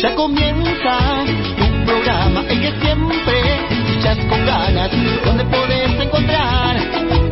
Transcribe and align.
Ya 0.00 0.14
comienza 0.14 1.24
tu 1.58 1.84
programa, 1.84 2.44
el 2.48 2.60
que 2.60 2.72
siempre 2.80 3.40
escuchas 3.68 4.16
con 4.28 4.46
ganas, 4.46 4.90
donde 5.24 5.44
puedes 5.46 6.00
encontrar 6.00 6.76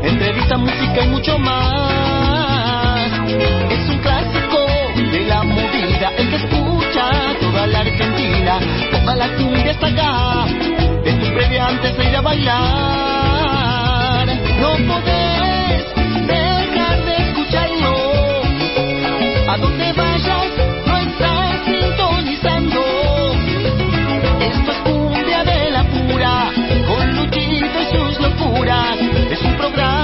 entrevista, 0.03 0.59
música 0.59 1.05
y 1.05 1.09
mucho 1.09 1.39
más. 1.39 3.09
Es 3.71 3.89
un 3.89 3.99
clásico 3.99 4.67
de 5.13 5.27
la 5.29 5.45
movida, 5.45 6.11
el 6.19 6.29
que 6.29 6.37
escucha 6.37 7.11
toda 7.41 7.69
la 7.69 7.81
Argentina, 7.81 8.59
toda 8.91 9.15
la 9.15 9.29
cumbia 9.37 9.71
está 9.71 9.87
acá, 9.87 10.47
es 11.05 11.21
tu 11.21 11.35
previa 11.35 11.69
antes 11.69 11.97
de 11.97 12.05
ir 12.05 12.17
a 12.17 12.21
bailar. 12.21 13.47
No 14.61 14.77
podés 14.93 15.95
dejar 16.27 17.05
de 17.05 17.17
escucharlo, 17.29 17.95
a 19.53 19.57
donde 19.57 19.93
vayas 19.93 20.66
Es 29.17 29.41
un 29.43 29.57
programa 29.57 29.96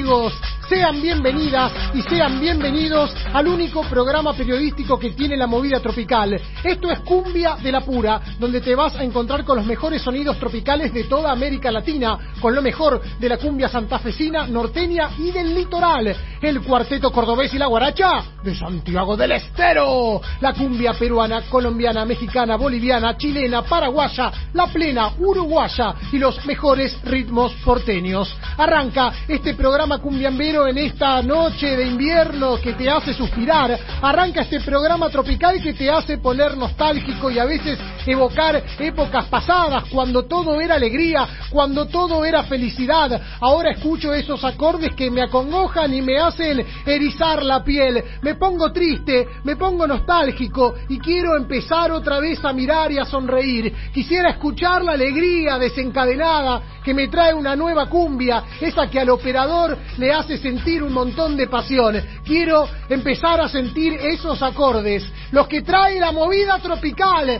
amigos. 0.00 0.32
Sean 0.66 1.02
bienvenidas 1.02 1.72
y 1.94 2.00
sean 2.02 2.40
bienvenidos 2.40 3.14
al 3.34 3.48
único 3.48 3.82
programa 3.82 4.32
periodístico 4.32 4.98
que 4.98 5.10
tiene 5.10 5.36
la 5.36 5.46
movida 5.46 5.80
tropical. 5.80 6.40
Esto 6.62 6.90
es 6.90 7.00
Cumbia 7.00 7.56
de 7.56 7.72
la 7.72 7.80
Pura, 7.80 8.20
donde 8.38 8.60
te 8.60 8.74
vas 8.74 8.94
a 8.96 9.02
encontrar 9.02 9.44
con 9.44 9.56
los 9.56 9.66
mejores 9.66 10.02
sonidos 10.02 10.38
tropicales 10.38 10.92
de 10.92 11.04
toda 11.04 11.32
América 11.32 11.70
Latina, 11.70 12.18
con 12.40 12.54
lo 12.54 12.62
mejor 12.62 13.00
de 13.18 13.28
la 13.28 13.38
cumbia 13.38 13.68
santafesina, 13.68 14.46
norteña 14.46 15.10
y 15.18 15.30
del 15.30 15.54
litoral. 15.54 16.14
El 16.42 16.60
cuarteto 16.62 17.10
cordobés 17.12 17.52
y 17.54 17.58
la 17.58 17.66
guaracha 17.66 18.22
de 18.42 18.54
Santiago 18.54 19.16
del 19.16 19.32
Estero. 19.32 20.20
La 20.40 20.52
cumbia 20.52 20.92
peruana, 20.94 21.42
colombiana, 21.48 22.04
mexicana, 22.04 22.56
boliviana, 22.56 23.16
chilena, 23.16 23.62
paraguaya, 23.62 24.30
la 24.52 24.66
plena, 24.66 25.12
uruguaya 25.18 25.94
y 26.12 26.18
los 26.18 26.44
mejores 26.46 26.98
ritmos 27.04 27.52
porteños. 27.64 28.34
Arranca 28.56 29.12
este 29.28 29.54
programa 29.54 29.98
cumbiambero 29.98 30.66
en 30.66 30.78
esta 30.78 31.22
noche 31.22 31.76
de 31.76 31.86
invierno 31.86 32.56
que 32.56 32.74
te 32.74 32.90
hace 32.90 33.14
suspirar. 33.14 33.78
Arranca 34.02 34.42
este 34.42 34.60
programa 34.60 35.08
tropical 35.08 35.60
que 35.62 35.74
te 35.74 35.90
hace 35.90 36.18
poner 36.18 36.49
nostálgico 36.56 37.30
y 37.30 37.38
a 37.38 37.44
veces 37.44 37.78
evocar 38.06 38.62
épocas 38.78 39.26
pasadas, 39.26 39.84
cuando 39.90 40.24
todo 40.24 40.60
era 40.60 40.74
alegría, 40.74 41.26
cuando 41.50 41.86
todo 41.86 42.24
era 42.24 42.44
felicidad. 42.44 43.20
Ahora 43.40 43.70
escucho 43.70 44.12
esos 44.12 44.42
acordes 44.44 44.94
que 44.94 45.10
me 45.10 45.22
acongojan 45.22 45.92
y 45.94 46.02
me 46.02 46.18
hacen 46.18 46.64
erizar 46.86 47.42
la 47.42 47.62
piel. 47.62 48.02
Me 48.22 48.34
pongo 48.34 48.72
triste, 48.72 49.26
me 49.44 49.56
pongo 49.56 49.86
nostálgico 49.86 50.74
y 50.88 50.98
quiero 50.98 51.36
empezar 51.36 51.92
otra 51.92 52.20
vez 52.20 52.44
a 52.44 52.52
mirar 52.52 52.90
y 52.92 52.98
a 52.98 53.04
sonreír. 53.04 53.72
Quisiera 53.92 54.30
escuchar 54.30 54.84
la 54.84 54.92
alegría 54.92 55.58
desencadenada 55.58 56.62
que 56.84 56.94
me 56.94 57.08
trae 57.08 57.34
una 57.34 57.54
nueva 57.54 57.86
cumbia, 57.86 58.44
esa 58.60 58.88
que 58.88 59.00
al 59.00 59.10
operador 59.10 59.76
le 59.98 60.12
hace 60.12 60.38
sentir 60.38 60.82
un 60.82 60.92
montón 60.92 61.36
de 61.36 61.46
pasión. 61.46 62.00
Quiero 62.24 62.68
empezar 62.88 63.40
a 63.40 63.48
sentir 63.48 63.94
esos 63.94 64.42
acordes, 64.42 65.04
los 65.32 65.46
que 65.46 65.62
trae 65.62 66.00
la 66.00 66.12
movida 66.12 66.39
tropical, 66.62 67.38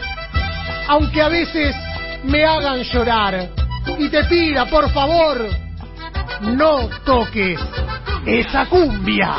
aunque 0.88 1.22
a 1.22 1.28
veces 1.28 1.74
me 2.24 2.44
hagan 2.44 2.82
llorar. 2.82 3.48
Y 3.98 4.08
te 4.08 4.24
pida, 4.24 4.66
por 4.66 4.90
favor, 4.90 5.48
no 6.42 6.88
toques 7.04 7.58
esa 8.26 8.66
cumbia. 8.66 9.34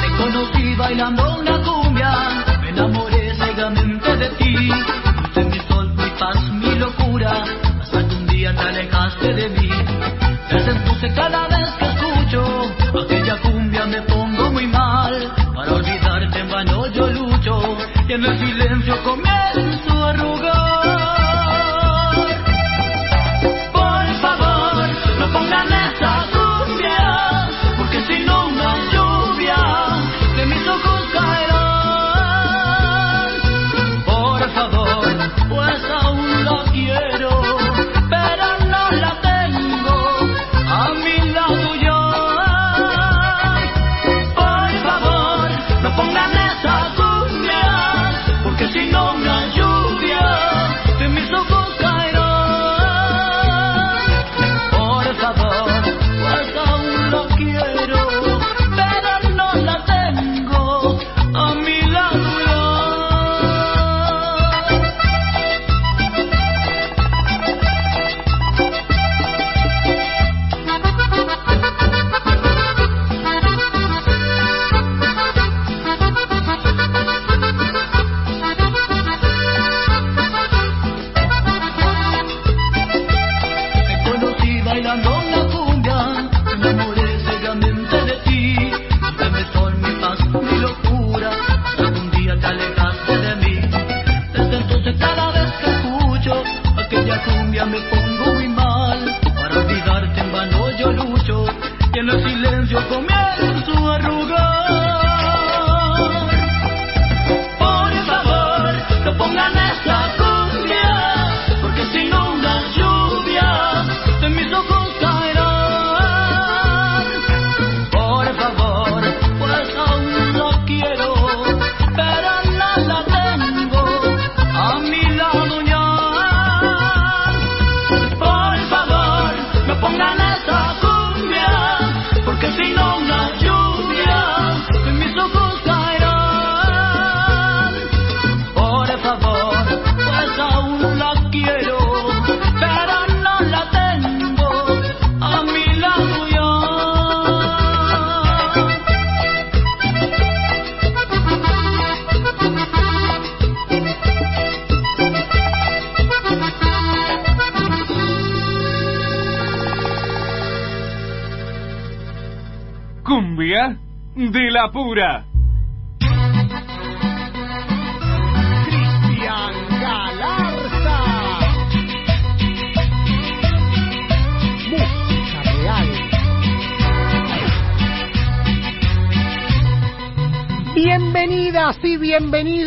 Te 0.00 0.16
conocí 0.16 0.74
bailando 0.74 1.33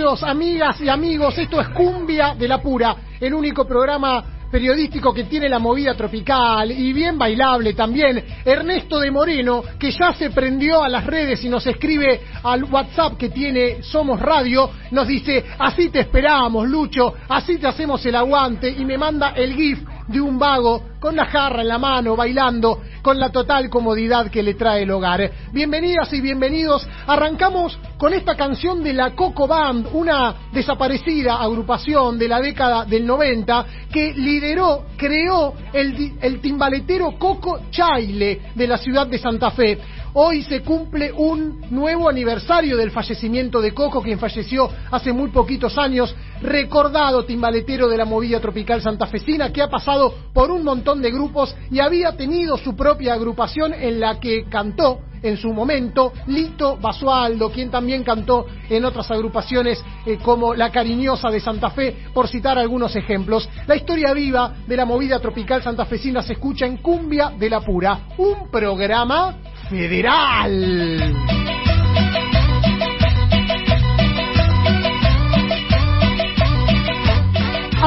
bienvenidos, 0.07 0.23
amigas 0.23 0.81
y 0.81 0.87
amigos. 0.87 1.37
Esto 1.37 1.59
es 1.59 1.67
Cumbia 1.69 2.33
de 2.33 2.47
la 2.47 2.61
Pura, 2.61 2.95
el 3.19 3.33
único 3.33 3.67
programa 3.67 4.23
periodístico 4.49 5.13
que 5.13 5.25
tiene 5.25 5.49
la 5.49 5.59
movida 5.59 5.95
tropical 5.95 6.71
y 6.71 6.93
bien 6.93 7.17
bailable 7.17 7.73
también. 7.73 8.23
Ernesto 8.45 8.99
de 8.99 9.11
Moreno, 9.11 9.63
que 9.77 9.91
ya 9.91 10.13
se 10.13 10.29
prendió 10.29 10.81
a 10.81 10.87
las 10.87 11.05
redes 11.05 11.43
y 11.43 11.49
nos 11.49 11.67
escribe 11.67 12.21
al 12.41 12.63
WhatsApp 12.63 13.17
que 13.17 13.29
tiene 13.29 13.83
Somos 13.83 14.21
Radio, 14.21 14.69
nos 14.91 15.07
dice, 15.07 15.43
así 15.59 15.89
te 15.89 15.99
esperamos, 15.99 16.69
Lucho, 16.69 17.13
así 17.27 17.57
te 17.57 17.67
hacemos 17.67 18.05
el 18.05 18.15
aguante 18.15 18.69
y 18.69 18.85
me 18.85 18.97
manda 18.97 19.31
el 19.31 19.55
GIF 19.55 19.79
de 20.07 20.21
un 20.21 20.39
vago 20.39 20.83
con 21.01 21.17
la 21.17 21.25
jarra 21.25 21.61
en 21.61 21.67
la 21.67 21.79
mano, 21.79 22.15
bailando, 22.15 22.81
con 23.07 23.21
la 23.21 23.29
total 23.29 23.69
comodidad 23.69 24.29
que 24.29 24.43
le 24.43 24.55
trae 24.55 24.83
el 24.83 24.91
hogar. 24.91 25.31
Bienvenidas 25.53 26.11
y 26.11 26.19
bienvenidos. 26.19 26.85
Arrancamos 27.07 27.79
con 27.97 28.13
esta 28.13 28.35
canción 28.35 28.83
de 28.83 28.91
la 28.91 29.15
Coco 29.15 29.47
Band, 29.47 29.87
una 29.93 30.35
desaparecida 30.51 31.41
agrupación 31.41 32.19
de 32.19 32.27
la 32.27 32.41
década 32.41 32.83
del 32.83 33.07
90 33.07 33.65
que 33.93 34.11
lideró, 34.13 34.87
creó 34.97 35.53
el, 35.71 36.17
el 36.19 36.41
timbaletero 36.41 37.17
Coco 37.17 37.61
Chaile 37.71 38.41
de 38.53 38.67
la 38.67 38.77
ciudad 38.77 39.07
de 39.07 39.19
Santa 39.19 39.51
Fe. 39.51 39.79
Hoy 40.19 40.41
se 40.41 40.63
cumple 40.63 41.11
un 41.11 41.61
nuevo 41.69 42.09
aniversario 42.09 42.75
del 42.75 42.89
fallecimiento 42.89 43.61
de 43.61 43.71
Coco, 43.71 44.01
quien 44.01 44.17
falleció 44.17 44.67
hace 44.89 45.13
muy 45.13 45.29
poquitos 45.29 45.77
años, 45.77 46.15
recordado 46.41 47.23
timbaletero 47.23 47.87
de 47.87 47.97
la 47.97 48.05
movida 48.05 48.39
tropical 48.39 48.81
santafesina, 48.81 49.53
que 49.53 49.61
ha 49.61 49.69
pasado 49.69 50.11
por 50.33 50.49
un 50.49 50.63
montón 50.63 51.03
de 51.03 51.11
grupos 51.11 51.55
y 51.69 51.81
había 51.81 52.17
tenido 52.17 52.57
su 52.57 52.75
propia 52.75 53.13
agrupación 53.13 53.75
en 53.75 53.99
la 53.99 54.19
que 54.19 54.45
cantó 54.49 55.01
en 55.21 55.37
su 55.37 55.53
momento 55.53 56.13
Lito 56.27 56.77
Basualdo, 56.77 57.51
quien 57.51 57.69
también 57.69 58.03
cantó 58.03 58.47
en 58.69 58.85
otras 58.85 59.09
agrupaciones 59.11 59.83
eh, 60.05 60.17
como 60.23 60.53
La 60.53 60.71
Cariñosa 60.71 61.29
de 61.29 61.39
Santa 61.39 61.69
Fe, 61.69 61.95
por 62.13 62.27
citar 62.27 62.57
algunos 62.57 62.95
ejemplos. 62.95 63.47
La 63.67 63.75
historia 63.75 64.13
viva 64.13 64.55
de 64.65 64.77
la 64.77 64.85
movida 64.85 65.19
tropical 65.19 65.61
santafesina 65.61 66.21
se 66.21 66.33
escucha 66.33 66.65
en 66.65 66.77
Cumbia 66.77 67.31
de 67.37 67.49
la 67.49 67.61
Pura, 67.61 68.07
un 68.17 68.49
programa 68.49 69.37
federal. 69.69 71.76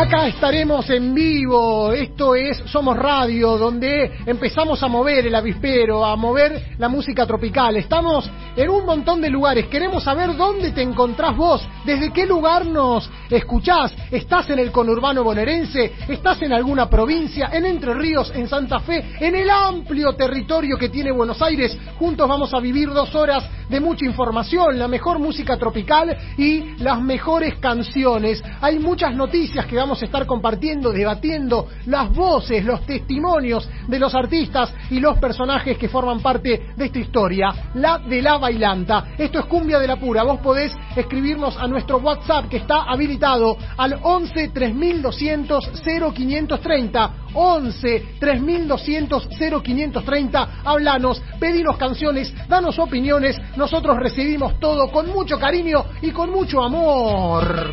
Acá 0.00 0.29
estaremos 0.29 0.88
en 0.88 1.12
vivo, 1.12 1.93
esto 1.93 2.35
es 2.35 2.56
Somos 2.64 2.97
Radio, 2.97 3.58
donde 3.58 4.11
empezamos 4.25 4.82
a 4.82 4.88
mover 4.88 5.26
el 5.26 5.35
avispero, 5.35 6.06
a 6.06 6.17
mover 6.17 6.70
la 6.79 6.88
música 6.88 7.26
tropical. 7.26 7.76
Estamos 7.76 8.31
en 8.56 8.70
un 8.70 8.87
montón 8.87 9.20
de 9.20 9.29
lugares, 9.29 9.67
queremos 9.67 10.02
saber 10.02 10.35
dónde 10.38 10.70
te 10.70 10.81
encontrás 10.81 11.37
vos, 11.37 11.62
desde 11.85 12.14
qué 12.14 12.25
lugar 12.25 12.64
nos 12.64 13.11
escuchás. 13.29 13.94
¿Estás 14.11 14.49
en 14.49 14.61
el 14.61 14.73
conurbano 14.73 15.23
bonaerense? 15.23 15.93
¿Estás 16.08 16.41
en 16.41 16.55
alguna 16.55 16.88
provincia? 16.88 17.50
¿En 17.52 17.67
Entre 17.67 17.93
Ríos? 17.93 18.32
¿En 18.35 18.49
Santa 18.49 18.81
Fe? 18.81 19.05
¿En 19.20 19.35
el 19.35 19.50
amplio 19.50 20.14
territorio 20.14 20.79
que 20.79 20.88
tiene 20.88 21.12
Buenos 21.12 21.43
Aires? 21.43 21.76
Juntos 21.99 22.26
vamos 22.26 22.55
a 22.55 22.61
vivir 22.61 22.88
dos 22.88 23.14
horas 23.14 23.44
de 23.69 23.79
mucha 23.81 24.05
información, 24.05 24.79
la 24.79 24.88
mejor 24.88 25.19
música 25.19 25.56
tropical 25.56 26.17
y 26.37 26.75
las 26.79 27.00
mejores 27.00 27.56
canciones. 27.56 28.43
Hay 28.62 28.79
muchas 28.79 29.14
noticias 29.14 29.67
que 29.67 29.76
vamos 29.76 29.90
a 29.91 30.05
estar 30.05 30.25
compartiendo, 30.27 30.93
debatiendo 30.93 31.69
las 31.87 32.13
voces, 32.15 32.65
los 32.65 32.87
testimonios 32.87 33.69
de 33.89 33.99
los 33.99 34.15
artistas 34.15 34.73
y 34.91 35.01
los 35.01 35.19
personajes 35.19 35.77
que 35.77 35.89
forman 35.89 36.21
parte 36.21 36.69
de 36.77 36.85
esta 36.85 36.99
historia, 36.99 37.71
la 37.75 37.99
de 37.99 38.23
la 38.23 38.39
bailanta. 38.39 39.09
Esto 39.19 39.41
es 39.41 39.47
Cumbia 39.47 39.79
de 39.79 39.89
la 39.89 39.97
Pura. 39.97 40.23
Vos 40.23 40.39
podés 40.41 40.73
escribirnos 40.95 41.57
a 41.57 41.67
nuestro 41.67 41.99
WhatsApp 41.99 42.49
que 42.49 42.59
está 42.59 42.83
habilitado 42.83 43.57
al 43.77 43.99
11 44.03 44.49
3200 44.49 45.71
0530. 45.83 47.11
11 47.35 48.17
3200 48.19 49.29
0530. 49.63 50.49
Hablanos, 50.65 51.23
pedinos 51.39 51.77
canciones, 51.77 52.33
danos 52.49 52.79
opiniones. 52.79 53.37
Nosotros 53.57 53.97
recibimos 53.99 54.59
todo 54.61 54.91
con 54.91 55.09
mucho 55.09 55.38
cariño 55.38 55.85
y 56.03 56.11
con 56.11 56.31
mucho 56.31 56.62
amor. 56.62 57.73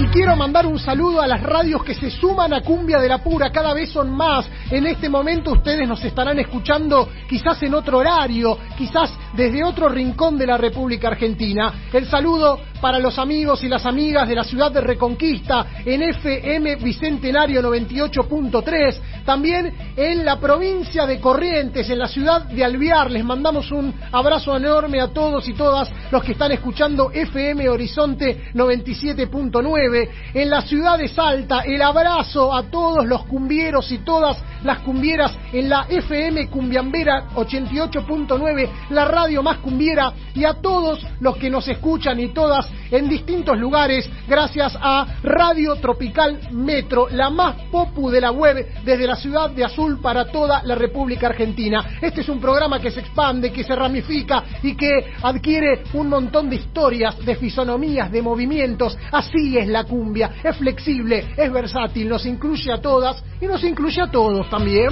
Y 0.00 0.06
quiero 0.06 0.34
mandar 0.34 0.66
un 0.66 0.78
saludo 0.78 1.20
a 1.20 1.26
las 1.26 1.42
radios 1.42 1.84
que 1.84 1.94
se 1.94 2.10
suman 2.10 2.54
a 2.54 2.62
Cumbia 2.62 2.98
de 3.00 3.06
la 3.06 3.18
Pura, 3.18 3.52
cada 3.52 3.74
vez 3.74 3.90
son 3.90 4.10
más. 4.10 4.48
En 4.70 4.86
este 4.86 5.10
momento 5.10 5.52
ustedes 5.52 5.86
nos 5.86 6.02
estarán 6.02 6.38
escuchando 6.38 7.10
quizás 7.28 7.62
en 7.64 7.74
otro 7.74 7.98
horario, 7.98 8.56
quizás 8.78 9.12
desde 9.34 9.62
otro 9.62 9.90
rincón 9.90 10.38
de 10.38 10.46
la 10.46 10.56
República 10.56 11.08
Argentina. 11.08 11.88
El 11.92 12.06
saludo 12.06 12.60
para 12.80 12.98
los 12.98 13.18
amigos 13.18 13.62
y 13.62 13.68
las 13.68 13.84
amigas 13.84 14.26
de 14.26 14.34
la 14.34 14.44
ciudad 14.44 14.72
de 14.72 14.80
Reconquista 14.80 15.66
en 15.84 16.02
FM 16.02 16.76
Bicentenario 16.76 17.60
98.3, 17.60 19.24
también 19.26 19.74
en 19.96 20.24
la 20.24 20.40
provincia 20.40 21.04
de 21.04 21.20
Corrientes, 21.20 21.90
en 21.90 21.98
la 21.98 22.08
ciudad 22.08 22.44
de 22.44 22.64
Alvear. 22.64 23.10
Les 23.10 23.22
mandamos 23.22 23.70
un 23.70 23.94
abrazo 24.12 24.56
enorme 24.56 24.98
a 24.98 25.08
todos 25.08 25.46
y 25.46 25.52
todas 25.52 25.92
los 26.10 26.22
que 26.22 26.32
están 26.32 26.52
escuchando 26.52 27.10
FM 27.12 27.68
Horizonte 27.68 28.50
97.9. 28.54 29.89
En 30.34 30.50
la 30.50 30.62
ciudad 30.62 30.98
de 30.98 31.08
Salta, 31.08 31.60
el 31.60 31.82
abrazo 31.82 32.54
a 32.54 32.64
todos 32.64 33.06
los 33.06 33.24
cumbieros 33.24 33.90
y 33.90 33.98
todas 33.98 34.42
las 34.62 34.80
cumbieras 34.80 35.36
en 35.52 35.68
la 35.68 35.86
FM 35.88 36.48
Cumbiambera 36.48 37.30
88.9, 37.34 38.68
la 38.90 39.04
radio 39.06 39.42
más 39.42 39.58
cumbiera, 39.58 40.12
y 40.34 40.44
a 40.44 40.54
todos 40.54 41.04
los 41.20 41.36
que 41.36 41.50
nos 41.50 41.66
escuchan 41.68 42.20
y 42.20 42.28
todas 42.28 42.68
en 42.90 43.08
distintos 43.08 43.58
lugares, 43.58 44.08
gracias 44.28 44.76
a 44.80 45.06
Radio 45.22 45.76
Tropical 45.76 46.40
Metro, 46.52 47.08
la 47.08 47.30
más 47.30 47.56
popu 47.70 48.10
de 48.10 48.20
la 48.20 48.32
web 48.32 48.66
desde 48.84 49.06
la 49.06 49.16
ciudad 49.16 49.50
de 49.50 49.64
Azul 49.64 50.00
para 50.00 50.26
toda 50.26 50.62
la 50.64 50.74
República 50.74 51.28
Argentina. 51.28 51.98
Este 52.00 52.22
es 52.22 52.28
un 52.28 52.40
programa 52.40 52.80
que 52.80 52.90
se 52.90 53.00
expande, 53.00 53.52
que 53.52 53.64
se 53.64 53.76
ramifica 53.76 54.44
y 54.62 54.74
que 54.74 55.12
adquiere 55.22 55.84
un 55.94 56.08
montón 56.08 56.50
de 56.50 56.56
historias, 56.56 57.18
de 57.24 57.36
fisonomías, 57.36 58.10
de 58.10 58.22
movimientos. 58.22 58.98
Así 59.12 59.56
es 59.56 59.68
la 59.70 59.84
cumbia, 59.84 60.32
es 60.42 60.56
flexible, 60.56 61.34
es 61.36 61.52
versátil, 61.52 62.08
nos 62.08 62.26
incluye 62.26 62.72
a 62.72 62.80
todas 62.80 63.22
y 63.40 63.46
nos 63.46 63.62
incluye 63.64 64.00
a 64.00 64.10
todos 64.10 64.48
también. 64.50 64.90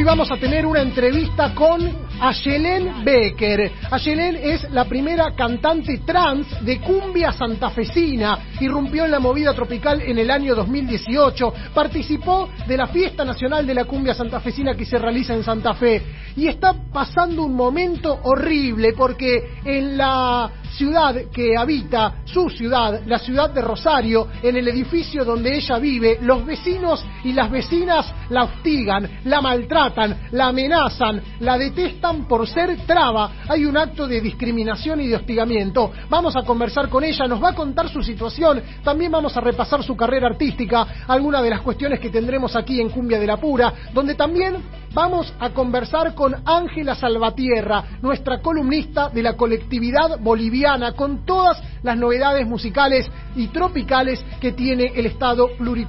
Hoy 0.00 0.04
vamos 0.04 0.30
a 0.30 0.38
tener 0.38 0.64
una 0.64 0.80
entrevista 0.80 1.54
con 1.54 1.86
Ayelen 2.22 3.04
Becker. 3.04 3.70
Ayelen 3.90 4.34
es 4.34 4.70
la 4.70 4.86
primera 4.86 5.34
cantante 5.36 5.98
trans 6.06 6.64
de 6.64 6.80
cumbia 6.80 7.32
santafesina. 7.32 8.38
Irrumpió 8.60 9.04
en 9.04 9.10
la 9.10 9.20
movida 9.20 9.52
tropical 9.52 10.00
en 10.00 10.18
el 10.18 10.30
año 10.30 10.54
2018. 10.54 11.52
Participó 11.74 12.48
de 12.66 12.78
la 12.78 12.86
fiesta 12.86 13.26
nacional 13.26 13.66
de 13.66 13.74
la 13.74 13.84
cumbia 13.84 14.14
santafesina 14.14 14.74
que 14.74 14.86
se 14.86 14.98
realiza 14.98 15.34
en 15.34 15.44
Santa 15.44 15.74
Fe. 15.74 16.02
Y 16.34 16.48
está 16.48 16.74
pasando 16.90 17.42
un 17.42 17.52
momento 17.54 18.20
horrible 18.22 18.94
porque 18.94 19.58
en 19.66 19.98
la 19.98 20.50
ciudad 20.76 21.14
que 21.32 21.56
habita, 21.56 22.22
su 22.24 22.48
ciudad, 22.50 23.02
la 23.06 23.18
ciudad 23.18 23.50
de 23.50 23.60
Rosario, 23.60 24.28
en 24.42 24.56
el 24.56 24.68
edificio 24.68 25.24
donde 25.24 25.56
ella 25.56 25.78
vive, 25.78 26.18
los 26.22 26.44
vecinos 26.44 27.04
y 27.24 27.32
las 27.32 27.50
vecinas 27.50 28.12
la 28.28 28.44
hostigan, 28.44 29.20
la 29.24 29.40
maltratan, 29.40 30.28
la 30.32 30.48
amenazan, 30.48 31.20
la 31.40 31.58
detestan 31.58 32.26
por 32.26 32.46
ser 32.46 32.86
traba. 32.86 33.32
Hay 33.48 33.64
un 33.64 33.76
acto 33.76 34.06
de 34.06 34.20
discriminación 34.20 35.00
y 35.00 35.08
de 35.08 35.16
hostigamiento. 35.16 35.92
Vamos 36.08 36.36
a 36.36 36.42
conversar 36.42 36.88
con 36.88 37.04
ella, 37.04 37.26
nos 37.26 37.42
va 37.42 37.50
a 37.50 37.54
contar 37.54 37.88
su 37.88 38.02
situación, 38.02 38.62
también 38.84 39.10
vamos 39.10 39.36
a 39.36 39.40
repasar 39.40 39.82
su 39.82 39.96
carrera 39.96 40.28
artística, 40.28 40.86
algunas 41.08 41.42
de 41.42 41.50
las 41.50 41.62
cuestiones 41.62 42.00
que 42.00 42.10
tendremos 42.10 42.54
aquí 42.56 42.80
en 42.80 42.90
Cumbia 42.90 43.18
de 43.18 43.26
la 43.26 43.36
Pura, 43.36 43.72
donde 43.92 44.14
también 44.14 44.56
vamos 44.92 45.32
a 45.38 45.50
conversar 45.50 46.14
con 46.14 46.36
Ángela 46.44 46.94
Salvatierra, 46.94 47.84
nuestra 48.02 48.40
columnista 48.40 49.08
de 49.08 49.22
la 49.22 49.36
colectividad 49.36 50.18
boliviana 50.20 50.59
con 50.96 51.24
todas 51.24 51.62
las 51.82 51.96
novedades 51.96 52.46
musicales 52.46 53.10
y 53.34 53.48
tropicales 53.48 54.22
que 54.40 54.52
tiene 54.52 54.92
el 54.94 55.06
Estado 55.06 55.48
pluri- 55.58 55.86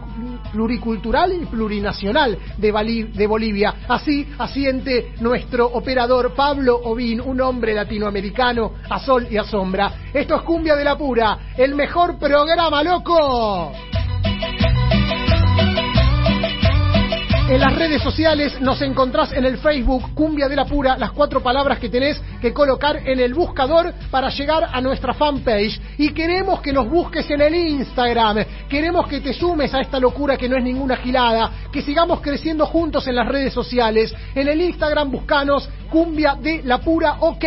pluricultural 0.52 1.34
y 1.34 1.46
plurinacional 1.46 2.38
de, 2.58 3.12
de 3.14 3.28
Bolivia. 3.28 3.76
Así 3.88 4.28
asiente 4.38 5.14
nuestro 5.20 5.66
operador 5.68 6.34
Pablo 6.34 6.78
Ovín, 6.78 7.20
un 7.20 7.42
hombre 7.42 7.74
latinoamericano 7.74 8.74
a 8.90 9.00
sol 9.00 9.28
y 9.30 9.38
a 9.38 9.44
sombra. 9.44 9.92
Esto 10.14 10.36
es 10.36 10.42
Cumbia 10.44 10.76
de 10.76 10.86
la 10.86 10.98
Pura, 10.98 11.38
el 11.58 11.76
mejor 11.76 12.18
programa, 12.18 12.84
loco. 12.84 13.72
En 17.52 17.60
las 17.60 17.76
redes 17.76 18.02
sociales 18.02 18.62
nos 18.62 18.82
encontrás 18.82 19.34
en 19.34 19.44
el 19.44 19.58
Facebook 19.58 20.14
Cumbia 20.16 20.48
de 20.48 20.56
la 20.56 20.64
Pura, 20.64 20.98
las 20.98 21.12
cuatro 21.12 21.44
palabras 21.44 21.80
que 21.80 21.90
tenés 21.90 22.18
que 22.40 22.54
colocar 22.54 23.06
en 23.06 23.20
el 23.20 23.34
buscador 23.34 23.94
para 24.10 24.30
llegar 24.30 24.70
a 24.72 24.80
nuestra 24.80 25.14
fanpage. 25.14 25.78
Y 25.98 26.14
queremos 26.14 26.62
que 26.62 26.72
nos 26.72 26.90
busques 26.90 27.30
en 27.30 27.42
el 27.42 27.54
Instagram. 27.54 28.46
Queremos 28.70 29.06
que 29.06 29.20
te 29.20 29.34
sumes 29.34 29.74
a 29.74 29.82
esta 29.82 30.00
locura 30.00 30.38
que 30.38 30.48
no 30.48 30.56
es 30.56 30.64
ninguna 30.64 30.96
gilada. 30.96 31.52
Que 31.74 31.82
sigamos 31.82 32.22
creciendo 32.22 32.66
juntos 32.68 33.06
en 33.08 33.18
las 33.18 33.28
redes 33.28 33.52
sociales. 33.52 34.16
En 34.34 34.48
el 34.48 34.62
Instagram 34.62 35.12
buscanos 35.12 35.68
Cumbia 35.90 36.36
de 36.36 36.62
la 36.64 36.78
Pura 36.78 37.18
OK. 37.20 37.44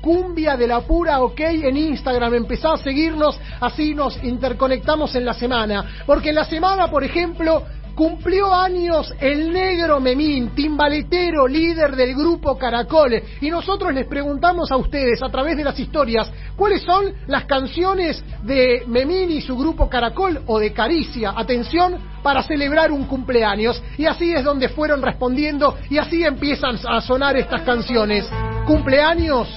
Cumbia 0.00 0.56
de 0.56 0.66
la 0.66 0.80
Pura 0.80 1.20
OK 1.20 1.38
en 1.38 1.76
Instagram. 1.76 2.34
Empezá 2.34 2.72
a 2.72 2.78
seguirnos, 2.78 3.38
así 3.60 3.94
nos 3.94 4.20
interconectamos 4.24 5.14
en 5.14 5.24
la 5.24 5.34
semana. 5.34 6.02
Porque 6.04 6.30
en 6.30 6.34
la 6.34 6.46
semana, 6.46 6.88
por 6.88 7.04
ejemplo, 7.04 7.62
cumplió 7.96 8.54
años 8.54 9.12
el 9.18 9.50
negro 9.50 9.98
Memín, 9.98 10.50
timbaletero, 10.54 11.48
líder 11.48 11.96
del 11.96 12.14
grupo 12.14 12.56
Caracol. 12.56 13.20
Y 13.40 13.50
nosotros 13.50 13.92
les 13.94 14.06
preguntamos 14.06 14.70
a 14.70 14.76
ustedes 14.76 15.22
a 15.22 15.30
través 15.30 15.56
de 15.56 15.64
las 15.64 15.80
historias 15.80 16.30
cuáles 16.54 16.82
son 16.82 17.06
las 17.26 17.46
canciones 17.46 18.22
de 18.42 18.84
Memín 18.86 19.30
y 19.30 19.40
su 19.40 19.56
grupo 19.56 19.88
Caracol 19.88 20.42
o 20.46 20.60
de 20.60 20.72
Caricia. 20.74 21.32
Atención 21.34 21.98
para 22.22 22.42
celebrar 22.42 22.92
un 22.92 23.06
cumpleaños. 23.06 23.82
Y 23.96 24.04
así 24.04 24.30
es 24.32 24.44
donde 24.44 24.68
fueron 24.68 25.00
respondiendo 25.00 25.76
y 25.88 25.96
así 25.96 26.22
empiezan 26.22 26.78
a 26.86 27.00
sonar 27.00 27.36
estas 27.36 27.62
canciones. 27.62 28.28
Cumpleaños 28.66 29.48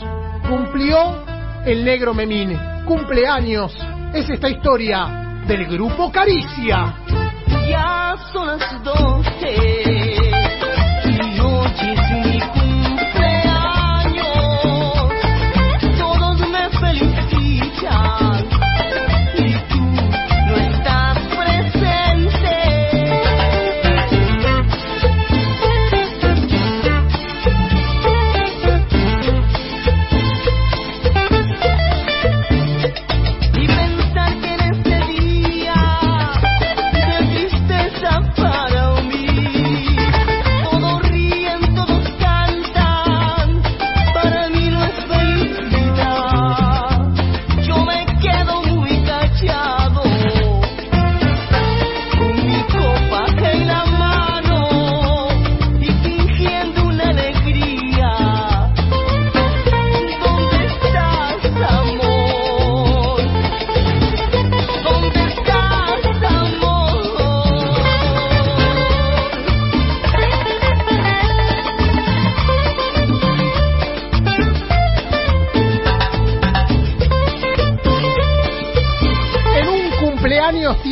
cumplió 0.48 1.26
el 1.66 1.84
negro 1.84 2.14
Memín. 2.14 2.58
Cumpleaños 2.86 3.76
es 4.14 4.30
esta 4.30 4.50
historia 4.50 5.42
del 5.46 5.66
grupo 5.66 6.10
Caricia. 6.10 7.29
Ya 7.70 8.16
son 8.34 8.48
las 8.48 8.84
doce, 8.84 10.29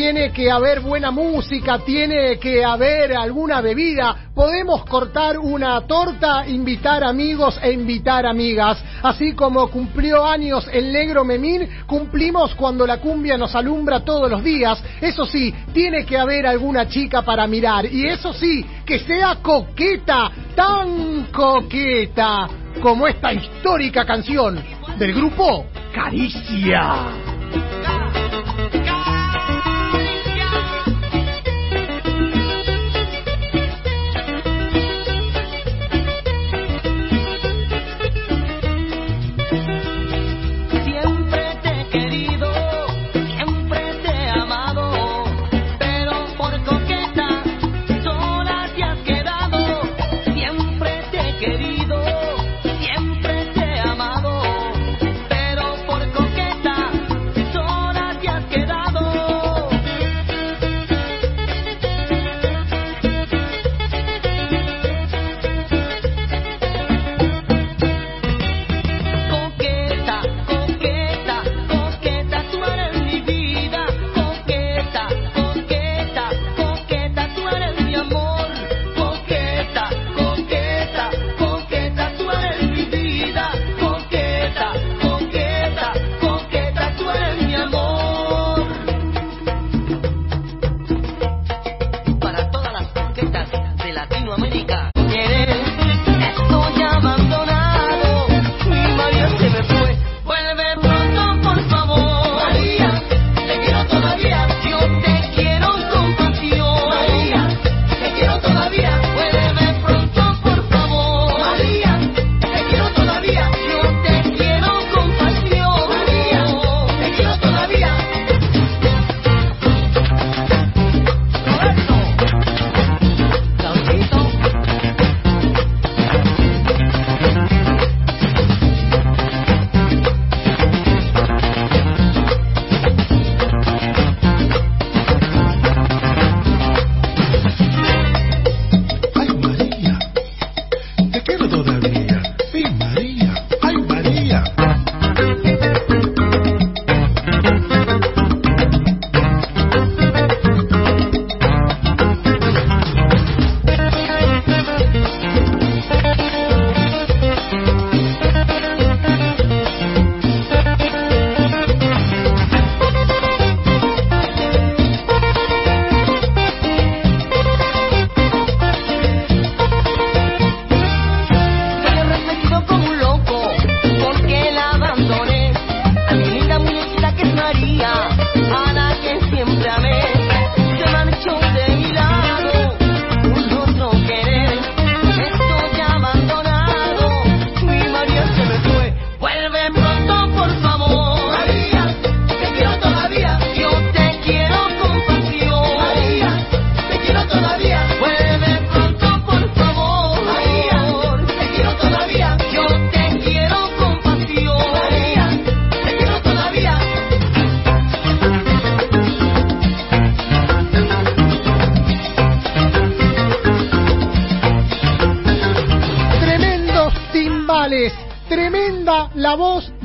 tiene 0.07 0.31
que 0.31 0.49
haber 0.49 0.79
buena 0.79 1.11
música, 1.11 1.79
tiene 1.79 2.39
que 2.39 2.63
haber 2.63 3.11
alguna 3.17 3.59
bebida. 3.59 4.29
Podemos 4.33 4.85
cortar 4.85 5.37
una 5.37 5.81
torta, 5.81 6.47
invitar 6.47 7.03
amigos 7.03 7.59
e 7.61 7.73
invitar 7.73 8.25
amigas. 8.25 8.81
Así 9.03 9.33
como 9.33 9.69
cumplió 9.69 10.25
años 10.25 10.65
el 10.71 10.93
negro 10.93 11.25
Memín, 11.25 11.67
cumplimos 11.85 12.55
cuando 12.55 12.87
la 12.87 13.01
cumbia 13.01 13.37
nos 13.37 13.53
alumbra 13.53 13.99
todos 14.05 14.31
los 14.31 14.41
días. 14.45 14.81
Eso 15.01 15.25
sí, 15.25 15.53
tiene 15.73 16.05
que 16.05 16.17
haber 16.17 16.47
alguna 16.47 16.87
chica 16.87 17.23
para 17.23 17.45
mirar. 17.45 17.85
Y 17.85 18.07
eso 18.07 18.31
sí, 18.31 18.65
que 18.85 18.99
sea 18.99 19.39
coqueta, 19.41 20.31
tan 20.55 21.25
coqueta 21.33 22.47
como 22.81 23.09
esta 23.09 23.33
histórica 23.33 24.05
canción 24.05 24.57
del 24.97 25.13
grupo 25.13 25.65
Caricia. 25.93 27.07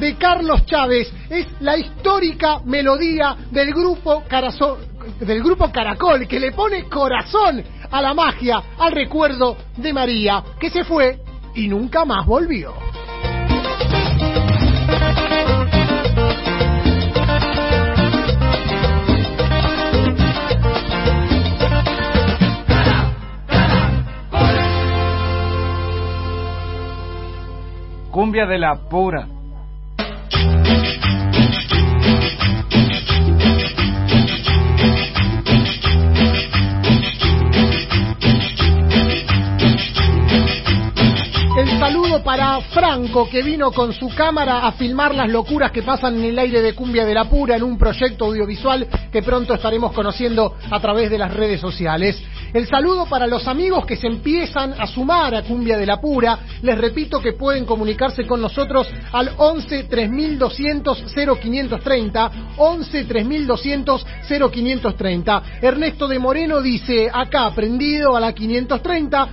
De 0.02 0.16
Carlos 0.16 0.66
Chávez. 0.66 1.12
Es 1.30 1.46
la 1.60 1.76
histórica 1.76 2.58
melodía 2.64 3.36
del 3.52 3.72
grupo, 3.72 4.24
Carazo- 4.28 4.78
del 5.20 5.40
grupo 5.44 5.70
Caracol 5.70 6.26
que 6.26 6.40
le 6.40 6.50
pone 6.50 6.88
corazón 6.88 7.62
a 7.88 8.02
la 8.02 8.12
magia, 8.12 8.60
al 8.78 8.90
recuerdo 8.90 9.56
de 9.76 9.92
María, 9.92 10.42
que 10.58 10.70
se 10.70 10.82
fue 10.82 11.20
y 11.54 11.68
nunca 11.68 12.04
más 12.04 12.26
volvió. 12.26 12.74
Cumbia 28.10 28.46
de 28.46 28.58
la 28.58 28.74
pura. 28.88 29.26
El 41.54 41.78
saludo 41.78 42.22
para 42.24 42.60
Franco, 42.60 43.28
que 43.28 43.42
vino 43.42 43.72
con 43.72 43.92
su 43.92 44.08
cámara 44.14 44.66
a 44.66 44.72
filmar 44.72 45.14
las 45.14 45.28
locuras 45.28 45.70
que 45.70 45.82
pasan 45.82 46.16
en 46.16 46.24
el 46.24 46.38
aire 46.38 46.62
de 46.62 46.74
Cumbia 46.74 47.04
de 47.04 47.14
la 47.14 47.26
Pura 47.26 47.56
en 47.56 47.62
un 47.62 47.76
proyecto 47.76 48.24
audiovisual 48.24 48.86
que 49.12 49.22
pronto 49.22 49.54
estaremos 49.54 49.92
conociendo 49.92 50.56
a 50.70 50.80
través 50.80 51.10
de 51.10 51.18
las 51.18 51.32
redes 51.32 51.60
sociales. 51.60 52.20
El 52.52 52.66
saludo 52.66 53.06
para 53.06 53.26
los 53.26 53.48
amigos 53.48 53.86
que 53.86 53.96
se 53.96 54.06
empiezan 54.06 54.74
a 54.78 54.86
sumar 54.86 55.34
a 55.34 55.42
Cumbia 55.42 55.78
de 55.78 55.86
la 55.86 55.98
Pura. 55.98 56.38
Les 56.60 56.76
repito 56.76 57.18
que 57.18 57.32
pueden 57.32 57.64
comunicarse 57.64 58.26
con 58.26 58.42
nosotros 58.42 58.86
al 59.10 59.30
11 59.38 59.84
3200 59.84 61.04
0530, 61.14 62.32
11 62.58 63.04
3200 63.04 64.06
0530. 64.28 65.42
Ernesto 65.62 66.06
de 66.06 66.18
Moreno 66.18 66.60
dice, 66.60 67.10
acá 67.10 67.46
aprendido 67.46 68.14
a 68.14 68.20
la 68.20 68.34
530, 68.34 69.28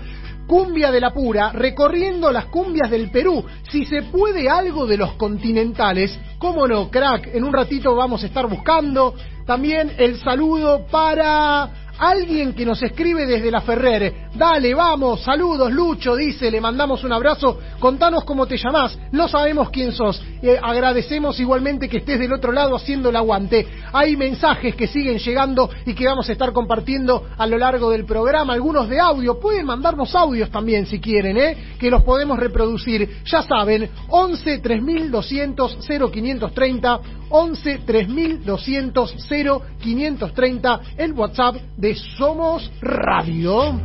Cumbia 0.48 0.90
de 0.90 1.02
la 1.02 1.12
Pura, 1.12 1.52
recorriendo 1.52 2.32
las 2.32 2.46
cumbias 2.46 2.90
del 2.90 3.12
Perú. 3.12 3.46
Si 3.70 3.86
se 3.86 4.04
puede 4.04 4.50
algo 4.50 4.88
de 4.88 4.96
los 4.96 5.14
continentales, 5.14 6.18
cómo 6.40 6.68
no, 6.68 6.90
crack. 6.90 7.36
En 7.36 7.44
un 7.44 7.52
ratito 7.52 7.96
vamos 7.96 8.24
a 8.24 8.28
estar 8.28 8.48
buscando. 8.48 9.14
También 9.46 9.92
el 9.98 10.18
saludo 10.20 10.88
para 10.90 11.89
alguien 12.00 12.54
que 12.54 12.66
nos 12.66 12.82
escribe 12.82 13.26
desde 13.26 13.52
la 13.52 13.62
Ferrer. 13.62 14.30
Dale, 14.34 14.74
vamos, 14.74 15.22
saludos, 15.22 15.72
Lucho, 15.72 16.16
dice, 16.16 16.50
le 16.50 16.62
mandamos 16.62 17.04
un 17.04 17.12
abrazo. 17.12 17.60
Contanos 17.80 18.24
cómo 18.24 18.48
te 18.48 18.58
llamás, 18.58 18.98
no 19.12 19.28
sabemos 19.28 19.70
quién 19.70 19.92
sos. 19.92 20.22
Eh, 20.42 20.58
agradecemos 20.62 21.40
igualmente 21.40 21.90
que 21.90 21.98
estés 21.98 22.20
del 22.20 22.32
otro 22.32 22.54
lado 22.54 22.76
haciendo 22.76 23.10
el 23.10 23.18
aguante. 23.18 23.68
Hay 23.92 24.16
mensajes 24.16 24.76
que 24.76 24.88
siguen 24.88 25.18
llegando 25.18 25.70
y 25.86 25.94
que 25.94 26.06
vamos 26.06 26.30
a 26.30 26.32
estar 26.32 26.54
compartiendo 26.54 27.28
a 27.38 27.46
lo 27.46 27.58
largo 27.58 27.92
del 27.92 28.06
programa, 28.06 28.54
algunos 28.54 28.88
de 28.88 29.00
audio. 29.00 29.40
Pueden 29.40 29.66
mandarnos 29.66 30.16
audios 30.16 30.50
también 30.50 30.86
si 30.86 31.00
quieren, 31.00 31.38
¿eh? 31.38 31.58
que 31.78 31.92
los 31.92 32.04
podemos 32.04 32.40
reproducir. 32.40 33.22
Ya 33.26 33.42
saben, 33.42 33.90
11 34.08 34.60
3200 34.60 35.78
0530, 36.12 37.00
11 37.30 37.80
3200 37.86 39.16
0530, 39.28 40.80
el 40.98 41.14
WhatsApp 41.14 41.56
de 41.76 41.89
Somos 41.96 42.70
Radio. 42.82 43.80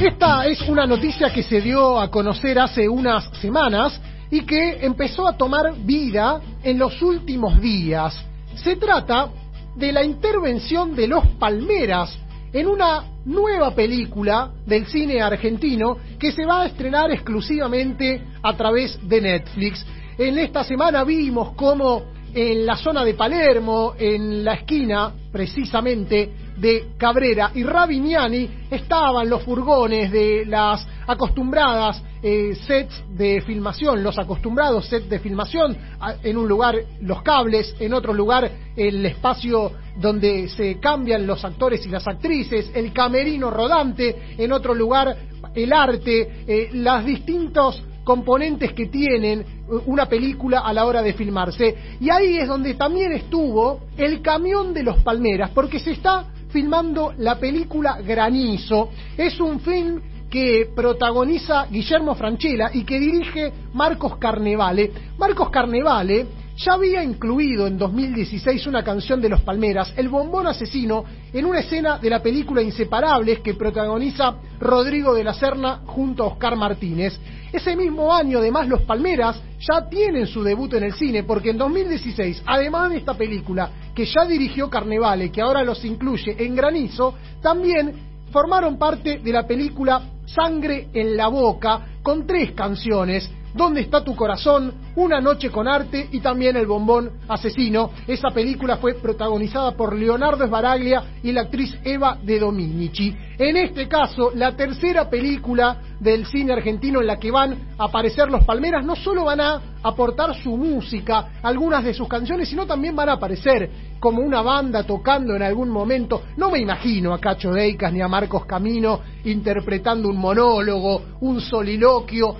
Esta 0.00 0.46
es 0.46 0.60
una 0.62 0.86
noticia 0.86 1.32
que 1.32 1.42
se 1.42 1.60
dio 1.60 2.00
a 2.00 2.10
conocer 2.10 2.58
hace 2.58 2.88
unas 2.88 3.28
semanas 3.40 4.00
y 4.30 4.42
que 4.42 4.84
empezó 4.84 5.28
a 5.28 5.36
tomar 5.36 5.74
vida 5.78 6.40
en 6.62 6.78
los 6.78 7.00
últimos 7.02 7.60
días. 7.60 8.24
Se 8.56 8.76
trata 8.76 9.30
de 9.76 9.92
la 9.92 10.02
intervención 10.02 10.96
de 10.96 11.06
los 11.06 11.26
Palmeras 11.38 12.18
en 12.52 12.66
una 12.66 13.04
nueva 13.24 13.74
película 13.74 14.50
del 14.66 14.86
cine 14.86 15.20
argentino 15.20 15.98
que 16.18 16.32
se 16.32 16.44
va 16.44 16.62
a 16.62 16.66
estrenar 16.66 17.10
exclusivamente 17.12 18.22
a 18.42 18.56
través 18.56 18.98
de 19.06 19.20
Netflix. 19.20 19.84
En 20.16 20.38
esta 20.38 20.64
semana 20.64 21.04
vimos 21.04 21.52
cómo 21.54 22.17
en 22.34 22.66
la 22.66 22.76
zona 22.76 23.04
de 23.04 23.14
Palermo, 23.14 23.94
en 23.98 24.44
la 24.44 24.54
esquina 24.54 25.12
precisamente 25.32 26.30
de 26.56 26.88
Cabrera. 26.98 27.52
Y 27.54 27.62
Ravignani, 27.62 28.48
estaban 28.70 29.28
los 29.28 29.42
furgones 29.42 30.10
de 30.10 30.44
las 30.46 30.86
acostumbradas 31.06 32.02
eh, 32.22 32.54
sets 32.66 33.04
de 33.10 33.40
filmación, 33.42 34.02
los 34.02 34.18
acostumbrados 34.18 34.86
sets 34.86 35.08
de 35.08 35.20
filmación, 35.20 35.76
en 36.22 36.36
un 36.36 36.48
lugar 36.48 36.76
los 37.00 37.22
cables, 37.22 37.74
en 37.78 37.94
otro 37.94 38.12
lugar 38.12 38.50
el 38.76 39.06
espacio 39.06 39.72
donde 39.96 40.48
se 40.48 40.78
cambian 40.80 41.26
los 41.26 41.44
actores 41.44 41.84
y 41.86 41.88
las 41.88 42.06
actrices, 42.06 42.70
el 42.74 42.92
camerino 42.92 43.50
rodante, 43.50 44.34
en 44.36 44.52
otro 44.52 44.74
lugar 44.74 45.16
el 45.54 45.72
arte, 45.72 46.44
eh, 46.46 46.70
las 46.72 47.04
distintos 47.04 47.82
componentes 48.08 48.72
que 48.72 48.86
tienen 48.86 49.44
una 49.84 50.06
película 50.06 50.60
a 50.60 50.72
la 50.72 50.86
hora 50.86 51.02
de 51.02 51.12
filmarse. 51.12 51.76
Y 52.00 52.08
ahí 52.08 52.38
es 52.38 52.48
donde 52.48 52.72
también 52.72 53.12
estuvo 53.12 53.80
el 53.98 54.22
camión 54.22 54.72
de 54.72 54.82
los 54.82 55.02
Palmeras, 55.02 55.50
porque 55.54 55.78
se 55.78 55.90
está 55.90 56.24
filmando 56.48 57.12
la 57.18 57.38
película 57.38 58.00
Granizo. 58.00 58.88
Es 59.14 59.38
un 59.40 59.60
film 59.60 60.00
que 60.30 60.70
protagoniza 60.74 61.66
Guillermo 61.66 62.14
Franchella 62.14 62.70
y 62.72 62.84
que 62.84 62.98
dirige 62.98 63.52
Marcos 63.74 64.16
Carnevale. 64.16 64.90
Marcos 65.18 65.50
Carnevale 65.50 66.26
ya 66.58 66.72
había 66.72 67.04
incluido 67.04 67.66
en 67.66 67.78
2016 67.78 68.66
una 68.66 68.82
canción 68.82 69.20
de 69.20 69.28
Los 69.28 69.42
Palmeras, 69.42 69.94
El 69.96 70.08
Bombón 70.08 70.46
Asesino, 70.48 71.04
en 71.32 71.44
una 71.44 71.60
escena 71.60 71.98
de 71.98 72.10
la 72.10 72.20
película 72.20 72.62
Inseparables 72.62 73.40
que 73.40 73.54
protagoniza 73.54 74.34
Rodrigo 74.58 75.14
de 75.14 75.22
la 75.22 75.34
Serna 75.34 75.82
junto 75.86 76.24
a 76.24 76.26
Oscar 76.26 76.56
Martínez. 76.56 77.18
Ese 77.52 77.76
mismo 77.76 78.12
año, 78.12 78.38
además, 78.38 78.66
Los 78.66 78.82
Palmeras 78.82 79.40
ya 79.60 79.88
tienen 79.88 80.26
su 80.26 80.42
debut 80.42 80.74
en 80.74 80.82
el 80.82 80.94
cine, 80.94 81.22
porque 81.22 81.50
en 81.50 81.58
2016, 81.58 82.42
además 82.44 82.90
de 82.90 82.98
esta 82.98 83.14
película 83.14 83.70
que 83.94 84.04
ya 84.04 84.26
dirigió 84.26 84.68
Carnevale, 84.68 85.30
que 85.30 85.40
ahora 85.40 85.62
los 85.62 85.84
incluye 85.84 86.36
en 86.44 86.56
Granizo, 86.56 87.14
también 87.40 87.94
formaron 88.32 88.78
parte 88.78 89.18
de 89.18 89.32
la 89.32 89.46
película 89.46 90.02
Sangre 90.26 90.88
en 90.92 91.16
la 91.16 91.28
Boca, 91.28 91.86
con 92.02 92.26
tres 92.26 92.52
canciones. 92.52 93.30
¿Dónde 93.54 93.80
está 93.80 94.04
tu 94.04 94.14
corazón? 94.14 94.72
Una 94.96 95.20
noche 95.20 95.50
con 95.50 95.68
arte 95.68 96.08
y 96.12 96.20
también 96.20 96.56
El 96.56 96.66
bombón 96.66 97.10
asesino. 97.28 97.90
Esa 98.06 98.30
película 98.30 98.76
fue 98.76 98.94
protagonizada 98.94 99.72
por 99.72 99.96
Leonardo 99.96 100.46
Sbaraglia 100.46 101.02
y 101.22 101.32
la 101.32 101.42
actriz 101.42 101.76
Eva 101.84 102.18
de 102.22 102.38
Dominici. 102.38 103.16
En 103.38 103.56
este 103.56 103.86
caso, 103.86 104.32
la 104.34 104.56
tercera 104.56 105.08
película 105.08 105.76
del 106.00 106.26
cine 106.26 106.54
argentino 106.54 107.00
en 107.00 107.06
la 107.06 107.20
que 107.20 107.30
van 107.30 107.56
a 107.78 107.84
aparecer 107.84 108.28
los 108.28 108.42
Palmeras 108.44 108.84
no 108.84 108.96
solo 108.96 109.26
van 109.26 109.40
a 109.40 109.62
aportar 109.80 110.34
su 110.34 110.56
música, 110.56 111.38
algunas 111.40 111.84
de 111.84 111.94
sus 111.94 112.08
canciones, 112.08 112.48
sino 112.48 112.66
también 112.66 112.96
van 112.96 113.10
a 113.10 113.12
aparecer 113.12 113.70
como 114.00 114.22
una 114.22 114.42
banda 114.42 114.82
tocando 114.82 115.36
en 115.36 115.42
algún 115.42 115.70
momento. 115.70 116.22
No 116.36 116.50
me 116.50 116.58
imagino 116.58 117.14
a 117.14 117.20
Cacho 117.20 117.52
Deicas 117.52 117.92
ni 117.92 118.00
a 118.00 118.08
Marcos 118.08 118.44
Camino 118.44 119.00
interpretando 119.24 120.08
un 120.08 120.16
monólogo, 120.16 121.02
un 121.20 121.40
soliloquio, 121.40 122.34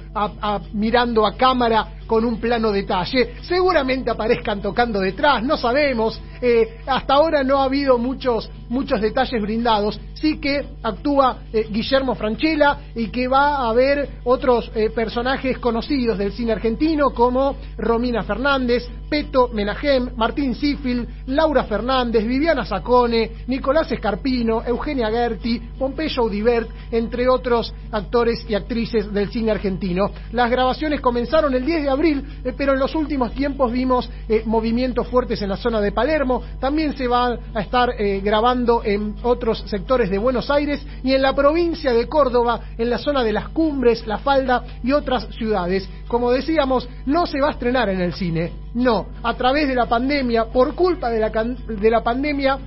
mirando 0.73 1.27
a 1.27 1.37
cámara 1.37 1.98
con 2.09 2.25
un 2.25 2.41
plano 2.41 2.73
detalle. 2.73 3.35
Seguramente 3.43 4.11
aparezcan 4.11 4.61
tocando 4.61 4.99
detrás, 4.99 5.45
no 5.45 5.57
sabemos. 5.57 6.21
Eh, 6.41 6.79
hasta 6.87 7.15
ahora 7.15 7.45
no 7.45 7.61
ha 7.61 7.65
habido 7.65 7.99
muchos, 7.99 8.51
muchos 8.69 9.01
detalles 9.01 9.41
brindados. 9.41 10.01
Sí 10.15 10.41
que 10.41 10.67
actúa 10.83 11.43
eh, 11.53 11.67
Guillermo 11.71 12.15
Franchella 12.17 12.79
y 12.95 13.09
que 13.09 13.29
va 13.29 13.57
a 13.57 13.69
haber 13.69 14.09
otros 14.25 14.71
eh, 14.75 14.91
personajes 14.91 15.59
conocidos 15.59 16.19
del 16.19 16.33
cine 16.33 16.53
argentino 16.53 17.11
como 17.11 17.57
Romina 17.77 18.23
Fernández, 18.23 18.89
Peto 19.09 19.49
Menahem, 19.49 20.11
Martín 20.17 20.55
Sifil, 20.55 21.07
Laura 21.27 21.65
Fernández, 21.65 22.27
Viviana 22.27 22.65
Sacone, 22.65 23.31
Nicolás 23.47 23.91
Escarpino, 23.93 24.63
Eugenia 24.65 25.11
Gerti, 25.11 25.61
Pompeyo 25.79 26.23
Audibert, 26.23 26.69
entre 26.91 27.29
otros 27.29 27.73
actores 27.91 28.45
y 28.49 28.55
actrices 28.55 29.13
del 29.13 29.31
cine 29.31 29.51
argentino. 29.51 30.11
Las 30.33 30.51
grabaciones 30.51 31.01
comenzaron 31.01 31.55
el 31.55 31.65
10 31.65 31.85
de 31.85 31.91
abril, 31.91 31.98
eh, 32.05 32.55
pero 32.57 32.75
en 32.75 32.79
los 32.79 32.95
últimos 32.95 33.33
tiempos 33.33 33.73
vimos 33.73 34.09
eh, 34.29 34.43
movimientos 34.47 35.09
fuertes 35.09 35.43
en 35.43 35.49
la 35.49 35.57
zona 35.57 35.81
de 35.81 35.93
Palermo. 35.93 36.43
También 36.61 36.97
se 36.97 37.09
va 37.09 37.39
a 37.55 37.61
estar 37.61 37.91
eh, 37.99 38.21
grabando 38.23 38.83
en 38.85 39.17
otros 39.23 39.65
sectores 39.67 40.11
de 40.11 40.19
Buenos 40.19 40.51
Aires 40.51 40.85
y 41.03 41.15
en 41.15 41.23
la 41.23 41.35
provincia 41.35 41.93
de 41.93 42.09
Córdoba, 42.09 42.61
en 42.77 42.91
la 42.91 42.99
zona 42.99 43.25
de 43.25 43.33
las 43.33 43.49
Cumbres, 43.49 44.07
La 44.07 44.19
Falda 44.19 44.65
y 44.83 44.93
otras 44.93 45.27
ciudades. 45.37 45.89
Como 46.07 46.31
decíamos, 46.31 46.89
no 47.07 47.27
se 47.27 47.41
va 47.41 47.49
a 47.49 47.53
estrenar 47.53 47.89
en 47.89 48.01
el 48.01 48.15
cine. 48.15 48.53
No, 48.75 49.09
a 49.23 49.35
través 49.35 49.67
de 49.69 49.75
la 49.75 49.87
pandemia, 49.87 50.47
por 50.47 50.75
culpa 50.75 51.11
de 51.11 51.91
la 51.91 52.03
pandemia, 52.03 52.59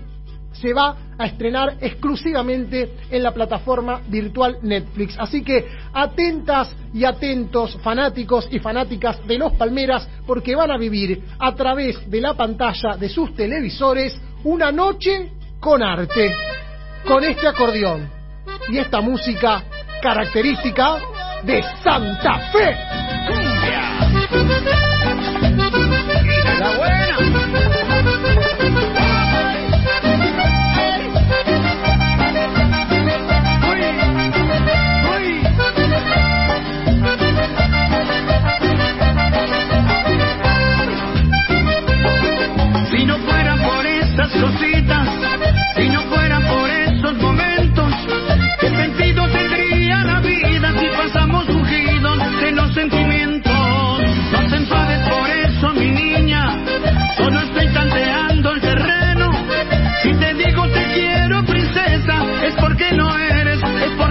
se 0.54 0.74
va 0.74 0.96
a 1.18 1.26
estrenar 1.26 1.78
exclusivamente 1.82 2.94
en 3.10 3.24
la 3.24 3.32
plataforma 3.32 4.02
virtual 4.08 4.58
Netflix. 4.62 5.16
Así 5.18 5.44
que 5.44 5.66
atentas 5.94 6.76
y 6.94 7.06
atentos 7.06 7.78
fanáticos 7.82 8.48
y 8.52 8.60
fanáticas 8.60 9.26
de 9.26 9.38
los 9.38 9.54
Palmeras 9.54 10.08
porque 10.26 10.56
van 10.56 10.72
a 10.72 10.78
vivir 10.78 11.24
a 11.40 11.54
través 11.56 12.10
de 12.10 12.22
la 12.22 12.34
pantalla 12.34 12.98
de 12.98 13.10
sus 13.10 13.34
televisores 13.36 14.20
una 14.44 14.72
noche 14.72 15.32
con 15.60 15.84
arte, 15.84 16.36
con 17.06 17.24
este 17.24 17.48
acordeón 17.48 18.10
y 18.70 18.78
esta 18.78 19.02
música 19.02 19.64
característica 20.02 20.98
de 21.44 21.64
Santa 21.84 22.52
Fe. 22.52 24.11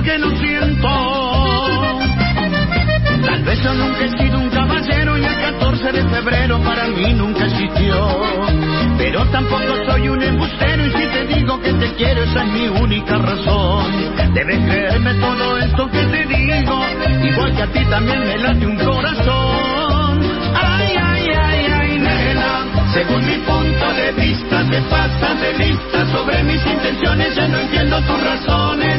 Porque 0.01 0.19
no 0.19 0.31
siento. 0.39 0.89
Tal 3.27 3.43
vez 3.45 3.63
yo 3.63 3.75
nunca 3.75 4.05
he 4.05 4.19
sido 4.19 4.39
un 4.39 4.49
caballero 4.49 5.19
y 5.19 5.25
el 5.25 5.41
14 5.41 5.93
de 5.93 6.05
febrero 6.09 6.59
para 6.61 6.87
mí 6.87 7.13
nunca 7.13 7.45
existió. 7.45 8.23
Pero 8.97 9.27
tampoco 9.27 9.77
soy 9.87 10.09
un 10.09 10.23
embustero 10.23 10.87
y 10.87 10.91
si 10.91 11.07
te 11.07 11.27
digo 11.27 11.61
que 11.61 11.75
te 11.75 11.93
quiero 11.97 12.23
esa 12.23 12.45
es 12.45 12.53
mi 12.53 12.69
única 12.69 13.19
razón. 13.19 13.93
Debes 14.33 14.59
creerme 14.65 15.15
todo 15.17 15.59
esto 15.59 15.91
que 15.91 16.05
te 16.05 16.25
digo, 16.25 16.81
igual 17.23 17.57
que 17.57 17.63
a 17.63 17.67
ti 17.67 17.85
también 17.85 18.21
me 18.21 18.39
late 18.39 18.67
un 18.67 18.79
corazón. 18.79 20.21
Ay, 20.55 20.95
ay, 20.97 21.27
ay, 21.43 21.67
ay, 21.79 21.99
nena, 21.99 22.65
según 22.95 23.27
mi 23.27 23.37
punto 23.39 23.93
de 23.93 24.13
vista 24.13 24.65
te 24.71 24.81
pasas 24.83 25.41
de 25.41 25.59
lista 25.59 26.07
sobre 26.11 26.43
mis 26.45 26.65
intenciones, 26.65 27.37
ya 27.37 27.49
no 27.49 27.59
entiendo 27.59 28.01
tus 28.01 28.23
razones. 28.23 28.90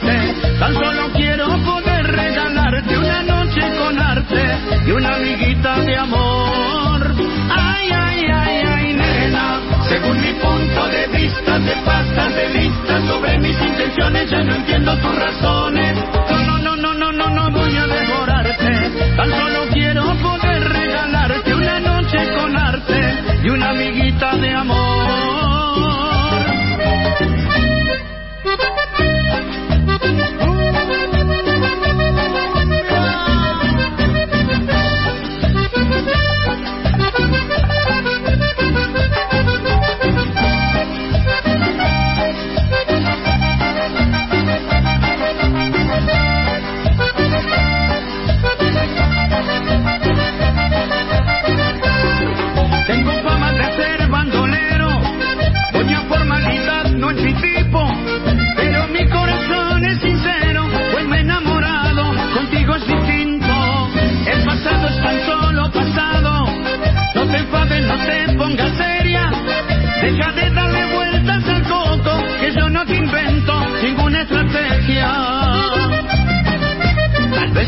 Tan 0.00 0.74
solo 0.74 1.12
quiero 1.12 1.46
poder 1.64 2.06
regalarte 2.06 2.98
una 2.98 3.22
noche 3.22 3.60
con 3.78 3.98
arte 3.98 4.58
y 4.86 4.90
una 4.90 5.16
amiguita 5.16 5.80
de 5.80 5.96
amor. 5.96 7.14
Ay, 7.50 7.88
ay, 7.90 8.24
ay, 8.32 8.62
ay, 8.66 8.92
nena, 8.94 9.60
según 9.88 10.20
mi 10.20 10.32
punto 10.34 10.88
de 10.88 11.06
vista 11.08 11.58
te 11.58 11.76
pasas 11.84 12.34
de 12.34 12.48
lista 12.50 13.06
sobre 13.06 13.38
mis 13.38 13.60
intenciones, 13.60 14.30
ya 14.30 14.42
no 14.42 14.54
entiendo 14.54 14.96
tus 14.98 15.14
razones. 15.16 15.94
No, 16.30 16.38
no, 16.44 16.58
no, 16.58 16.76
no, 16.76 16.94
no, 16.94 17.12
no, 17.12 17.30
no 17.30 17.50
voy 17.50 17.76
a 17.76 17.86
devorarte, 17.86 19.14
tan 19.16 19.30
solo 19.30 19.66
quiero 19.72 20.02
poder 20.16 20.68
regalarte 20.68 21.54
una 21.54 21.80
noche 21.80 22.18
con 22.36 22.56
arte 22.56 23.14
y 23.42 23.50
una 23.50 23.70
amiguita 23.70 24.36
de 24.36 24.54
amor. 24.54 24.87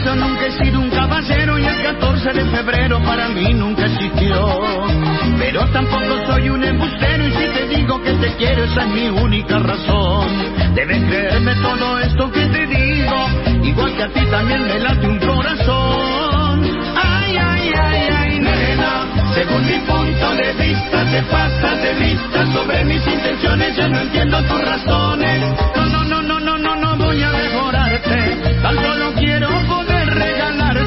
Yo 0.04 0.14
nunca 0.14 0.46
he 0.46 0.52
sido 0.52 0.80
un 0.80 0.90
caballero 0.90 1.58
y 1.58 1.64
el 1.64 1.82
14 1.82 2.32
de 2.32 2.44
febrero 2.46 3.00
para 3.02 3.28
mí 3.28 3.52
nunca 3.52 3.86
existió. 3.86 4.60
Pero 5.38 5.66
tampoco 5.72 6.26
soy 6.26 6.48
un 6.48 6.64
embustero 6.64 7.26
y 7.26 7.32
si 7.32 7.46
te 7.46 7.68
digo 7.68 8.00
que 8.02 8.12
te 8.14 8.34
quiero 8.36 8.64
esa 8.64 8.82
es 8.82 8.88
mi 8.88 9.08
única 9.08 9.58
razón. 9.58 10.28
Debes 10.74 11.02
creerme 11.04 11.54
todo 11.56 11.98
esto 11.98 12.30
que 12.30 12.46
te 12.46 12.66
digo, 12.66 13.26
igual 13.62 13.96
que 13.96 14.02
a 14.02 14.08
ti 14.08 14.20
también 14.30 14.62
me 14.64 14.78
late 14.78 15.06
un 15.06 15.18
corazón. 15.18 16.62
Ay, 16.96 17.36
ay, 17.36 17.72
ay, 17.74 18.08
ay, 18.18 18.38
nena, 18.38 19.06
según 19.34 19.66
mi 19.66 19.78
punto 19.80 20.30
de 20.36 20.52
vista 20.52 21.04
te 21.10 21.22
pasas 21.22 21.82
de 21.82 21.94
vista 21.94 22.52
sobre 22.52 22.84
mis 22.84 23.06
intenciones, 23.06 23.76
ya 23.76 23.88
no 23.88 24.00
entiendo 24.00 24.42
tus 24.44 24.60
razones. 24.60 25.40
No, 25.76 25.86
no, 25.86 26.04
no, 26.04 26.22
no, 26.22 26.40
no, 26.40 26.58
no, 26.58 26.76
no 26.76 26.96
voy 26.96 27.22
a 27.22 27.30
devorarte, 27.32 28.36
tan 28.62 28.76
solo 28.76 29.12
quiero 29.14 29.48
poder 29.66 29.89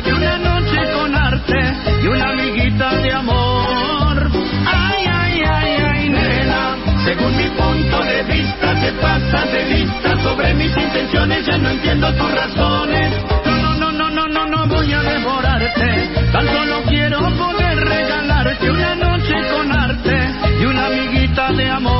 regalarte 0.03 0.13
una 0.13 0.37
noche 0.37 0.91
con 0.93 1.15
arte 1.15 1.59
y 2.03 2.07
una 2.07 2.29
amiguita 2.29 2.95
de 2.95 3.11
amor. 3.11 4.31
Ay, 4.65 5.05
ay, 5.11 5.41
ay, 5.45 5.77
ay, 5.91 6.09
nena, 6.09 6.75
según 7.03 7.35
mi 7.37 7.47
punto 7.49 8.03
de 8.03 8.23
vista 8.23 8.81
te 8.81 8.91
pasas 8.93 9.51
de 9.51 9.63
vista 9.65 10.21
sobre 10.23 10.53
mis 10.55 10.75
intenciones, 10.75 11.45
ya 11.45 11.57
no 11.57 11.69
entiendo 11.69 12.13
tus 12.13 12.31
razones. 12.31 13.13
No, 13.45 13.57
no, 13.57 13.91
no, 13.91 13.91
no, 13.91 14.09
no, 14.09 14.27
no, 14.27 14.45
no 14.47 14.67
voy 14.67 14.93
a 14.93 15.01
devorarte, 15.01 16.09
tan 16.31 16.47
solo 16.47 16.83
quiero 16.87 17.19
poder 17.37 17.77
regalarte 17.77 18.71
una 18.71 18.95
noche 18.95 19.33
con 19.51 19.71
arte 19.71 20.31
y 20.61 20.65
una 20.65 20.87
amiguita 20.87 21.51
de 21.53 21.69
amor. 21.69 21.93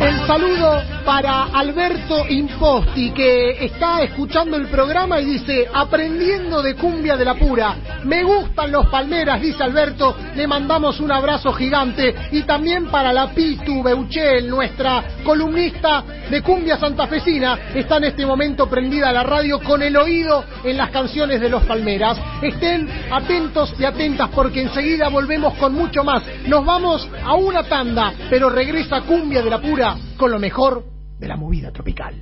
El 0.00 0.26
saludo 0.26 0.93
para 1.14 1.44
Alberto 1.44 2.26
Imposti, 2.28 3.12
que 3.12 3.64
está 3.64 4.02
escuchando 4.02 4.56
el 4.56 4.66
programa 4.66 5.20
y 5.20 5.26
dice, 5.26 5.64
aprendiendo 5.72 6.60
de 6.60 6.74
cumbia 6.74 7.16
de 7.16 7.24
la 7.24 7.34
pura. 7.34 7.76
Me 8.02 8.24
gustan 8.24 8.72
los 8.72 8.88
palmeras, 8.88 9.40
dice 9.40 9.62
Alberto. 9.62 10.16
Le 10.34 10.48
mandamos 10.48 10.98
un 10.98 11.12
abrazo 11.12 11.52
gigante. 11.52 12.12
Y 12.32 12.42
también 12.42 12.86
para 12.86 13.12
la 13.12 13.28
Pitu 13.28 13.80
Beuchel, 13.80 14.50
nuestra 14.50 15.04
columnista 15.22 16.02
de 16.28 16.42
cumbia 16.42 16.78
santafesina, 16.78 17.60
está 17.72 17.98
en 17.98 18.04
este 18.06 18.26
momento 18.26 18.68
prendida 18.68 19.10
a 19.10 19.12
la 19.12 19.22
radio 19.22 19.60
con 19.60 19.84
el 19.84 19.96
oído 19.96 20.42
en 20.64 20.76
las 20.76 20.90
canciones 20.90 21.40
de 21.40 21.48
los 21.48 21.62
palmeras. 21.62 22.18
Estén 22.42 22.90
atentos 23.12 23.72
y 23.78 23.84
atentas 23.84 24.30
porque 24.34 24.62
enseguida 24.62 25.10
volvemos 25.10 25.54
con 25.58 25.74
mucho 25.74 26.02
más. 26.02 26.24
Nos 26.48 26.64
vamos 26.66 27.06
a 27.24 27.34
una 27.34 27.62
tanda, 27.62 28.12
pero 28.28 28.50
regresa 28.50 29.02
cumbia 29.02 29.42
de 29.42 29.50
la 29.50 29.60
pura 29.60 29.96
con 30.16 30.32
lo 30.32 30.40
mejor 30.40 30.93
de 31.18 31.28
la 31.28 31.36
movida 31.36 31.70
tropical. 31.70 32.14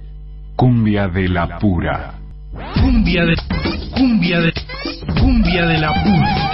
Cumbia 0.57 1.09
de 1.09 1.29
la 1.29 1.59
pura. 1.59 2.15
Cumbia 2.81 3.25
de 3.25 3.37
cumbia 3.97 4.41
de 4.41 4.53
cumbia 5.21 5.67
de 5.67 5.79
la 5.79 5.93
pura. 6.03 6.51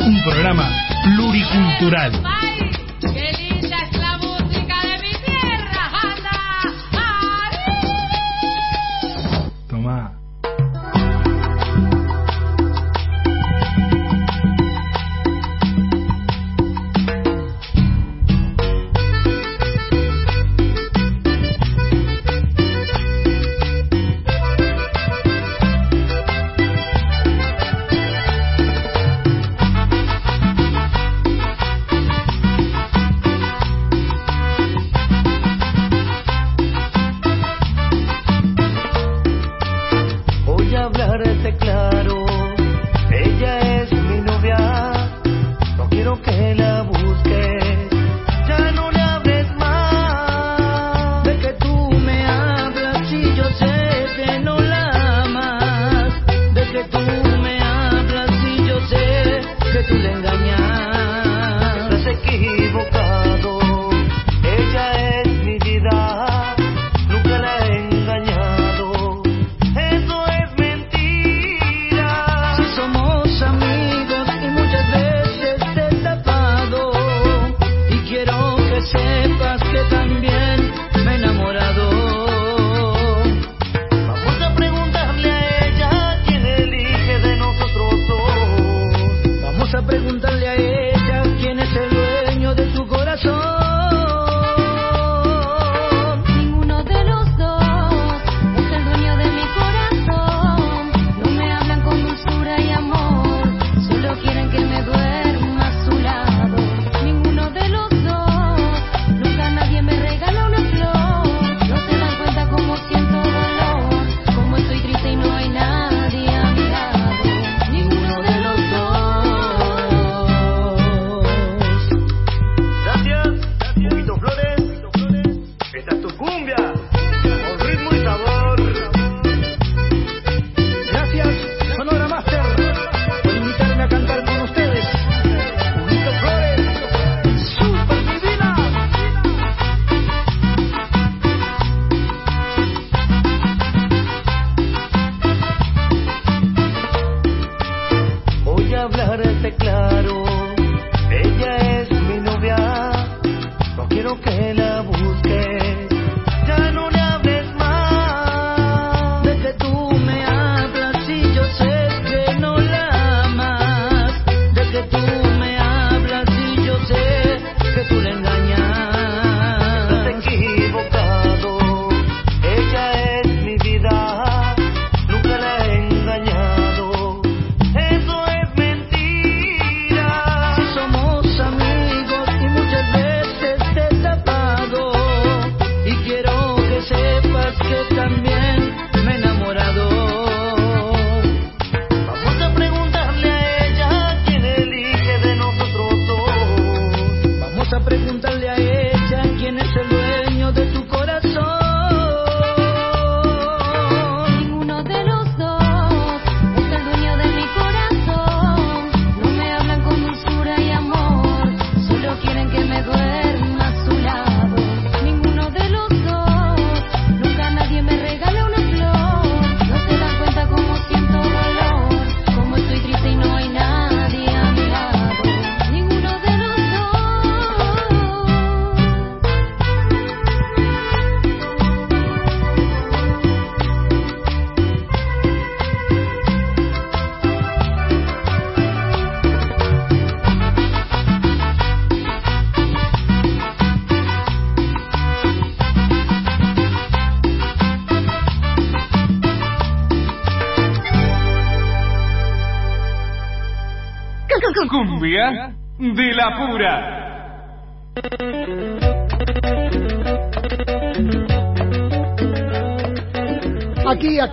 Un 0.00 0.22
programa 0.22 0.68
pluricultural. 1.04 2.12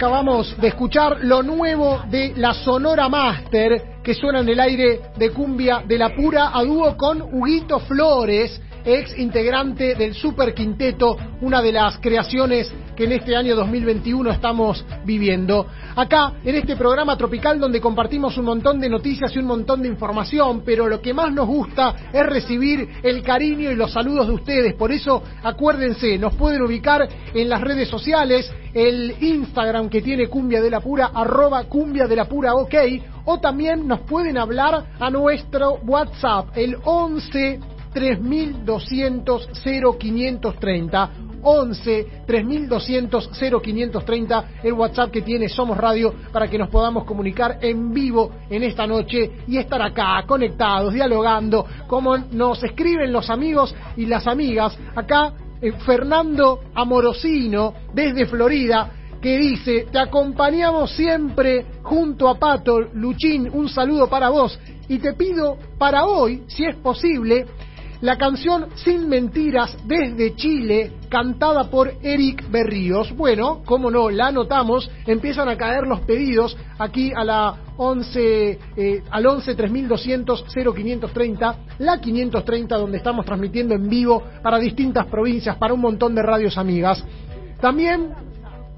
Acabamos 0.01 0.59
de 0.59 0.69
escuchar 0.69 1.19
lo 1.21 1.43
nuevo 1.43 2.01
de 2.09 2.33
la 2.35 2.55
Sonora 2.55 3.07
Master 3.07 3.99
que 4.03 4.15
suena 4.15 4.39
en 4.39 4.49
el 4.49 4.59
aire 4.59 4.99
de 5.15 5.29
Cumbia 5.29 5.83
de 5.87 5.95
la 5.95 6.15
Pura 6.15 6.57
a 6.57 6.63
dúo 6.63 6.97
con 6.97 7.21
Huguito 7.21 7.77
Flores, 7.81 8.59
ex 8.85 9.17
integrante 9.17 9.95
del 9.95 10.13
Super 10.13 10.53
Quinteto, 10.53 11.17
una 11.41 11.61
de 11.61 11.71
las 11.71 11.97
creaciones 11.99 12.71
que 12.95 13.05
en 13.05 13.13
este 13.13 13.35
año 13.35 13.55
2021 13.55 14.31
estamos 14.31 14.85
viviendo. 15.05 15.67
Acá, 15.95 16.33
en 16.43 16.55
este 16.55 16.75
programa 16.75 17.17
tropical 17.17 17.59
donde 17.59 17.81
compartimos 17.81 18.37
un 18.37 18.45
montón 18.45 18.79
de 18.79 18.89
noticias 18.89 19.35
y 19.35 19.39
un 19.39 19.45
montón 19.45 19.81
de 19.81 19.87
información, 19.87 20.63
pero 20.65 20.87
lo 20.87 21.01
que 21.01 21.13
más 21.13 21.31
nos 21.33 21.47
gusta 21.47 21.95
es 22.11 22.25
recibir 22.25 22.87
el 23.03 23.23
cariño 23.23 23.71
y 23.71 23.75
los 23.75 23.91
saludos 23.91 24.27
de 24.27 24.33
ustedes. 24.33 24.73
Por 24.75 24.91
eso, 24.91 25.23
acuérdense, 25.43 26.17
nos 26.17 26.35
pueden 26.35 26.61
ubicar 26.61 27.07
en 27.33 27.49
las 27.49 27.61
redes 27.61 27.87
sociales, 27.87 28.51
el 28.73 29.15
Instagram 29.21 29.89
que 29.89 30.01
tiene 30.01 30.27
Cumbia 30.27 30.61
de 30.61 30.69
la 30.69 30.79
Pura, 30.79 31.11
arroba 31.13 31.63
Cumbia 31.65 32.07
de 32.07 32.15
la 32.15 32.25
Pura 32.25 32.53
OK, 32.55 32.75
o 33.25 33.39
también 33.39 33.87
nos 33.87 34.01
pueden 34.01 34.37
hablar 34.37 34.85
a 34.99 35.09
nuestro 35.09 35.79
WhatsApp, 35.85 36.49
el 36.55 36.77
11 36.83 37.59
3200 37.93 39.49
0530 39.63 41.09
11 41.43 42.07
3200 42.25 43.29
0530 43.61 44.45
el 44.63 44.73
WhatsApp 44.73 45.11
que 45.11 45.21
tiene 45.21 45.49
Somos 45.49 45.77
Radio 45.77 46.13
para 46.31 46.47
que 46.47 46.57
nos 46.57 46.69
podamos 46.69 47.03
comunicar 47.05 47.57
en 47.61 47.91
vivo 47.93 48.31
en 48.49 48.63
esta 48.63 48.85
noche 48.85 49.31
y 49.47 49.57
estar 49.57 49.81
acá 49.81 50.23
conectados, 50.27 50.93
dialogando, 50.93 51.65
como 51.87 52.17
nos 52.17 52.63
escriben 52.63 53.11
los 53.11 53.29
amigos 53.29 53.75
y 53.97 54.05
las 54.05 54.27
amigas. 54.27 54.77
Acá 54.95 55.33
eh, 55.61 55.71
Fernando 55.85 56.59
Amorosino 56.73 57.73
desde 57.93 58.25
Florida 58.25 58.91
que 59.21 59.37
dice, 59.37 59.85
te 59.91 59.99
acompañamos 59.99 60.91
siempre 60.93 61.65
junto 61.83 62.27
a 62.27 62.39
Pato, 62.39 62.79
Luchín, 62.81 63.49
un 63.53 63.69
saludo 63.69 64.09
para 64.09 64.29
vos 64.29 64.59
y 64.89 64.97
te 64.97 65.13
pido 65.13 65.57
para 65.77 66.05
hoy, 66.05 66.43
si 66.47 66.65
es 66.65 66.75
posible, 66.77 67.45
la 68.01 68.17
canción 68.17 68.67
Sin 68.75 69.07
Mentiras 69.07 69.77
desde 69.85 70.35
Chile, 70.35 70.93
cantada 71.09 71.69
por 71.69 71.93
Eric 72.01 72.49
Berríos. 72.49 73.15
Bueno, 73.15 73.61
como 73.63 73.91
no, 73.91 74.09
la 74.09 74.27
anotamos, 74.27 74.89
empiezan 75.05 75.47
a 75.49 75.57
caer 75.57 75.85
los 75.87 76.01
pedidos 76.01 76.57
aquí 76.79 77.11
a 77.15 77.23
la 77.23 77.55
11, 77.77 78.59
eh, 78.75 79.03
al 79.09 79.25
11 79.25 79.55
3200 79.55 80.45
0530, 80.53 81.55
la 81.79 82.01
530 82.01 82.77
donde 82.77 82.97
estamos 82.97 83.25
transmitiendo 83.25 83.75
en 83.75 83.87
vivo 83.87 84.23
para 84.41 84.57
distintas 84.57 85.05
provincias, 85.05 85.55
para 85.57 85.73
un 85.73 85.81
montón 85.81 86.15
de 86.15 86.23
radios 86.23 86.57
amigas. 86.57 87.03
También 87.59 88.09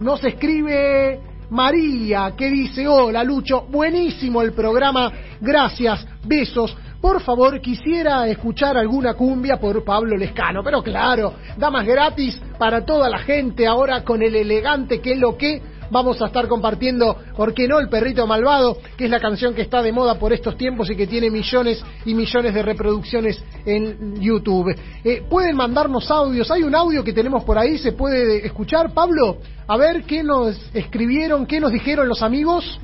nos 0.01 0.23
escribe 0.25 1.19
María 1.49 2.33
que 2.35 2.49
dice, 2.49 2.87
hola 2.87 3.23
Lucho, 3.23 3.67
buenísimo 3.69 4.41
el 4.41 4.51
programa, 4.53 5.11
gracias, 5.39 6.05
besos. 6.25 6.75
Por 7.03 7.21
favor, 7.21 7.59
quisiera 7.59 8.29
escuchar 8.29 8.77
alguna 8.77 9.13
cumbia 9.13 9.57
por 9.57 9.83
Pablo 9.83 10.15
Lescano, 10.15 10.63
pero 10.63 10.81
claro, 10.81 11.33
damas 11.57 11.85
gratis 11.85 12.41
para 12.57 12.85
toda 12.85 13.09
la 13.09 13.17
gente 13.17 13.67
ahora 13.67 14.05
con 14.05 14.23
el 14.23 14.33
elegante 14.37 15.01
que 15.01 15.17
lo 15.17 15.37
que 15.37 15.61
vamos 15.91 16.21
a 16.21 16.27
estar 16.27 16.47
compartiendo, 16.47 17.17
¿por 17.35 17.53
qué 17.53 17.67
no? 17.67 17.81
El 17.81 17.89
perrito 17.89 18.25
malvado, 18.25 18.77
que 18.95 19.03
es 19.03 19.11
la 19.11 19.19
canción 19.19 19.53
que 19.53 19.63
está 19.63 19.83
de 19.83 19.91
moda 19.91 20.17
por 20.17 20.31
estos 20.31 20.55
tiempos 20.55 20.89
y 20.91 20.95
que 20.95 21.05
tiene 21.05 21.29
millones 21.29 21.83
y 22.05 22.13
millones 22.13 22.53
de 22.53 22.63
reproducciones 22.63 23.43
en 23.65 24.21
YouTube. 24.21 24.73
Eh, 25.03 25.23
Pueden 25.29 25.57
mandarnos 25.57 26.09
audios, 26.09 26.49
hay 26.51 26.63
un 26.63 26.73
audio 26.73 27.03
que 27.03 27.11
tenemos 27.11 27.43
por 27.43 27.57
ahí, 27.57 27.77
se 27.79 27.91
puede 27.91 28.45
escuchar, 28.45 28.93
Pablo, 28.93 29.39
a 29.67 29.75
ver 29.75 30.03
qué 30.05 30.23
nos 30.23 30.57
escribieron, 30.73 31.47
qué 31.47 31.59
nos 31.59 31.73
dijeron 31.73 32.07
los 32.07 32.23
amigos. 32.23 32.79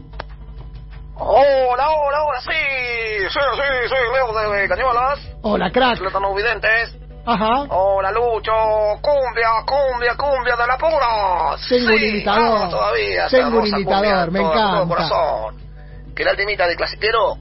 Hola, 1.22 1.90
hola, 1.90 2.24
hola, 2.24 2.42
sí, 2.42 2.50
sí, 2.50 3.30
sí, 3.30 3.90
soy 3.90 4.00
Leo 4.14 4.52
de 4.52 4.68
Cañuelas, 4.70 5.20
Hola, 5.42 5.70
crack. 5.72 6.00
Letano 6.00 6.34
Videntes. 6.34 6.96
Ajá. 7.26 7.64
Hola, 7.70 8.10
Lucho, 8.12 8.52
cumbia, 9.02 9.50
cumbia, 9.66 10.16
cumbia 10.16 10.56
de 10.56 10.66
la 10.68 10.78
pura. 10.78 11.58
Tengo 11.68 11.92
un 11.92 12.00
Sí, 12.00 12.06
imitador. 12.06 12.42
vamos 12.54 12.70
todavía. 12.72 13.28
Tengo 13.28 13.60
un 13.60 13.68
imitador, 13.68 14.32
me 14.32 14.40
todo- 14.40 14.52
todo 14.54 14.62
encanta. 14.64 14.88
corazón. 14.88 15.58
Que 16.16 16.24
la 16.24 16.36
temita 16.36 16.68
de 16.68 16.76
clasiquero, 16.78 17.36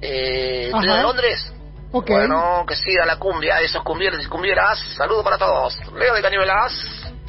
eh, 0.00 0.70
Ajá. 0.72 0.96
de 0.96 1.02
Londres. 1.02 1.52
Ok. 1.90 2.10
Bueno, 2.10 2.64
que 2.68 2.76
siga 2.76 3.04
la 3.04 3.16
cumbia, 3.16 3.60
esos 3.60 3.82
cumbieros 3.82 4.24
y 4.24 4.28
cumbieras. 4.28 4.78
Saludos 4.96 5.24
para 5.24 5.38
todos. 5.38 5.76
Leo 5.94 6.14
de 6.14 6.22
Cañuelas. 6.22 6.72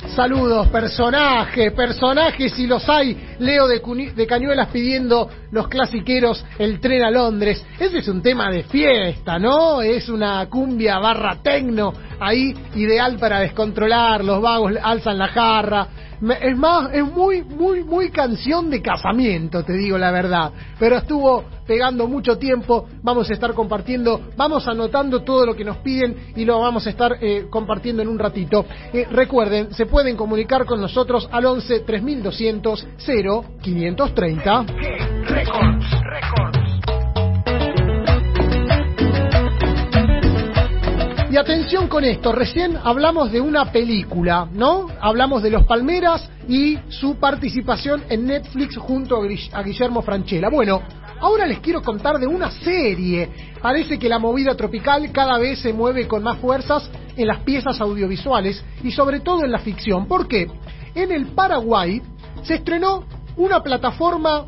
Saludos, 0.07 0.69
personajes, 0.69 1.73
personajes 1.73 2.53
si 2.53 2.65
los 2.67 2.87
hay. 2.87 3.35
Leo 3.39 3.67
de, 3.67 3.81
Cañuelas 4.27 4.69
pidiendo 4.69 5.29
los 5.51 5.67
clasiqueros 5.67 6.43
El 6.57 6.79
tren 6.79 7.03
a 7.03 7.11
Londres. 7.11 7.65
Ese 7.77 7.99
es 7.99 8.07
un 8.07 8.21
tema 8.21 8.49
de 8.49 8.63
fiesta, 8.63 9.37
¿no? 9.37 9.81
Es 9.81 10.07
una 10.07 10.47
cumbia 10.49 10.99
barra 10.99 11.37
tecno 11.43 11.93
ahí, 12.19 12.53
ideal 12.75 13.17
para 13.19 13.41
descontrolar. 13.41 14.23
Los 14.23 14.41
vagos 14.41 14.73
alzan 14.81 15.17
la 15.17 15.27
jarra. 15.27 15.87
Es 16.41 16.57
más, 16.57 16.93
es 16.93 17.03
muy, 17.03 17.43
muy, 17.43 17.83
muy 17.83 18.09
canción 18.09 18.69
de 18.69 18.81
casamiento, 18.81 19.63
te 19.63 19.73
digo 19.73 19.97
la 19.97 20.11
verdad. 20.11 20.51
Pero 20.77 20.97
estuvo 20.97 21.45
pegando 21.65 22.07
mucho 22.07 22.37
tiempo. 22.37 22.87
Vamos 23.03 23.29
a 23.29 23.33
estar 23.33 23.53
compartiendo, 23.53 24.21
vamos 24.35 24.67
anotando 24.67 25.21
todo 25.21 25.45
lo 25.45 25.55
que 25.55 25.63
nos 25.63 25.77
piden 25.77 26.33
y 26.35 26.43
lo 26.43 26.59
vamos 26.59 26.85
a 26.87 26.89
estar 26.89 27.17
eh, 27.21 27.45
compartiendo 27.49 28.01
en 28.01 28.09
un 28.09 28.19
ratito. 28.19 28.65
Eh, 28.91 29.07
recuerden, 29.11 29.73
se 29.73 29.85
pueden 29.85 30.17
comunicar 30.17 30.65
con 30.65 30.81
nosotros 30.81 31.29
al 31.31 31.45
11 31.45 31.81
3200 31.81 32.87
0 32.97 33.45
530. 33.61 34.65
Y 41.31 41.37
atención 41.37 41.87
con 41.87 42.03
esto, 42.03 42.31
recién 42.31 42.75
hablamos 42.83 43.31
de 43.31 43.39
una 43.39 43.71
película, 43.71 44.47
¿no? 44.51 44.87
Hablamos 44.99 45.43
de 45.43 45.51
Los 45.51 45.63
Palmeras 45.65 46.27
y 46.47 46.79
su 46.89 47.17
participación 47.19 48.03
en 48.09 48.25
Netflix 48.25 48.75
junto 48.77 49.15
a 49.15 49.61
Guillermo 49.61 50.01
Franchella. 50.01 50.49
Bueno, 50.49 50.81
ahora 51.19 51.45
les 51.45 51.59
quiero 51.59 51.83
contar 51.83 52.17
de 52.17 52.25
una 52.25 52.49
serie. 52.49 53.29
Parece 53.61 53.99
que 53.99 54.09
la 54.09 54.17
movida 54.17 54.55
tropical 54.55 55.11
cada 55.11 55.37
vez 55.37 55.59
se 55.59 55.71
mueve 55.71 56.07
con 56.07 56.23
más 56.23 56.39
fuerzas 56.39 56.89
en 57.15 57.27
las 57.27 57.41
piezas 57.41 57.79
audiovisuales 57.79 58.63
y 58.83 58.89
sobre 58.89 59.19
todo 59.19 59.45
en 59.45 59.51
la 59.51 59.59
ficción. 59.59 60.07
¿Por 60.07 60.27
qué? 60.27 60.47
En 60.95 61.11
el 61.11 61.27
Paraguay 61.27 62.01
se 62.41 62.55
estrenó 62.55 63.03
una 63.37 63.61
plataforma 63.61 64.45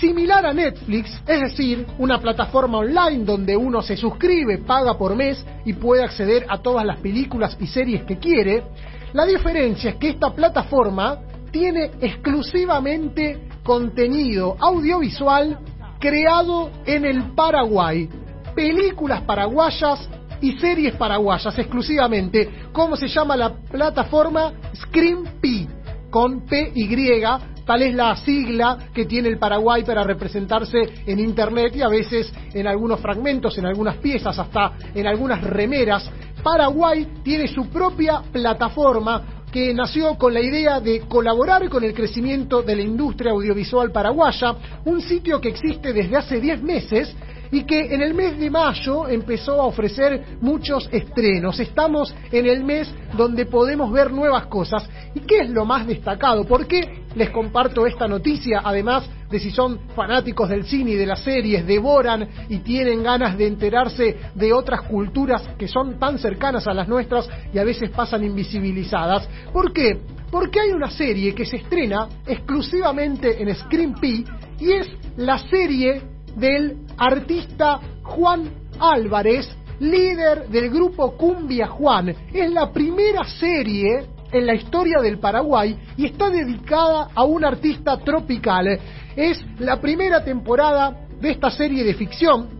similar 0.00 0.44
a 0.46 0.52
Netflix, 0.52 1.20
es 1.26 1.40
decir, 1.40 1.86
una 1.98 2.18
plataforma 2.18 2.78
online 2.78 3.24
donde 3.24 3.56
uno 3.56 3.82
se 3.82 3.96
suscribe, 3.96 4.58
paga 4.58 4.96
por 4.96 5.16
mes 5.16 5.44
y 5.64 5.72
puede 5.72 6.04
acceder 6.04 6.46
a 6.48 6.58
todas 6.58 6.84
las 6.84 6.98
películas 7.00 7.56
y 7.58 7.66
series 7.66 8.04
que 8.04 8.18
quiere. 8.18 8.64
La 9.12 9.24
diferencia 9.24 9.90
es 9.90 9.96
que 9.96 10.10
esta 10.10 10.30
plataforma 10.30 11.18
tiene 11.50 11.90
exclusivamente 12.00 13.48
contenido 13.62 14.56
audiovisual 14.60 15.58
creado 15.98 16.70
en 16.84 17.04
el 17.04 17.32
Paraguay, 17.32 18.08
películas 18.54 19.22
paraguayas 19.22 20.08
y 20.40 20.52
series 20.58 20.94
paraguayas 20.94 21.58
exclusivamente. 21.58 22.48
¿Cómo 22.72 22.96
se 22.96 23.08
llama 23.08 23.36
la 23.36 23.54
plataforma? 23.54 24.52
Scream 24.74 25.24
P 25.40 25.66
con 26.10 26.46
PY, 26.46 27.24
tal 27.68 27.82
es 27.82 27.94
la 27.94 28.16
sigla 28.16 28.78
que 28.94 29.04
tiene 29.04 29.28
el 29.28 29.38
Paraguay 29.38 29.84
para 29.84 30.02
representarse 30.02 30.78
en 31.06 31.18
Internet 31.18 31.76
y 31.76 31.82
a 31.82 31.88
veces 31.88 32.32
en 32.54 32.66
algunos 32.66 32.98
fragmentos, 32.98 33.58
en 33.58 33.66
algunas 33.66 33.98
piezas, 33.98 34.38
hasta 34.38 34.72
en 34.94 35.06
algunas 35.06 35.42
remeras. 35.42 36.10
Paraguay 36.42 37.06
tiene 37.22 37.46
su 37.46 37.68
propia 37.68 38.22
plataforma 38.32 39.42
que 39.52 39.74
nació 39.74 40.14
con 40.16 40.32
la 40.32 40.40
idea 40.40 40.80
de 40.80 41.00
colaborar 41.00 41.68
con 41.68 41.84
el 41.84 41.92
crecimiento 41.92 42.62
de 42.62 42.74
la 42.74 42.82
industria 42.82 43.32
audiovisual 43.32 43.92
paraguaya, 43.92 44.54
un 44.86 45.02
sitio 45.02 45.38
que 45.38 45.50
existe 45.50 45.92
desde 45.92 46.16
hace 46.16 46.40
10 46.40 46.62
meses 46.62 47.14
y 47.50 47.64
que 47.64 47.94
en 47.94 48.02
el 48.02 48.14
mes 48.14 48.38
de 48.38 48.50
mayo 48.50 49.08
empezó 49.08 49.60
a 49.60 49.66
ofrecer 49.66 50.38
muchos 50.40 50.88
estrenos. 50.92 51.58
Estamos 51.60 52.14
en 52.30 52.46
el 52.46 52.64
mes 52.64 52.92
donde 53.16 53.46
podemos 53.46 53.90
ver 53.92 54.10
nuevas 54.10 54.46
cosas. 54.46 54.88
¿Y 55.14 55.20
qué 55.20 55.40
es 55.40 55.50
lo 55.50 55.64
más 55.64 55.86
destacado? 55.86 56.44
¿Por 56.44 56.66
qué 56.66 57.04
les 57.14 57.30
comparto 57.30 57.86
esta 57.86 58.06
noticia? 58.06 58.60
Además 58.64 59.08
de 59.30 59.38
si 59.38 59.50
son 59.50 59.80
fanáticos 59.94 60.48
del 60.48 60.64
cine 60.64 60.92
y 60.92 60.96
de 60.96 61.06
las 61.06 61.22
series, 61.22 61.66
devoran 61.66 62.28
y 62.48 62.58
tienen 62.58 63.02
ganas 63.02 63.36
de 63.36 63.46
enterarse 63.46 64.16
de 64.34 64.52
otras 64.52 64.82
culturas 64.82 65.42
que 65.58 65.68
son 65.68 65.98
tan 65.98 66.18
cercanas 66.18 66.66
a 66.66 66.74
las 66.74 66.88
nuestras 66.88 67.28
y 67.52 67.58
a 67.58 67.64
veces 67.64 67.90
pasan 67.90 68.24
invisibilizadas. 68.24 69.28
¿Por 69.52 69.72
qué? 69.72 69.98
Porque 70.30 70.60
hay 70.60 70.70
una 70.70 70.90
serie 70.90 71.34
que 71.34 71.46
se 71.46 71.56
estrena 71.56 72.08
exclusivamente 72.26 73.42
en 73.42 73.54
Screen 73.54 73.94
P 73.94 74.24
y 74.60 74.72
es 74.72 74.88
la 75.16 75.38
serie 75.38 76.17
del 76.38 76.76
artista 76.96 77.80
Juan 78.02 78.50
Álvarez, 78.78 79.48
líder 79.80 80.48
del 80.48 80.70
grupo 80.70 81.16
Cumbia 81.16 81.66
Juan. 81.66 82.14
Es 82.32 82.50
la 82.52 82.72
primera 82.72 83.24
serie 83.24 84.06
en 84.30 84.46
la 84.46 84.54
historia 84.54 85.00
del 85.00 85.18
Paraguay 85.18 85.76
y 85.96 86.06
está 86.06 86.30
dedicada 86.30 87.08
a 87.14 87.24
un 87.24 87.44
artista 87.44 87.98
tropical. 87.98 88.78
Es 89.16 89.44
la 89.58 89.80
primera 89.80 90.22
temporada 90.24 91.06
de 91.20 91.30
esta 91.30 91.50
serie 91.50 91.82
de 91.84 91.94
ficción 91.94 92.58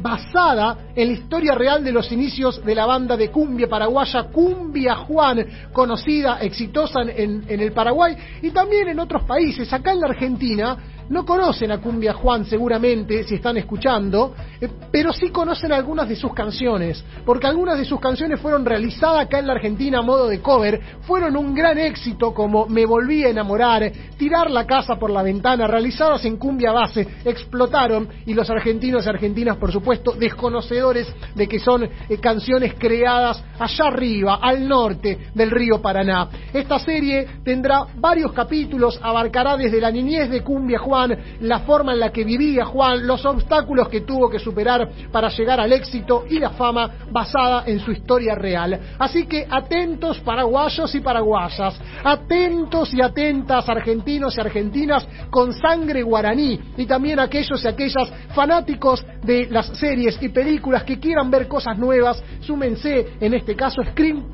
basada 0.00 0.90
en 0.94 1.08
la 1.08 1.14
historia 1.14 1.54
real 1.54 1.84
de 1.84 1.92
los 1.92 2.10
inicios 2.10 2.64
de 2.64 2.74
la 2.74 2.84
banda 2.84 3.16
de 3.16 3.30
cumbia 3.30 3.68
paraguaya 3.68 4.24
Cumbia 4.24 4.96
Juan, 4.96 5.46
conocida, 5.72 6.40
exitosa 6.40 7.02
en, 7.02 7.44
en 7.48 7.60
el 7.60 7.72
Paraguay 7.72 8.16
y 8.42 8.50
también 8.50 8.88
en 8.88 8.98
otros 8.98 9.22
países. 9.24 9.72
Acá 9.72 9.92
en 9.92 10.00
la 10.00 10.08
Argentina 10.08 10.76
no 11.08 11.24
conocen 11.24 11.72
a 11.72 11.80
Cumbia 11.80 12.14
Juan 12.14 12.44
seguramente 12.44 13.24
si 13.24 13.36
están 13.36 13.56
escuchando, 13.56 14.34
eh, 14.60 14.68
pero 14.90 15.12
sí 15.12 15.30
conocen 15.30 15.72
algunas 15.72 16.08
de 16.08 16.16
sus 16.16 16.32
canciones, 16.32 17.04
porque 17.24 17.46
algunas 17.46 17.78
de 17.78 17.84
sus 17.84 18.00
canciones 18.00 18.40
fueron 18.40 18.64
realizadas 18.64 19.26
acá 19.26 19.38
en 19.38 19.46
la 19.46 19.54
Argentina 19.54 19.98
a 19.98 20.02
modo 20.02 20.28
de 20.28 20.40
cover, 20.40 20.80
fueron 21.02 21.36
un 21.36 21.54
gran 21.54 21.78
éxito 21.78 22.32
como 22.32 22.66
Me 22.66 22.86
volví 22.86 23.24
a 23.24 23.30
enamorar, 23.30 23.92
Tirar 24.16 24.50
la 24.50 24.66
casa 24.66 24.96
por 24.96 25.10
la 25.10 25.22
ventana, 25.22 25.66
realizadas 25.66 26.24
en 26.24 26.36
cumbia 26.36 26.72
base, 26.72 27.06
explotaron 27.24 28.08
y 28.26 28.34
los 28.34 28.48
argentinos 28.48 29.04
y 29.04 29.08
argentinas, 29.08 29.56
por 29.56 29.72
supuesto, 29.72 30.12
desconocedores 30.12 31.12
de 31.34 31.48
que 31.48 31.58
son 31.58 31.84
eh, 31.84 31.90
canciones 32.20 32.74
creadas 32.78 33.42
allá 33.58 33.86
arriba, 33.86 34.38
al 34.40 34.66
norte 34.68 35.18
del 35.34 35.50
río 35.50 35.82
Paraná. 35.82 36.28
Esta 36.52 36.78
serie 36.78 37.26
tendrá 37.44 37.86
varios 37.96 38.32
capítulos, 38.32 38.98
abarcará 39.02 39.56
desde 39.56 39.80
la 39.80 39.90
niñez 39.90 40.30
de 40.30 40.42
Cumbia 40.42 40.78
Juan, 40.78 40.93
la 41.40 41.60
forma 41.60 41.92
en 41.92 42.00
la 42.00 42.10
que 42.10 42.24
vivía 42.24 42.64
Juan, 42.64 43.06
los 43.06 43.24
obstáculos 43.24 43.88
que 43.88 44.02
tuvo 44.02 44.28
que 44.28 44.38
superar 44.38 44.88
para 45.10 45.28
llegar 45.28 45.60
al 45.60 45.72
éxito 45.72 46.24
y 46.28 46.38
la 46.38 46.50
fama 46.50 46.90
basada 47.10 47.64
en 47.66 47.80
su 47.80 47.92
historia 47.92 48.34
real. 48.34 48.78
Así 48.98 49.26
que 49.26 49.46
atentos 49.48 50.20
paraguayos 50.20 50.94
y 50.94 51.00
paraguayas, 51.00 51.80
atentos 52.04 52.92
y 52.94 53.02
atentas 53.02 53.68
argentinos 53.68 54.36
y 54.36 54.40
argentinas 54.40 55.06
con 55.30 55.52
sangre 55.52 56.02
guaraní 56.02 56.58
y 56.76 56.86
también 56.86 57.18
aquellos 57.18 57.64
y 57.64 57.68
aquellas 57.68 58.12
fanáticos 58.34 59.04
de 59.22 59.48
las 59.50 59.66
series 59.78 60.18
y 60.22 60.28
películas 60.28 60.84
que 60.84 60.98
quieran 60.98 61.30
ver 61.30 61.48
cosas 61.48 61.78
nuevas, 61.78 62.22
súmense 62.40 63.14
en 63.20 63.34
este 63.34 63.56
caso 63.56 63.82
Scream 63.82 64.24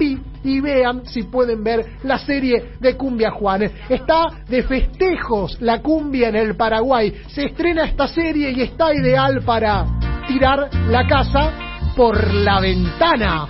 y 0.42 0.60
vean 0.60 1.06
si 1.06 1.24
pueden 1.24 1.62
ver 1.62 1.84
la 2.04 2.18
serie 2.18 2.72
de 2.80 2.96
Cumbia 2.96 3.30
Juan. 3.30 3.70
Está 3.88 4.44
de 4.48 4.62
festejos 4.62 5.60
la 5.60 5.82
cumbia 5.82 6.28
en 6.28 6.36
el 6.36 6.49
Paraguay. 6.56 7.12
Se 7.28 7.46
estrena 7.46 7.84
esta 7.84 8.08
serie 8.08 8.50
y 8.50 8.62
está 8.62 8.94
ideal 8.94 9.42
para 9.42 9.86
tirar 10.26 10.70
la 10.88 11.06
casa 11.06 11.52
por 11.96 12.32
la 12.32 12.60
ventana. 12.60 13.46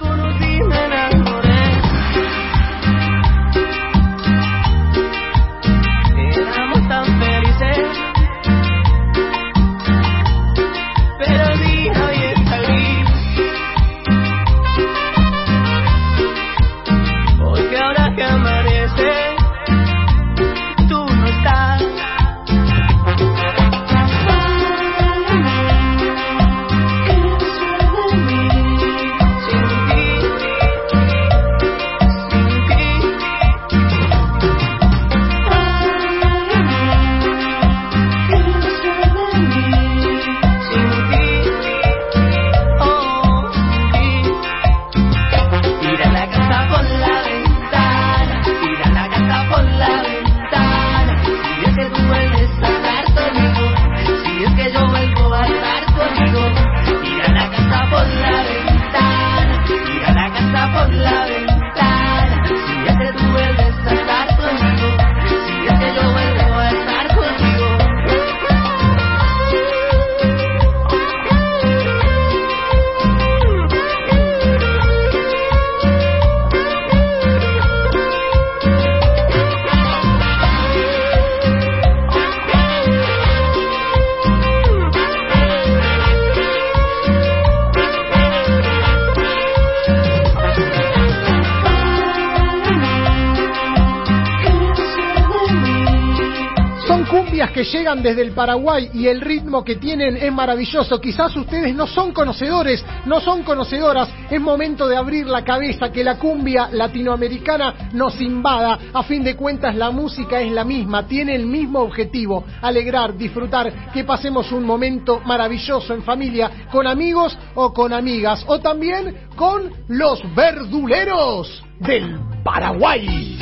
Que 97.55 97.65
llegan 97.65 98.03
desde 98.03 98.23
el 98.23 98.33
Paraguay 98.33 98.91
y 98.95 99.09
el 99.09 99.21
ritmo 99.21 99.65
que 99.65 99.77
tienen 99.77 100.17
es 100.17 100.33
maravilloso. 100.33 101.01
Quizás 101.01 101.35
ustedes 101.37 101.75
no 101.75 101.87
son 101.87 102.13
conocedores, 102.13 102.85
no 103.07 103.21
son 103.21 103.43
conocedoras. 103.43 104.09
Es 104.31 104.41
momento 104.41 104.87
de 104.87 104.97
abrir 104.97 105.27
la 105.27 105.43
cabeza, 105.43 105.91
que 105.91 106.05
la 106.05 106.17
cumbia 106.17 106.69
latinoamericana 106.71 107.91
nos 107.93 108.21
invada. 108.21 108.79
A 108.93 109.03
fin 109.03 109.25
de 109.25 109.35
cuentas, 109.35 109.75
la 109.75 109.91
música 109.91 110.41
es 110.41 110.53
la 110.53 110.65
misma, 110.65 111.07
tiene 111.07 111.35
el 111.35 111.47
mismo 111.47 111.81
objetivo, 111.81 112.45
alegrar, 112.63 113.17
disfrutar, 113.17 113.91
que 113.93 114.05
pasemos 114.05 114.53
un 114.53 114.65
momento 114.65 115.21
maravilloso 115.21 115.93
en 115.93 116.03
familia, 116.03 116.69
con 116.71 116.87
amigos 116.87 117.37
o 117.55 117.73
con 117.73 117.93
amigas, 117.93 118.45
o 118.47 118.61
también 118.61 119.29
con 119.37 119.73
los 119.89 120.23
verduleros 120.35 121.65
del 121.81 122.19
Paraguay. 122.45 123.39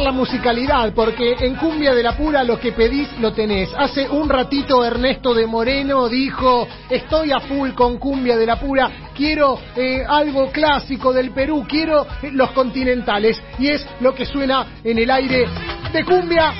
La 0.00 0.12
musicalidad, 0.12 0.92
porque 0.94 1.34
en 1.40 1.56
Cumbia 1.56 1.94
de 1.94 2.02
la 2.02 2.16
Pura 2.16 2.44
lo 2.44 2.58
que 2.58 2.72
pedís 2.72 3.08
lo 3.20 3.32
tenés. 3.32 3.70
Hace 3.76 4.08
un 4.08 4.28
ratito 4.28 4.84
Ernesto 4.84 5.34
de 5.34 5.46
Moreno 5.46 6.08
dijo, 6.08 6.66
estoy 6.88 7.32
a 7.32 7.40
full 7.40 7.70
con 7.72 7.98
Cumbia 7.98 8.36
de 8.36 8.46
la 8.46 8.58
Pura, 8.58 8.90
quiero 9.14 9.58
eh, 9.76 10.04
algo 10.06 10.50
clásico 10.50 11.12
del 11.12 11.30
Perú, 11.30 11.64
quiero 11.68 12.06
eh, 12.22 12.30
los 12.32 12.50
continentales. 12.52 13.42
Y 13.58 13.68
es 13.68 13.86
lo 14.00 14.14
que 14.14 14.24
suena 14.24 14.66
en 14.82 14.98
el 14.98 15.10
aire 15.10 15.46
de 15.92 16.04
Cumbia 16.04 16.52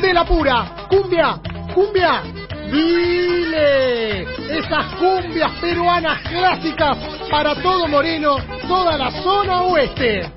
de 0.00 0.12
la 0.12 0.24
Pura. 0.24 0.86
Cumbia, 0.88 1.40
cumbia, 1.74 2.22
dile. 2.70 4.22
Esas 4.58 4.94
cumbias 4.96 5.52
peruanas 5.60 6.20
clásicas 6.28 6.98
para 7.30 7.54
todo 7.62 7.86
Moreno, 7.88 8.36
toda 8.66 8.96
la 8.96 9.10
zona 9.22 9.62
oeste. 9.62 10.31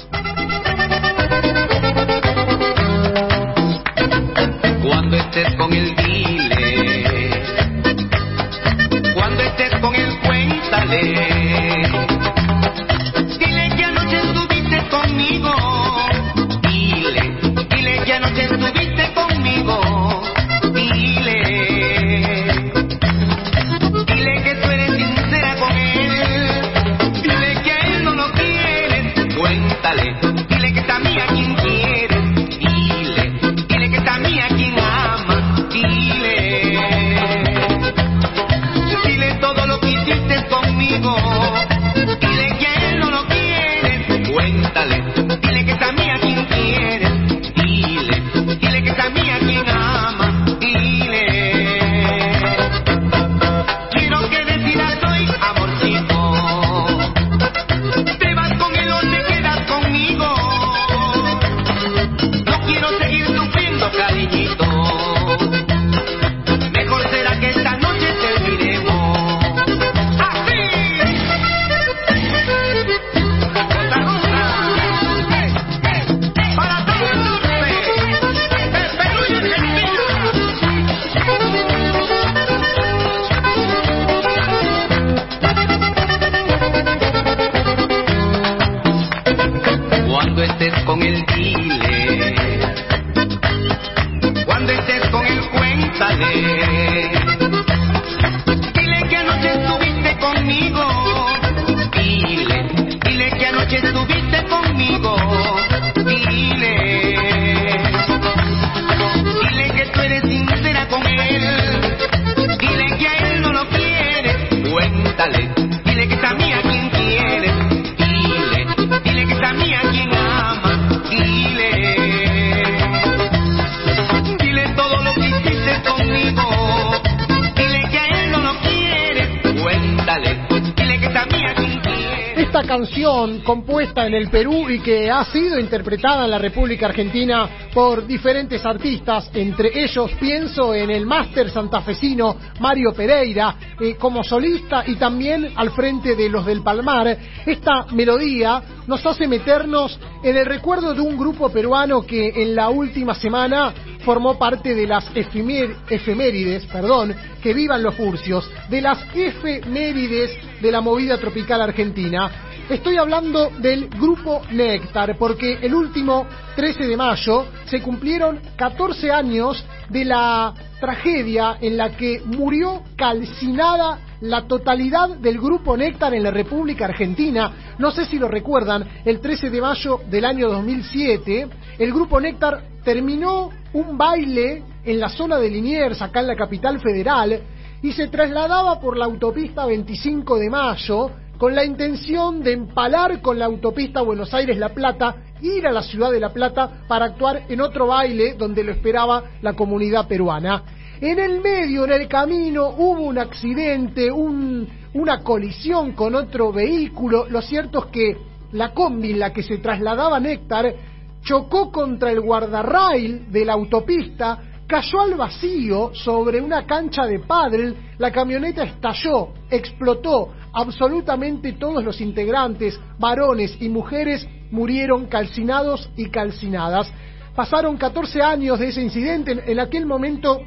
Compuesta 133.45 134.05
en 134.05 134.15
el 134.15 134.29
Perú 134.29 134.69
y 134.69 134.79
que 134.79 135.09
ha 135.09 135.23
sido 135.25 135.59
interpretada 135.59 136.25
en 136.25 136.31
la 136.31 136.39
República 136.39 136.87
Argentina 136.87 137.69
por 137.73 138.05
diferentes 138.05 138.65
artistas, 138.65 139.29
entre 139.33 139.83
ellos 139.83 140.11
pienso 140.19 140.73
en 140.73 140.89
el 140.89 141.05
máster 141.05 141.49
santafesino 141.49 142.35
Mario 142.59 142.91
Pereira 142.93 143.55
eh, 143.79 143.95
como 143.95 144.23
solista 144.23 144.83
y 144.87 144.95
también 144.95 145.53
al 145.55 145.71
frente 145.71 146.15
de 146.15 146.27
los 146.27 146.45
del 146.45 146.63
Palmar. 146.63 147.17
Esta 147.45 147.85
melodía 147.93 148.61
nos 148.87 149.05
hace 149.05 149.27
meternos 149.27 149.97
en 150.23 150.35
el 150.35 150.45
recuerdo 150.45 150.93
de 150.93 151.01
un 151.01 151.17
grupo 151.17 151.49
peruano 151.49 152.01
que 152.01 152.33
en 152.35 152.55
la 152.55 152.69
última 152.69 153.13
semana 153.13 153.73
formó 154.05 154.37
parte 154.37 154.75
de 154.75 154.87
las 154.87 155.09
efemérides, 155.15 156.65
perdón, 156.67 157.15
que 157.41 157.53
vivan 157.53 157.81
los 157.81 157.95
furcios, 157.95 158.49
de 158.69 158.81
las 158.81 158.99
efemérides 159.15 160.31
de 160.61 160.71
la 160.71 160.81
movida 160.81 161.17
tropical 161.17 161.61
argentina. 161.61 162.44
Estoy 162.69 162.97
hablando 162.97 163.51
del 163.59 163.89
grupo 163.89 164.41
Néctar, 164.51 165.15
porque 165.19 165.59
el 165.61 165.75
último 165.75 166.25
13 166.55 166.87
de 166.87 166.97
mayo 166.97 167.45
se 167.65 167.79
cumplieron 167.79 168.39
14 168.55 169.11
años 169.11 169.63
de 169.89 170.03
la 170.03 170.51
tragedia 170.79 171.57
en 171.61 171.77
la 171.77 171.95
que 171.95 172.23
murió 172.25 172.81
calcinada 172.95 173.99
la 174.21 174.47
totalidad 174.47 175.09
del 175.17 175.37
grupo 175.37 175.77
Néctar 175.77 176.15
en 176.15 176.23
la 176.23 176.31
República 176.31 176.85
Argentina. 176.85 177.75
No 177.77 177.91
sé 177.91 178.05
si 178.05 178.17
lo 178.17 178.27
recuerdan, 178.27 178.83
el 179.05 179.19
13 179.19 179.51
de 179.51 179.61
mayo 179.61 179.99
del 180.09 180.25
año 180.25 180.49
2007, 180.49 181.47
el 181.77 181.93
grupo 181.93 182.19
Néctar 182.19 182.63
terminó 182.83 183.51
un 183.73 183.95
baile 183.95 184.63
en 184.83 184.99
la 184.99 185.09
zona 185.09 185.37
de 185.37 185.51
Liniers, 185.51 186.01
acá 186.01 186.21
en 186.21 186.27
la 186.27 186.35
capital 186.35 186.79
federal, 186.79 187.39
y 187.83 187.91
se 187.91 188.07
trasladaba 188.07 188.79
por 188.79 188.97
la 188.97 189.05
autopista 189.05 189.67
25 189.67 190.39
de 190.39 190.49
mayo 190.49 191.11
con 191.37 191.53
la 191.55 191.65
intención 191.65 192.41
de 192.41 192.53
empalar 192.53 193.21
con 193.21 193.37
la 193.37 193.45
autopista 193.45 194.01
Buenos 194.01 194.33
Aires-La 194.33 194.69
Plata, 194.69 195.15
ir 195.41 195.67
a 195.67 195.71
la 195.71 195.83
ciudad 195.83 196.11
de 196.11 196.19
La 196.19 196.29
Plata 196.33 196.83
para 196.87 197.05
actuar 197.05 197.43
en 197.49 197.61
otro 197.61 197.87
baile 197.87 198.35
donde 198.35 198.63
lo 198.63 198.71
esperaba 198.71 199.23
la 199.41 199.53
comunidad 199.53 200.07
peruana. 200.07 200.63
En 201.01 201.19
el 201.19 201.41
medio, 201.41 201.83
en 201.83 201.91
el 201.91 202.07
camino, 202.07 202.69
hubo 202.69 203.01
un 203.01 203.17
accidente, 203.17 204.09
un- 204.11 204.67
una 204.93 205.19
colisión 205.21 205.91
con 205.91 206.15
otro 206.15 206.53
vehículo. 206.53 207.25
Lo 207.29 207.41
cierto 207.41 207.79
es 207.79 207.91
que 207.91 208.17
la 208.53 208.69
combi 208.73 209.11
en 209.11 209.19
la 209.19 209.33
que 209.33 209.43
se 209.43 209.57
trasladaba 209.57 210.19
Néctar 210.21 210.73
chocó 211.21 211.69
contra 211.71 212.11
el 212.11 212.21
guardarrail 212.21 213.29
de 213.29 213.43
la 213.43 213.53
autopista, 213.53 214.39
cayó 214.67 215.01
al 215.01 215.15
vacío 215.15 215.91
sobre 215.93 216.41
una 216.41 216.65
cancha 216.65 217.05
de 217.05 217.19
pádel, 217.19 217.75
la 217.97 218.11
camioneta 218.11 218.63
estalló, 218.63 219.29
explotó, 219.49 220.29
absolutamente 220.53 221.53
todos 221.53 221.83
los 221.83 222.01
integrantes, 222.01 222.79
varones 222.97 223.57
y 223.61 223.69
mujeres, 223.69 224.27
murieron 224.51 225.05
calcinados 225.07 225.89
y 225.95 226.09
calcinadas. 226.09 226.91
Pasaron 227.35 227.77
14 227.77 228.21
años 228.21 228.59
de 228.59 228.69
ese 228.69 228.81
incidente, 228.81 229.33
en- 229.33 229.43
en 229.45 229.59
aquel 229.59 229.85
momento 229.85 230.39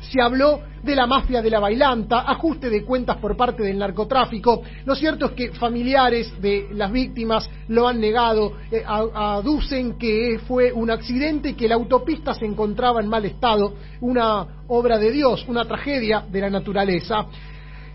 se 0.00 0.20
habló 0.20 0.60
de 0.82 0.94
la 0.94 1.06
mafia 1.06 1.40
de 1.40 1.50
la 1.50 1.60
bailanta, 1.60 2.20
ajuste 2.30 2.68
de 2.68 2.84
cuentas 2.84 3.16
por 3.16 3.36
parte 3.36 3.62
del 3.62 3.78
narcotráfico. 3.78 4.62
Lo 4.84 4.94
cierto 4.94 5.26
es 5.26 5.32
que 5.32 5.52
familiares 5.52 6.40
de 6.42 6.68
las 6.72 6.92
víctimas 6.92 7.48
lo 7.68 7.88
han 7.88 8.00
negado, 8.00 8.52
eh, 8.70 8.82
aducen 8.86 9.96
que 9.98 10.38
fue 10.46 10.72
un 10.72 10.90
accidente 10.90 11.50
y 11.50 11.54
que 11.54 11.68
la 11.68 11.76
autopista 11.76 12.34
se 12.34 12.44
encontraba 12.44 13.00
en 13.00 13.08
mal 13.08 13.24
estado, 13.24 13.74
una 14.00 14.64
obra 14.68 14.98
de 14.98 15.10
Dios, 15.10 15.44
una 15.48 15.64
tragedia 15.64 16.24
de 16.30 16.40
la 16.40 16.50
naturaleza. 16.50 17.26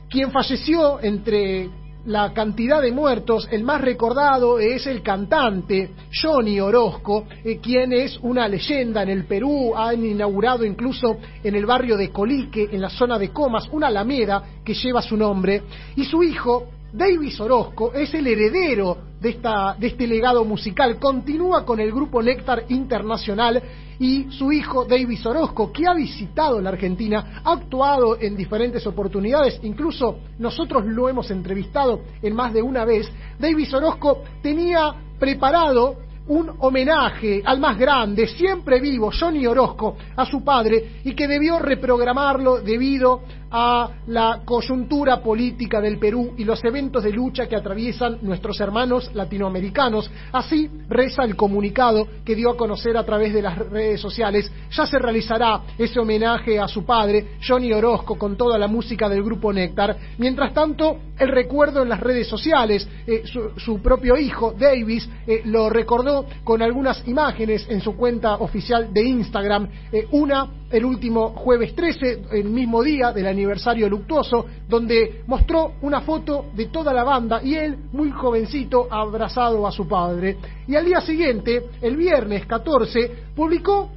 Quien 0.09 0.31
falleció 0.31 0.99
entre 1.01 1.69
la 2.05 2.33
cantidad 2.33 2.81
de 2.81 2.91
muertos, 2.91 3.47
el 3.51 3.63
más 3.63 3.81
recordado 3.81 4.59
es 4.59 4.87
el 4.87 5.01
cantante 5.01 5.91
Johnny 6.13 6.59
Orozco, 6.59 7.25
eh, 7.43 7.59
quien 7.61 7.91
es 7.91 8.17
una 8.21 8.47
leyenda 8.47 9.03
en 9.03 9.09
el 9.09 9.25
Perú, 9.25 9.75
han 9.75 10.05
inaugurado 10.05 10.63
incluso 10.63 11.17
en 11.43 11.55
el 11.55 11.65
barrio 11.65 11.97
de 11.97 12.09
Colique, 12.09 12.69
en 12.71 12.81
la 12.81 12.89
zona 12.89 13.19
de 13.19 13.29
Comas, 13.29 13.67
una 13.71 13.87
alameda 13.87 14.43
que 14.63 14.73
lleva 14.73 15.01
su 15.01 15.17
nombre, 15.17 15.63
y 15.95 16.05
su 16.05 16.23
hijo, 16.23 16.67
Davis 16.91 17.39
Orozco 17.39 17.93
es 17.93 18.13
el 18.13 18.25
heredero 18.25 18.97
de, 19.21 19.29
esta, 19.29 19.75
de 19.77 19.87
este 19.87 20.07
legado 20.07 20.43
musical. 20.43 20.97
Continúa 20.97 21.63
con 21.63 21.79
el 21.79 21.91
grupo 21.91 22.21
Néctar 22.21 22.65
Internacional 22.69 23.61
y 23.99 24.31
su 24.31 24.51
hijo 24.51 24.85
Davis 24.85 25.25
Orozco, 25.25 25.71
que 25.71 25.85
ha 25.87 25.93
visitado 25.93 26.59
la 26.61 26.69
Argentina, 26.69 27.41
ha 27.43 27.51
actuado 27.51 28.19
en 28.19 28.35
diferentes 28.35 28.87
oportunidades, 28.87 29.59
incluso 29.63 30.19
nosotros 30.39 30.85
lo 30.85 31.09
hemos 31.09 31.29
entrevistado 31.31 32.01
en 32.21 32.33
más 32.33 32.53
de 32.53 32.61
una 32.61 32.85
vez. 32.85 33.11
Davis 33.37 33.73
Orozco 33.73 34.23
tenía 34.41 34.95
preparado 35.19 35.97
un 36.29 36.51
homenaje 36.59 37.41
al 37.43 37.59
más 37.59 37.77
grande, 37.77 38.27
siempre 38.27 38.79
vivo, 38.79 39.11
Johnny 39.11 39.45
Orozco, 39.47 39.97
a 40.15 40.25
su 40.25 40.43
padre, 40.43 41.01
y 41.03 41.13
que 41.13 41.27
debió 41.27 41.59
reprogramarlo 41.59 42.61
debido 42.61 43.21
a 43.51 43.89
la 44.07 44.41
coyuntura 44.45 45.21
política 45.21 45.81
del 45.81 45.97
Perú 45.97 46.33
y 46.37 46.43
los 46.43 46.63
eventos 46.63 47.03
de 47.03 47.11
lucha 47.11 47.47
que 47.47 47.55
atraviesan 47.55 48.19
nuestros 48.21 48.59
hermanos 48.59 49.09
latinoamericanos. 49.13 50.09
Así 50.31 50.69
reza 50.87 51.23
el 51.23 51.35
comunicado 51.35 52.07
que 52.23 52.35
dio 52.35 52.51
a 52.51 52.57
conocer 52.57 52.97
a 52.97 53.05
través 53.05 53.33
de 53.33 53.41
las 53.41 53.57
redes 53.57 53.99
sociales. 53.99 54.51
Ya 54.71 54.85
se 54.85 54.99
realizará 54.99 55.61
ese 55.77 55.99
homenaje 55.99 56.59
a 56.59 56.67
su 56.67 56.85
padre, 56.85 57.37
Johnny 57.45 57.73
Orozco, 57.73 58.17
con 58.17 58.35
toda 58.35 58.57
la 58.57 58.67
música 58.67 59.09
del 59.09 59.23
grupo 59.23 59.51
Néctar. 59.51 59.95
Mientras 60.17 60.53
tanto, 60.53 60.97
el 61.17 61.29
recuerdo 61.29 61.83
en 61.83 61.89
las 61.89 61.99
redes 61.99 62.27
sociales, 62.27 62.87
eh, 63.07 63.23
su, 63.57 63.81
propio 63.81 64.17
hijo, 64.17 64.53
Davis, 64.57 65.09
eh, 65.27 65.41
lo 65.45 65.69
recordó 65.69 66.25
con 66.43 66.61
algunas 66.61 67.07
imágenes 67.07 67.67
en 67.69 67.81
su 67.81 67.95
cuenta 67.95 68.35
oficial 68.35 68.93
de 68.93 69.03
Instagram. 69.03 69.67
Eh, 69.91 70.07
una 70.11 70.47
el 70.71 70.85
último 70.85 71.29
jueves 71.29 71.75
13, 71.75 72.21
el 72.31 72.45
mismo 72.45 72.83
día 72.83 73.11
del 73.11 73.27
aniversario 73.27 73.89
luctuoso, 73.89 74.45
donde 74.67 75.23
mostró 75.27 75.73
una 75.81 76.01
foto 76.01 76.47
de 76.55 76.67
toda 76.67 76.93
la 76.93 77.03
banda 77.03 77.41
y 77.43 77.55
él, 77.55 77.77
muy 77.91 78.11
jovencito, 78.11 78.87
abrazado 78.91 79.65
a 79.65 79.71
su 79.71 79.87
padre. 79.87 80.37
Y 80.67 80.75
al 80.75 80.85
día 80.85 81.01
siguiente, 81.01 81.63
el 81.81 81.97
viernes 81.97 82.45
14, 82.45 83.11
publicó 83.35 83.89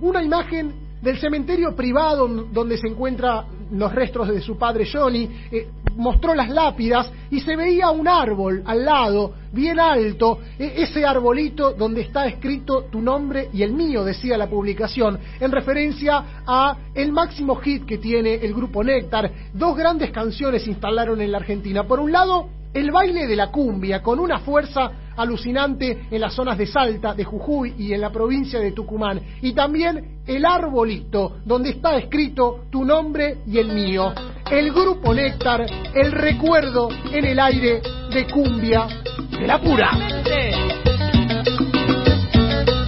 una 0.00 0.22
imagen 0.22 0.81
del 1.02 1.18
cementerio 1.18 1.74
privado 1.74 2.26
donde 2.28 2.78
se 2.78 2.86
encuentran 2.88 3.44
los 3.72 3.92
restos 3.92 4.28
de 4.28 4.40
su 4.40 4.56
padre 4.56 4.86
Johnny, 4.90 5.28
eh, 5.50 5.68
mostró 5.96 6.34
las 6.34 6.48
lápidas 6.48 7.10
y 7.30 7.40
se 7.40 7.56
veía 7.56 7.90
un 7.90 8.06
árbol 8.06 8.62
al 8.64 8.84
lado, 8.84 9.34
bien 9.52 9.80
alto, 9.80 10.38
eh, 10.58 10.74
ese 10.76 11.04
arbolito 11.04 11.72
donde 11.72 12.02
está 12.02 12.26
escrito 12.26 12.84
tu 12.84 13.00
nombre 13.00 13.48
y 13.52 13.62
el 13.62 13.72
mío, 13.72 14.04
decía 14.04 14.36
la 14.36 14.48
publicación, 14.48 15.18
en 15.40 15.50
referencia 15.50 16.42
a 16.46 16.76
el 16.94 17.12
máximo 17.12 17.56
hit 17.56 17.84
que 17.84 17.98
tiene 17.98 18.34
el 18.34 18.54
grupo 18.54 18.84
Néctar. 18.84 19.30
Dos 19.52 19.76
grandes 19.76 20.10
canciones 20.10 20.62
se 20.62 20.70
instalaron 20.70 21.20
en 21.20 21.32
la 21.32 21.38
Argentina. 21.38 21.84
Por 21.84 21.98
un 22.00 22.12
lado, 22.12 22.48
el 22.74 22.90
baile 22.90 23.26
de 23.26 23.36
la 23.36 23.50
cumbia, 23.50 24.02
con 24.02 24.18
una 24.18 24.38
fuerza 24.40 24.90
alucinante 25.16 26.06
en 26.10 26.20
las 26.20 26.34
zonas 26.34 26.56
de 26.56 26.66
Salta, 26.66 27.14
de 27.14 27.24
Jujuy 27.24 27.74
y 27.78 27.92
en 27.92 28.00
la 28.00 28.10
provincia 28.10 28.58
de 28.60 28.72
Tucumán. 28.72 29.20
Y 29.42 29.52
también 29.52 30.22
el 30.26 30.44
arbolito, 30.44 31.36
donde 31.44 31.70
está 31.70 31.96
escrito 31.96 32.64
tu 32.70 32.84
nombre 32.84 33.38
y 33.46 33.58
el 33.58 33.72
mío. 33.72 34.12
El 34.50 34.72
grupo 34.72 35.14
Néctar, 35.14 35.66
el 35.94 36.12
recuerdo 36.12 36.88
en 37.12 37.24
el 37.24 37.38
aire 37.38 37.82
de 38.12 38.26
cumbia 38.26 38.86
de 39.30 39.46
la 39.46 39.60
pura. 39.60 39.90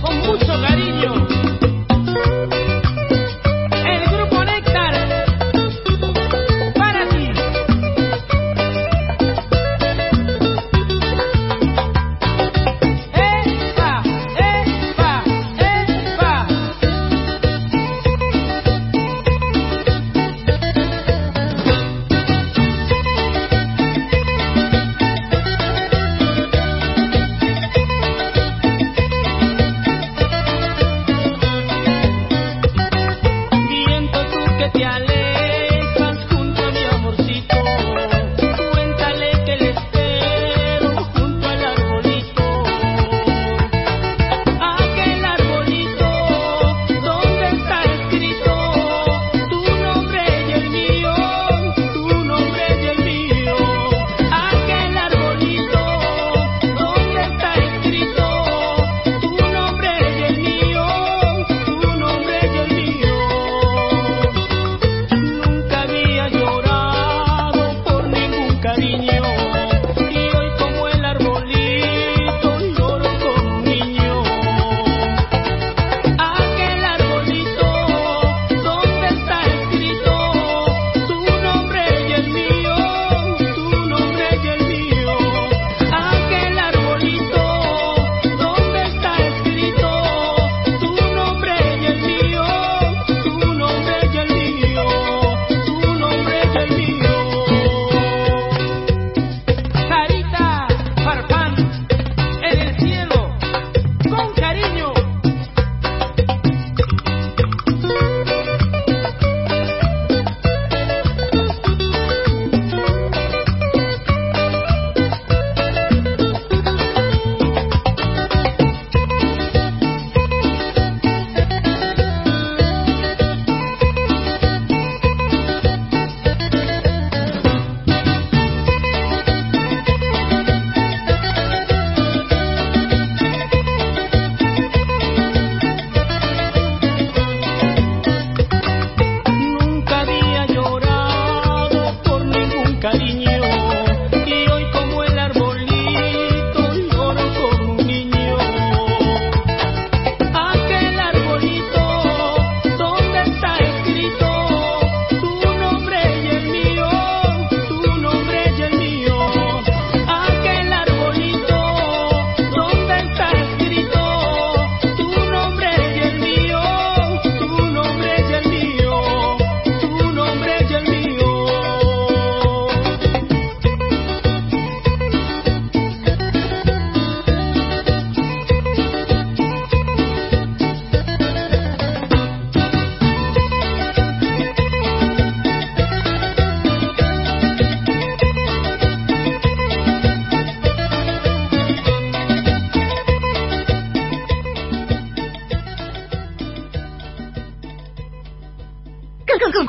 Con 0.03 0.18
mucho 0.18 0.47
cariño. 0.47 1.26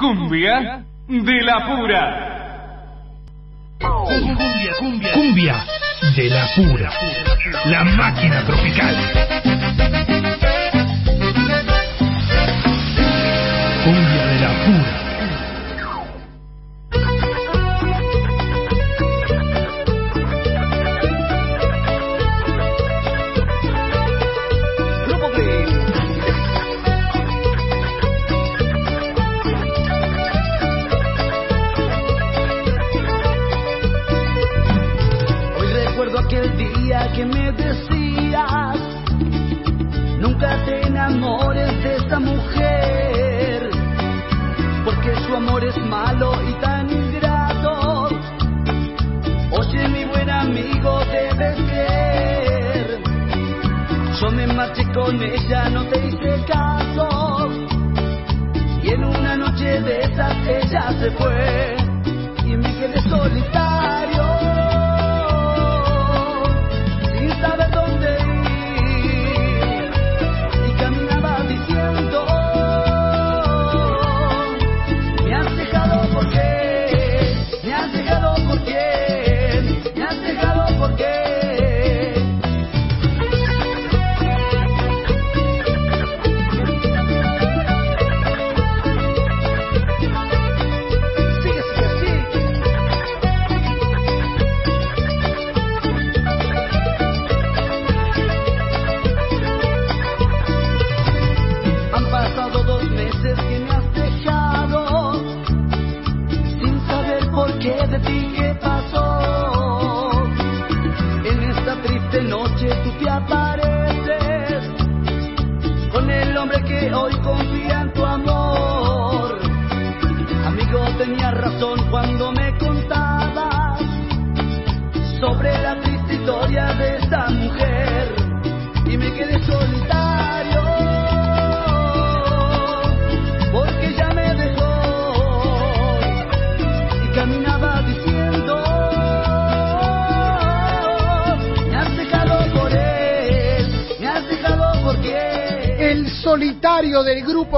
Cumbia 0.06 0.84
de 1.08 1.41
la 1.41 1.66
pura. 1.66 2.01
Cumbia, 3.80 4.74
cumbia, 4.78 5.12
cumbia 5.14 5.66
de 6.16 6.30
la 6.30 6.45
pura. 6.56 6.91
La 7.66 7.84
máquina 7.84 8.45
tropical. 8.45 8.95
Cumbia 13.84 14.26
de 14.28 14.39
la 14.41 14.49
pura. 14.66 15.05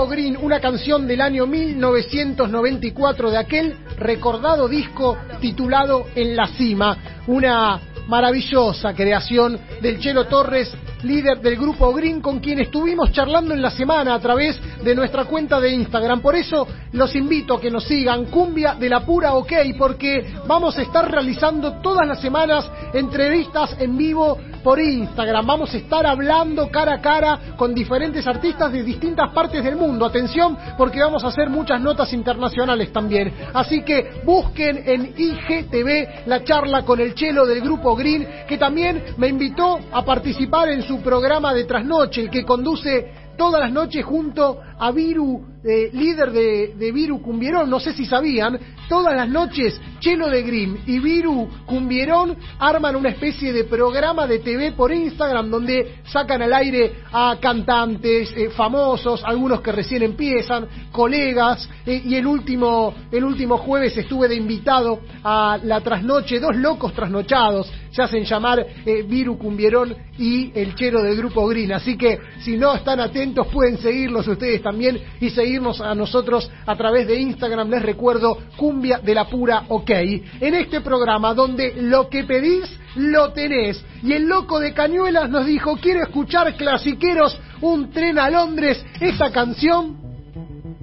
Green, 0.07 0.37
una 0.41 0.59
canción 0.59 1.05
del 1.07 1.21
año 1.21 1.45
1994 1.45 3.31
de 3.31 3.37
aquel 3.37 3.75
recordado 3.97 4.67
disco 4.67 5.17
titulado 5.39 6.07
En 6.15 6.35
la 6.35 6.47
cima, 6.47 6.97
una 7.27 7.79
maravillosa 8.07 8.93
creación 8.93 9.59
del 9.81 9.99
Chelo 9.99 10.25
Torres, 10.25 10.73
líder 11.03 11.39
del 11.41 11.57
grupo 11.57 11.93
Green, 11.93 12.21
con 12.21 12.39
quien 12.39 12.59
estuvimos 12.59 13.11
charlando 13.11 13.53
en 13.53 13.61
la 13.61 13.69
semana 13.69 14.15
a 14.15 14.19
través 14.19 14.59
de 14.83 14.95
nuestra 14.95 15.25
cuenta 15.25 15.59
de 15.59 15.71
Instagram. 15.71 16.21
Por 16.21 16.35
eso 16.35 16.67
los 16.93 17.15
invito 17.15 17.55
a 17.55 17.61
que 17.61 17.69
nos 17.69 17.83
sigan, 17.83 18.25
Cumbia 18.25 18.75
de 18.75 18.89
la 18.89 19.05
Pura 19.05 19.33
OK, 19.33 19.51
porque 19.77 20.25
vamos 20.47 20.77
a 20.77 20.81
estar 20.81 21.09
realizando 21.09 21.81
todas 21.81 22.07
las 22.07 22.21
semanas 22.21 22.69
entrevistas 22.93 23.75
en 23.79 23.97
vivo 23.97 24.37
por 24.67 24.81
Instagram. 24.81 25.47
Vamos 25.47 25.73
a 25.73 25.77
estar 25.77 26.05
hablando 26.05 26.69
cara 26.69 26.95
a 26.95 26.99
cara 26.99 27.39
con 27.55 27.73
diferentes 27.73 28.27
artistas 28.27 28.69
de 28.69 28.83
distintas 28.83 29.31
partes 29.31 29.63
del 29.63 29.77
mundo. 29.77 30.05
Atención, 30.05 30.57
porque 30.77 30.99
vamos 30.99 31.23
a 31.23 31.27
hacer 31.27 31.49
muchas 31.49 31.79
notas 31.79 32.11
internacionales 32.11 32.91
también. 32.91 33.33
Así 33.53 33.81
que 33.83 34.19
busquen 34.25 34.83
en 34.85 35.13
IGTV 35.17 36.27
la 36.27 36.43
charla 36.43 36.83
con 36.83 36.99
el 36.99 37.15
chelo 37.15 37.45
del 37.45 37.61
grupo 37.61 37.95
Green, 37.95 38.27
que 38.45 38.57
también 38.57 39.01
me 39.15 39.29
invitó 39.29 39.79
a 39.89 40.03
participar 40.03 40.67
en 40.67 40.81
su 40.81 40.99
programa 40.99 41.53
de 41.53 41.63
trasnoche, 41.63 42.23
el 42.23 42.29
que 42.29 42.43
conduce 42.43 43.26
todas 43.37 43.61
las 43.61 43.71
noches 43.71 44.03
junto 44.03 44.59
a 44.79 44.91
Viru, 44.91 45.41
eh, 45.63 45.89
líder 45.93 46.31
de, 46.31 46.91
Viru 46.91 47.21
Cumbierón, 47.21 47.69
no 47.69 47.79
sé 47.79 47.93
si 47.93 48.05
sabían, 48.05 48.59
todas 48.87 49.15
las 49.15 49.27
noches 49.27 49.79
Chelo 49.99 50.29
de 50.29 50.43
Grimm 50.43 50.77
y 50.85 50.99
Viru 50.99 51.49
Cumbierón 51.65 52.37
arman 52.59 52.95
una 52.95 53.09
especie 53.09 53.51
de 53.51 53.63
programa 53.63 54.27
de 54.27 54.39
TV 54.39 54.71
por 54.73 54.91
Instagram 54.91 55.49
donde 55.49 55.97
sacan 56.05 56.41
al 56.41 56.53
aire 56.53 56.97
a 57.11 57.37
cantantes 57.41 58.31
eh, 58.35 58.49
famosos, 58.49 59.23
algunos 59.23 59.61
que 59.61 59.71
recién 59.71 60.03
empiezan, 60.03 60.67
colegas, 60.91 61.69
eh, 61.85 62.01
y 62.05 62.15
el 62.15 62.27
último, 62.27 62.93
el 63.11 63.23
último 63.23 63.57
jueves 63.57 63.97
estuve 63.97 64.27
de 64.27 64.35
invitado 64.35 64.99
a 65.23 65.59
la 65.63 65.81
trasnoche, 65.81 66.39
dos 66.39 66.55
locos 66.55 66.93
trasnochados, 66.93 67.71
se 67.97 68.03
hacen 68.03 68.25
llamar 68.25 68.63
eh, 68.85 69.01
Viru 69.01 69.39
Cumbierón 69.39 69.95
y 70.19 70.51
el 70.53 70.75
Chelo 70.75 71.01
del 71.01 71.17
Grupo 71.17 71.47
Green, 71.47 71.71
así 71.71 71.97
que 71.97 72.19
si 72.41 72.55
no 72.55 72.75
están 72.75 72.99
atentos 72.99 73.47
pueden 73.47 73.79
seguirlos 73.79 74.27
ustedes 74.27 74.61
también 74.61 75.01
y 75.19 75.31
seguirnos 75.31 75.81
a 75.81 75.95
nosotros 75.95 76.47
a 76.67 76.75
través 76.75 77.07
de 77.07 77.19
Instagram, 77.19 77.71
les 77.71 77.81
recuerdo 77.81 78.37
Cumbia 78.55 78.99
de 78.99 79.15
la 79.15 79.27
Pura 79.27 79.63
OK, 79.69 79.89
en 79.89 80.53
este 80.53 80.81
programa 80.81 81.33
donde 81.33 81.73
lo 81.81 82.07
que 82.07 82.23
pedís 82.23 82.71
lo 82.97 83.33
tenés. 83.33 83.83
Y 84.03 84.13
el 84.13 84.27
loco 84.27 84.59
de 84.59 84.75
Cañuelas 84.75 85.31
nos 85.31 85.47
dijo 85.47 85.77
quiero 85.77 86.03
escuchar 86.03 86.55
clasiqueros 86.55 87.39
un 87.61 87.89
tren 87.89 88.19
a 88.19 88.29
Londres, 88.29 88.85
esta 88.99 89.31
canción 89.31 89.97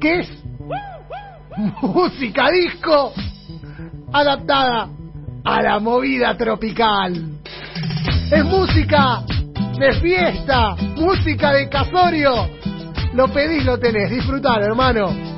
que 0.00 0.18
es 0.18 0.28
música 1.80 2.50
disco 2.50 3.12
adaptada 4.12 4.88
a 5.44 5.62
la 5.62 5.78
movida 5.78 6.36
tropical. 6.36 7.12
Es 8.30 8.44
música 8.44 9.22
de 9.78 9.92
fiesta, 10.00 10.74
música 10.96 11.52
de 11.52 11.68
casorio. 11.68 12.48
Lo 13.12 13.28
pedís, 13.28 13.64
lo 13.64 13.78
tenés. 13.78 14.10
Disfrutar, 14.10 14.62
hermano. 14.62 15.34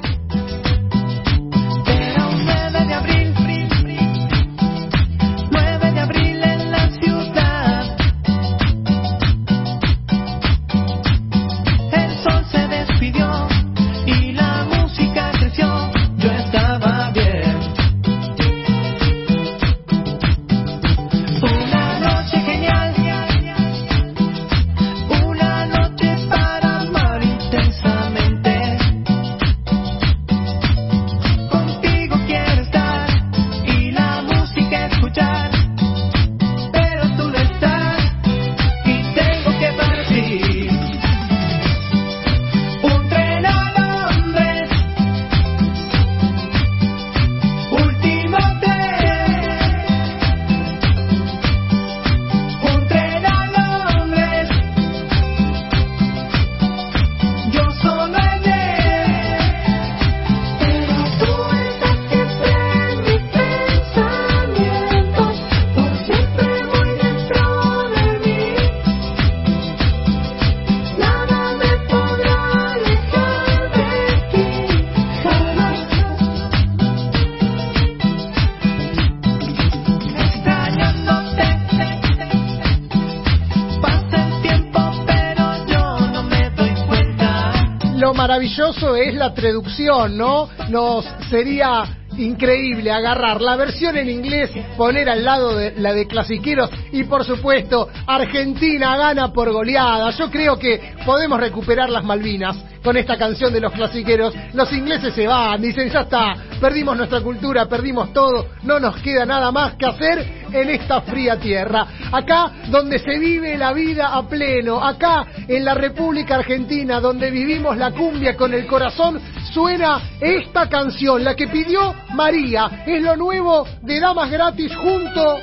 La 89.16 89.34
traducción, 89.34 90.16
¿no? 90.16 90.48
Nos 90.68 91.04
sería 91.30 91.84
increíble 92.18 92.90
agarrar 92.90 93.40
la 93.40 93.56
versión 93.56 93.96
en 93.96 94.08
inglés, 94.08 94.50
poner 94.76 95.08
al 95.08 95.24
lado 95.24 95.56
de 95.56 95.72
la 95.78 95.92
de 95.92 96.06
clasiqueros 96.06 96.70
y 96.92 97.04
por 97.04 97.24
supuesto 97.24 97.88
Argentina 98.06 98.96
gana 98.96 99.32
por 99.32 99.50
goleada. 99.52 100.10
Yo 100.10 100.30
creo 100.30 100.58
que 100.58 100.94
podemos 101.04 101.38
recuperar 101.38 101.90
las 101.90 102.04
Malvinas 102.04 102.56
con 102.82 102.96
esta 102.96 103.18
canción 103.18 103.52
de 103.52 103.60
los 103.60 103.72
clasiqueros. 103.72 104.34
Los 104.54 104.72
ingleses 104.72 105.14
se 105.14 105.26
van, 105.26 105.60
dicen 105.60 105.90
ya 105.90 106.02
está, 106.02 106.36
perdimos 106.60 106.96
nuestra 106.96 107.20
cultura, 107.20 107.66
perdimos 107.66 108.12
todo, 108.12 108.46
no 108.62 108.78
nos 108.80 108.96
queda 109.02 109.26
nada 109.26 109.50
más 109.50 109.74
que 109.74 109.86
hacer 109.86 110.45
en 110.62 110.70
esta 110.70 111.02
fría 111.02 111.38
tierra. 111.38 111.86
Acá 112.12 112.50
donde 112.68 112.98
se 112.98 113.18
vive 113.18 113.56
la 113.56 113.72
vida 113.72 114.14
a 114.14 114.26
pleno, 114.28 114.82
acá 114.82 115.26
en 115.48 115.64
la 115.64 115.74
República 115.74 116.36
Argentina 116.36 117.00
donde 117.00 117.30
vivimos 117.30 117.76
la 117.76 117.92
cumbia 117.92 118.36
con 118.36 118.54
el 118.54 118.66
corazón, 118.66 119.20
suena 119.52 120.00
esta 120.20 120.68
canción, 120.68 121.24
la 121.24 121.34
que 121.34 121.48
pidió 121.48 121.94
María. 122.14 122.84
Es 122.86 123.02
lo 123.02 123.16
nuevo 123.16 123.66
de 123.82 124.00
Damas 124.00 124.30
Gratis 124.30 124.74
junto 124.76 125.38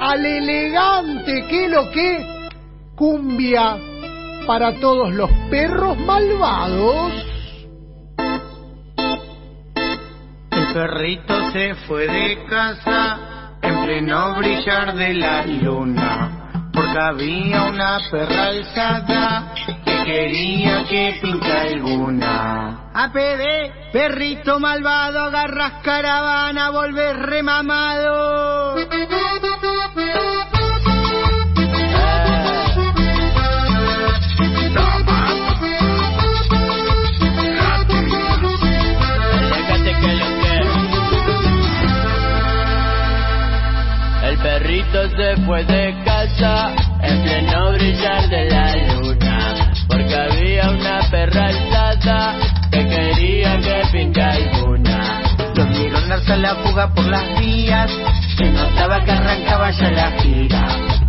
al 0.00 0.24
elegante 0.24 1.46
que 1.48 1.68
lo 1.68 1.90
que 1.90 2.26
cumbia 2.94 3.76
para 4.46 4.72
todos 4.80 5.12
los 5.12 5.30
perros 5.50 5.98
malvados. 5.98 7.12
El 10.50 10.72
perrito 10.72 11.50
se 11.52 11.74
fue 11.86 12.06
de 12.06 12.44
casa 12.48 13.37
en 13.88 14.04
pleno 14.04 14.34
brillar 14.36 14.94
de 14.94 15.14
la 15.14 15.46
luna, 15.46 16.70
porque 16.72 16.98
había 16.98 17.64
una 17.64 17.98
perra 18.10 18.48
alzada 18.48 19.54
que 19.84 20.04
quería 20.04 20.84
que 20.84 21.18
pinta 21.22 21.62
alguna. 21.62 22.90
APD, 22.92 23.92
perrito 23.92 24.60
malvado, 24.60 25.20
agarras 25.20 25.82
caravana, 25.82 26.70
volvés 26.70 27.16
remamado. 27.16 28.76
Fue 45.48 45.64
de 45.64 45.94
casa 46.04 46.74
en 47.00 47.22
pleno 47.22 47.72
brillar 47.72 48.28
de 48.28 48.50
la 48.50 48.76
luna, 48.92 49.72
porque 49.88 50.14
había 50.14 50.68
una 50.68 51.00
perra 51.10 51.46
alzada 51.46 52.36
que 52.70 52.86
quería 52.86 53.58
que 53.58 53.82
pinte 53.90 54.20
alguna. 54.20 55.22
Lo 55.54 55.64
vieron 55.64 56.06
darse 56.06 56.36
la 56.36 56.54
fuga 56.56 56.92
por 56.92 57.06
las 57.06 57.40
vías, 57.40 57.90
se 58.36 58.44
notaba 58.50 59.02
que 59.02 59.10
arrancaba 59.10 59.70
ya 59.70 59.90
la 59.90 60.10
gira. 60.20 60.66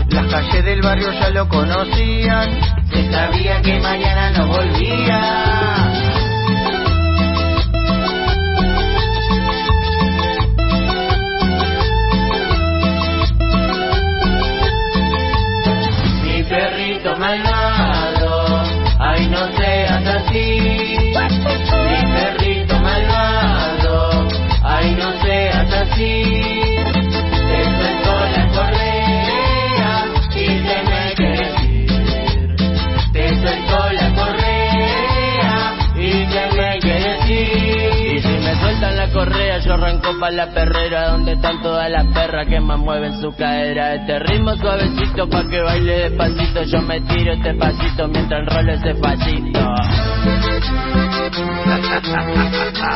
Las 0.07 0.25
calles 0.27 0.63
del 0.63 0.81
barrio 0.83 1.11
ya 1.19 1.29
lo 1.31 1.49
conocían, 1.49 2.49
se 2.93 3.11
sabía 3.11 3.61
que 3.61 3.77
mañana 3.81 4.31
no 4.31 4.47
volvía. 4.47 6.18
Perrito 17.01 17.17
malvado, 17.17 18.63
ay 18.99 19.27
no 19.27 19.47
seas 19.57 20.05
así. 20.05 21.13
Mi 21.89 22.13
perrito 22.13 22.79
malvado, 22.79 24.27
ay 24.63 24.95
no 24.95 25.11
seas 25.21 25.73
así. 25.73 26.58
Yo 39.69 39.75
arranco 39.75 40.17
pa' 40.19 40.31
la 40.31 40.47
perrera 40.51 41.11
donde 41.11 41.33
están 41.33 41.61
todas 41.61 41.91
las 41.91 42.07
perras 42.07 42.47
que 42.47 42.59
más 42.59 42.79
mueven 42.79 43.21
su 43.21 43.31
cadera. 43.35 43.93
Este 43.93 44.17
ritmo 44.17 44.55
suavecito 44.55 45.29
pa' 45.29 45.47
que 45.47 45.61
baile 45.61 46.09
despacito. 46.09 46.63
Yo 46.63 46.81
me 46.81 46.99
tiro 47.01 47.33
este 47.33 47.53
pasito 47.53 48.07
mientras 48.07 48.41
enrolo 48.41 48.73
ese 48.73 48.95
pasito. 48.95 49.59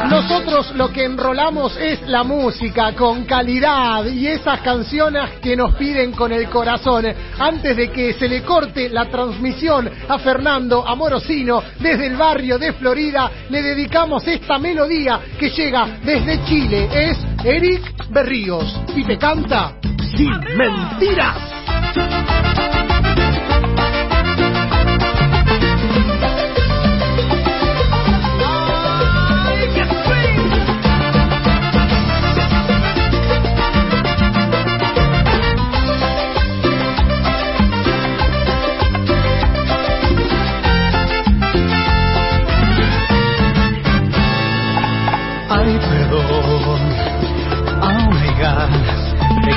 Nosotros 0.10 0.74
lo 0.76 0.92
que 0.92 1.06
enrolamos 1.06 1.76
es 1.78 2.02
la 2.08 2.24
música 2.24 2.94
con 2.94 3.26
calidad 3.26 4.06
y 4.06 4.28
esas 4.28 4.60
canciones 4.62 5.32
que 5.42 5.56
nos 5.56 5.76
piden 5.76 6.12
con 6.12 6.32
el 6.32 6.50
corazón. 6.50 7.06
Antes 7.40 7.76
de 7.76 7.92
que 7.92 8.14
se 8.14 8.28
le 8.28 8.44
corte 8.44 8.90
la 8.90 9.06
transmisión 9.06 9.90
a 10.08 10.20
Fernando 10.20 10.88
Amorosino 10.88 11.64
desde 11.80 12.08
el 12.08 12.16
barrio 12.16 12.58
de 12.58 12.74
Florida, 12.74 13.30
le 13.50 13.62
dedicamos 13.62 14.28
esta 14.28 14.60
melodía 14.60 15.20
que 15.40 15.50
llega 15.50 16.00
desde 16.04 16.44
Chile. 16.46 16.90
Es 16.92 17.18
Eric 17.44 18.10
Berríos 18.10 18.82
y 18.96 19.04
te 19.04 19.18
canta 19.18 19.76
Sin 20.16 20.32
Mentiras. 20.56 22.83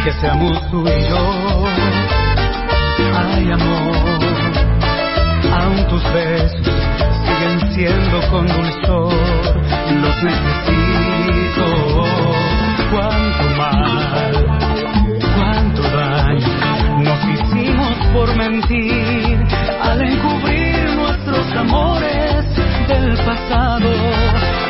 Que 0.07 0.13
seamos 0.21 0.71
tú 0.71 0.85
y 0.87 1.09
yo. 1.09 1.65
Ay, 3.19 3.51
amor, 3.51 4.21
aún 5.53 5.89
tus 5.89 6.05
besos 6.13 6.77
siguen 7.25 7.75
siendo 7.75 8.21
con 8.31 8.47
dulzor. 8.47 9.13
Los 10.03 10.23
necesito. 10.23 11.67
Cuánto 12.93 13.45
mal, 13.59 14.47
cuánto 15.35 15.83
daño 15.83 17.03
nos 17.03 17.25
hicimos 17.25 17.97
por 18.13 18.37
mentir 18.37 19.45
al 19.83 20.03
encubrir 20.03 20.89
nuestros 20.95 21.53
amores 21.57 22.45
del 22.87 23.17
pasado 23.25 23.91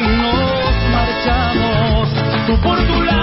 y 0.01 0.07
nos 0.17 0.75
marchamos. 0.95 2.09
Tú 2.47 2.57
por 2.63 2.79
tu 2.79 3.03
lado 3.03 3.16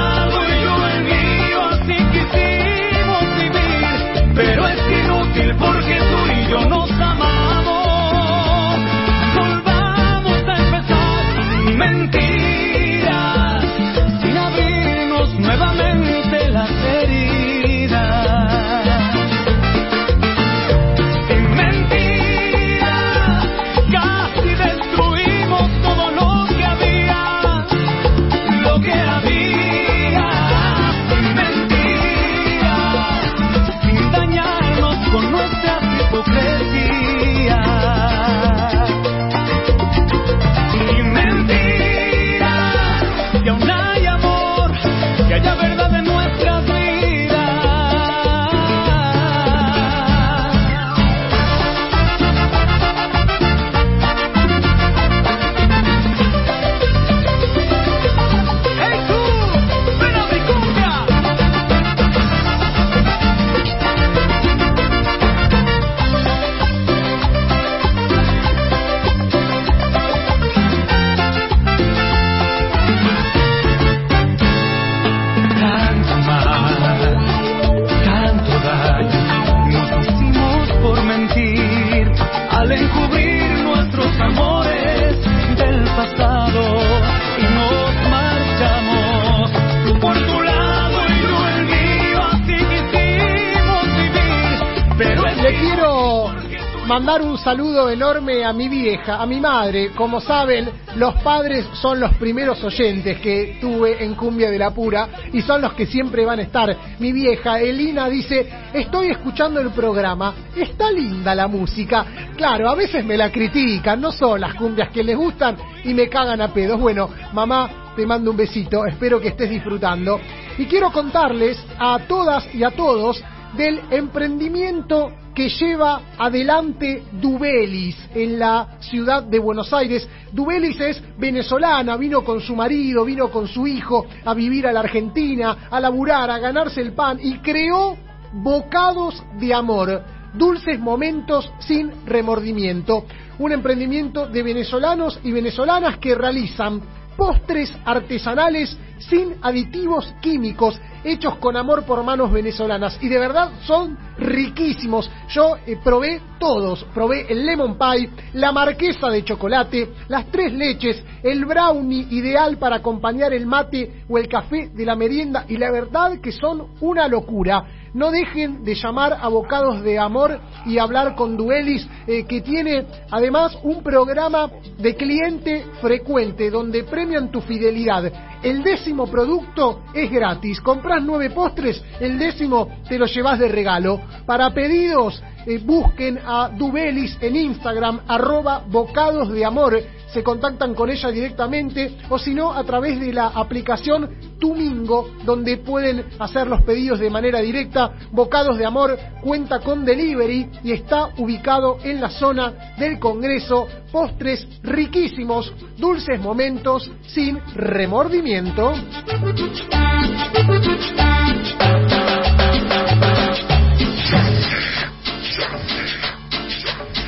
vieja, 98.83 99.21
a 99.21 99.25
mi 99.25 99.39
madre. 99.39 99.91
Como 99.95 100.19
saben, 100.19 100.69
los 100.97 101.15
padres 101.23 101.65
son 101.81 102.01
los 102.01 102.13
primeros 102.15 102.61
oyentes 102.63 103.19
que 103.21 103.57
tuve 103.61 104.03
en 104.03 104.13
Cumbia 104.13 104.51
de 104.51 104.59
la 104.59 104.71
Pura 104.71 105.07
y 105.31 105.41
son 105.41 105.61
los 105.61 105.73
que 105.73 105.85
siempre 105.85 106.25
van 106.25 106.39
a 106.39 106.43
estar. 106.43 106.75
Mi 106.99 107.13
vieja 107.13 107.61
Elina 107.61 108.09
dice, 108.09 108.45
estoy 108.73 109.11
escuchando 109.11 109.61
el 109.61 109.69
programa, 109.69 110.33
está 110.55 110.91
linda 110.91 111.33
la 111.33 111.47
música. 111.47 112.05
Claro, 112.35 112.69
a 112.69 112.75
veces 112.75 113.05
me 113.05 113.15
la 113.15 113.31
critican, 113.31 114.01
no 114.01 114.11
son 114.11 114.41
las 114.41 114.53
cumbias 114.55 114.89
que 114.89 115.03
les 115.03 115.15
gustan 115.15 115.55
y 115.85 115.93
me 115.93 116.09
cagan 116.09 116.41
a 116.41 116.53
pedos. 116.53 116.77
Bueno, 116.77 117.09
mamá, 117.31 117.93
te 117.95 118.05
mando 118.05 118.31
un 118.31 118.37
besito, 118.37 118.85
espero 118.85 119.21
que 119.21 119.29
estés 119.29 119.49
disfrutando. 119.49 120.19
Y 120.57 120.65
quiero 120.65 120.91
contarles 120.91 121.57
a 121.79 121.99
todas 121.99 122.53
y 122.53 122.65
a 122.65 122.71
todos 122.71 123.23
del 123.55 123.79
emprendimiento 123.91 125.22
que 125.33 125.49
lleva 125.49 126.01
adelante 126.17 127.03
Dubelis 127.11 127.97
en 128.13 128.39
la 128.39 128.77
ciudad 128.79 129.23
de 129.23 129.39
Buenos 129.39 129.73
Aires. 129.73 130.07
Dubelis 130.31 130.79
es 130.79 131.01
venezolana, 131.17 131.97
vino 131.97 132.23
con 132.23 132.39
su 132.41 132.55
marido, 132.55 133.03
vino 133.05 133.29
con 133.29 133.47
su 133.47 133.65
hijo 133.65 134.05
a 134.25 134.33
vivir 134.33 134.67
a 134.67 134.71
la 134.71 134.81
Argentina, 134.81 135.67
a 135.69 135.79
laburar, 135.79 136.29
a 136.29 136.39
ganarse 136.39 136.81
el 136.81 136.93
pan 136.93 137.19
y 137.21 137.39
creó 137.39 137.97
bocados 138.33 139.23
de 139.39 139.53
amor, 139.53 140.03
dulces 140.33 140.79
momentos 140.79 141.51
sin 141.59 141.91
remordimiento. 142.05 143.05
Un 143.39 143.51
emprendimiento 143.51 144.27
de 144.27 144.43
venezolanos 144.43 145.19
y 145.23 145.31
venezolanas 145.31 145.97
que 145.97 146.13
realizan 146.15 146.81
postres 147.17 147.73
artesanales 147.85 148.77
sin 148.99 149.35
aditivos 149.41 150.13
químicos, 150.21 150.79
hechos 151.03 151.37
con 151.37 151.57
amor 151.57 151.83
por 151.83 152.03
manos 152.03 152.31
venezolanas. 152.31 152.97
Y 153.01 153.09
de 153.09 153.19
verdad 153.19 153.51
son 153.65 153.97
riquísimos. 154.17 155.09
Yo 155.29 155.57
eh, 155.65 155.77
probé 155.83 156.21
todos. 156.39 156.85
Probé 156.93 157.25
el 157.29 157.45
lemon 157.45 157.77
pie, 157.77 158.09
la 158.33 158.51
marquesa 158.51 159.09
de 159.09 159.23
chocolate, 159.23 159.89
las 160.07 160.27
tres 160.27 160.53
leches, 160.53 161.03
el 161.21 161.45
brownie 161.45 162.07
ideal 162.11 162.57
para 162.57 162.77
acompañar 162.77 163.33
el 163.33 163.45
mate 163.45 164.03
o 164.07 164.17
el 164.17 164.27
café 164.27 164.69
de 164.73 164.85
la 164.85 164.95
merienda. 164.95 165.45
Y 165.47 165.57
la 165.57 165.71
verdad 165.71 166.19
que 166.19 166.31
son 166.31 166.67
una 166.81 167.07
locura. 167.07 167.82
No 167.93 168.09
dejen 168.09 168.63
de 168.63 168.73
llamar 168.73 169.17
a 169.21 169.27
Bocados 169.27 169.83
de 169.83 169.99
Amor 169.99 170.39
y 170.65 170.79
hablar 170.79 171.15
con 171.15 171.37
Duelis, 171.37 171.87
eh, 172.07 172.25
que 172.25 172.41
tiene 172.41 172.85
además 173.11 173.57
un 173.61 173.83
programa 173.83 174.49
de 174.79 174.95
cliente 174.95 175.65
frecuente 175.79 176.49
donde 176.49 176.83
premian 176.85 177.31
tu 177.31 177.41
fidelidad. 177.41 178.11
El 178.41 178.63
décimo 178.63 179.05
producto 179.07 179.83
es 179.93 180.09
gratis. 180.09 180.59
Compras 180.59 181.03
nueve 181.03 181.29
postres, 181.29 181.83
el 181.99 182.17
décimo 182.17 182.67
te 182.89 182.97
lo 182.97 183.05
llevas 183.05 183.37
de 183.37 183.47
regalo. 183.47 184.01
Para 184.25 184.51
pedidos, 184.53 185.21
eh, 185.45 185.59
busquen 185.63 186.19
a 186.25 186.49
Dubelis 186.49 187.17
en 187.21 187.35
Instagram, 187.35 188.01
arroba 188.07 188.63
bocados 188.67 189.29
de 189.29 189.45
amor. 189.45 189.79
Se 190.13 190.23
contactan 190.23 190.75
con 190.75 190.91
ella 190.91 191.09
directamente 191.09 191.97
o 192.09 192.19
si 192.19 192.35
no 192.35 192.53
a 192.53 192.63
través 192.63 192.99
de 192.99 193.11
la 193.11 193.27
aplicación 193.29 194.09
Tumingo, 194.39 195.09
donde 195.23 195.57
pueden 195.57 196.05
hacer 196.19 196.47
los 196.47 196.61
pedidos 196.61 196.99
de 196.99 197.09
manera 197.09 197.39
directa. 197.39 197.91
Bocados 198.11 198.57
de 198.57 198.65
Amor 198.65 198.95
cuenta 199.23 199.59
con 199.59 199.83
delivery 199.83 200.49
y 200.63 200.71
está 200.71 201.09
ubicado 201.17 201.79
en 201.83 201.99
la 201.99 202.09
zona 202.09 202.75
del 202.77 202.99
Congreso. 202.99 203.67
Postres 203.91 204.47
riquísimos, 204.61 205.51
dulces 205.77 206.19
momentos 206.21 206.91
sin 207.07 207.39
remordimiento. 207.55 208.73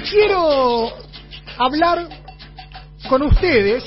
Quiero 0.10 0.90
hablar 1.60 2.25
con 3.10 3.22
ustedes 3.22 3.84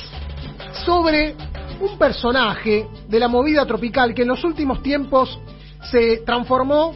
sobre 0.85 1.35
un 1.81 1.99
personaje 1.99 2.87
de 3.09 3.19
la 3.19 3.29
movida 3.29 3.67
tropical 3.67 4.15
que 4.15 4.23
en 4.23 4.29
los 4.29 4.45
últimos 4.45 4.83
tiempos 4.83 5.39
se 5.91 6.19
transformó 6.19 6.95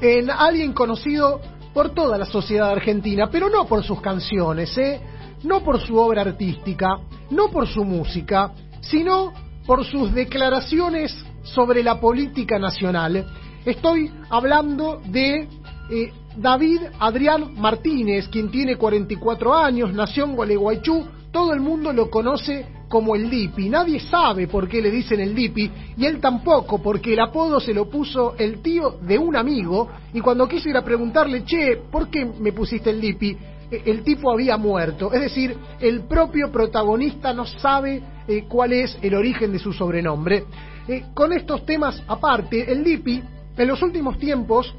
en 0.00 0.30
alguien 0.30 0.72
conocido 0.72 1.40
por 1.72 1.90
toda 1.90 2.18
la 2.18 2.24
sociedad 2.26 2.70
argentina, 2.70 3.28
pero 3.30 3.48
no 3.48 3.66
por 3.66 3.82
sus 3.84 4.00
canciones, 4.00 4.76
¿eh? 4.78 5.00
no 5.42 5.64
por 5.64 5.80
su 5.80 5.96
obra 5.96 6.22
artística, 6.22 6.98
no 7.30 7.48
por 7.50 7.66
su 7.66 7.84
música, 7.84 8.52
sino 8.80 9.32
por 9.66 9.84
sus 9.84 10.12
declaraciones 10.12 11.14
sobre 11.42 11.82
la 11.82 12.00
política 12.00 12.58
nacional. 12.58 13.26
Estoy 13.64 14.12
hablando 14.30 15.00
de 15.06 15.48
eh, 15.90 16.12
David 16.36 16.80
Adrián 16.98 17.54
Martínez, 17.54 18.28
quien 18.28 18.50
tiene 18.50 18.76
44 18.76 19.54
años, 19.54 19.92
nació 19.92 20.24
en 20.24 20.36
Gualeguaychú, 20.36 21.04
todo 21.34 21.52
el 21.52 21.60
mundo 21.60 21.92
lo 21.92 22.08
conoce 22.08 22.64
como 22.88 23.16
el 23.16 23.28
Dipi. 23.28 23.68
Nadie 23.68 23.98
sabe 23.98 24.46
por 24.46 24.68
qué 24.68 24.80
le 24.80 24.88
dicen 24.88 25.18
el 25.18 25.34
Dipi 25.34 25.68
y 25.96 26.06
él 26.06 26.20
tampoco, 26.20 26.80
porque 26.80 27.12
el 27.12 27.20
apodo 27.20 27.58
se 27.58 27.74
lo 27.74 27.90
puso 27.90 28.36
el 28.38 28.62
tío 28.62 28.98
de 29.02 29.18
un 29.18 29.34
amigo 29.34 29.88
y 30.12 30.20
cuando 30.20 30.46
quiso 30.46 30.68
ir 30.68 30.76
a 30.76 30.84
preguntarle, 30.84 31.44
che, 31.44 31.76
¿por 31.90 32.08
qué 32.08 32.24
me 32.24 32.52
pusiste 32.52 32.90
el 32.90 33.00
Dipi? 33.00 33.36
Eh, 33.68 33.82
El 33.84 34.04
tipo 34.04 34.30
había 34.30 34.56
muerto, 34.56 35.12
es 35.12 35.22
decir, 35.22 35.56
el 35.80 36.02
propio 36.02 36.52
protagonista 36.52 37.34
no 37.34 37.46
sabe 37.46 38.00
eh, 38.28 38.44
cuál 38.48 38.72
es 38.72 38.96
el 39.02 39.16
origen 39.16 39.50
de 39.50 39.58
su 39.58 39.72
sobrenombre. 39.72 40.44
Eh, 40.86 41.06
con 41.14 41.32
estos 41.32 41.66
temas 41.66 42.00
aparte, 42.06 42.70
el 42.70 42.84
Dipi 42.84 43.20
en 43.56 43.66
los 43.66 43.82
últimos 43.82 44.18
tiempos 44.18 44.72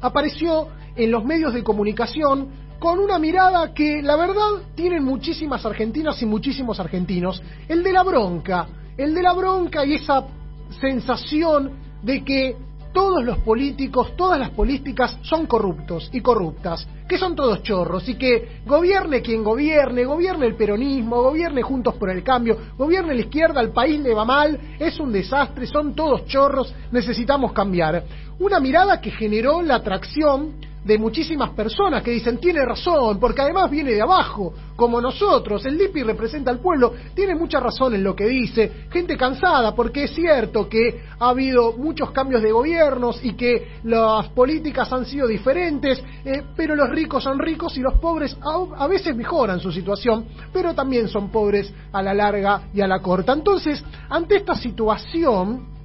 apareció 0.00 0.68
en 0.94 1.10
los 1.10 1.24
medios 1.24 1.52
de 1.52 1.64
comunicación 1.64 2.69
con 2.80 2.98
una 2.98 3.18
mirada 3.18 3.74
que 3.74 4.02
la 4.02 4.16
verdad 4.16 4.72
tienen 4.74 5.04
muchísimas 5.04 5.64
argentinas 5.66 6.20
y 6.22 6.26
muchísimos 6.26 6.80
argentinos, 6.80 7.40
el 7.68 7.82
de 7.82 7.92
la 7.92 8.02
bronca, 8.02 8.66
el 8.96 9.14
de 9.14 9.22
la 9.22 9.34
bronca 9.34 9.84
y 9.84 9.94
esa 9.94 10.24
sensación 10.80 11.72
de 12.02 12.24
que 12.24 12.56
todos 12.94 13.22
los 13.22 13.38
políticos, 13.38 14.16
todas 14.16 14.38
las 14.38 14.50
políticas 14.50 15.18
son 15.22 15.46
corruptos 15.46 16.08
y 16.12 16.22
corruptas, 16.22 16.88
que 17.06 17.18
son 17.18 17.36
todos 17.36 17.62
chorros 17.62 18.08
y 18.08 18.14
que 18.14 18.62
gobierne 18.66 19.20
quien 19.20 19.44
gobierne, 19.44 20.04
gobierne 20.04 20.46
el 20.46 20.56
peronismo, 20.56 21.22
gobierne 21.22 21.60
Juntos 21.62 21.94
por 21.96 22.08
el 22.10 22.24
Cambio, 22.24 22.56
gobierne 22.78 23.14
la 23.14 23.20
izquierda, 23.20 23.60
al 23.60 23.72
país 23.72 24.00
le 24.00 24.14
va 24.14 24.24
mal, 24.24 24.58
es 24.78 24.98
un 24.98 25.12
desastre, 25.12 25.66
son 25.66 25.94
todos 25.94 26.24
chorros, 26.26 26.74
necesitamos 26.90 27.52
cambiar. 27.52 28.02
Una 28.38 28.58
mirada 28.58 29.02
que 29.02 29.10
generó 29.10 29.60
la 29.60 29.76
atracción 29.76 30.69
de 30.84 30.98
muchísimas 30.98 31.50
personas 31.50 32.02
que 32.02 32.10
dicen 32.10 32.38
tiene 32.38 32.64
razón, 32.64 33.18
porque 33.20 33.42
además 33.42 33.70
viene 33.70 33.92
de 33.92 34.02
abajo, 34.02 34.54
como 34.76 35.00
nosotros, 35.00 35.64
el 35.66 35.76
Lipi 35.76 36.02
representa 36.02 36.50
al 36.50 36.58
pueblo, 36.58 36.94
tiene 37.14 37.34
mucha 37.34 37.60
razón 37.60 37.94
en 37.94 38.02
lo 38.02 38.16
que 38.16 38.26
dice, 38.26 38.86
gente 38.90 39.16
cansada, 39.16 39.74
porque 39.74 40.04
es 40.04 40.14
cierto 40.14 40.68
que 40.68 41.02
ha 41.18 41.28
habido 41.28 41.74
muchos 41.76 42.10
cambios 42.12 42.42
de 42.42 42.50
gobiernos 42.50 43.22
y 43.22 43.34
que 43.34 43.72
las 43.84 44.28
políticas 44.28 44.90
han 44.92 45.04
sido 45.04 45.26
diferentes, 45.26 46.02
eh, 46.24 46.42
pero 46.56 46.74
los 46.74 46.88
ricos 46.88 47.24
son 47.24 47.38
ricos 47.38 47.76
y 47.76 47.80
los 47.80 47.98
pobres 47.98 48.36
a, 48.40 48.84
a 48.84 48.86
veces 48.86 49.14
mejoran 49.14 49.60
su 49.60 49.70
situación, 49.70 50.26
pero 50.52 50.74
también 50.74 51.08
son 51.08 51.30
pobres 51.30 51.72
a 51.92 52.02
la 52.02 52.14
larga 52.14 52.62
y 52.72 52.80
a 52.80 52.86
la 52.86 53.00
corta. 53.00 53.32
Entonces, 53.32 53.84
ante 54.08 54.36
esta 54.36 54.54
situación, 54.54 55.79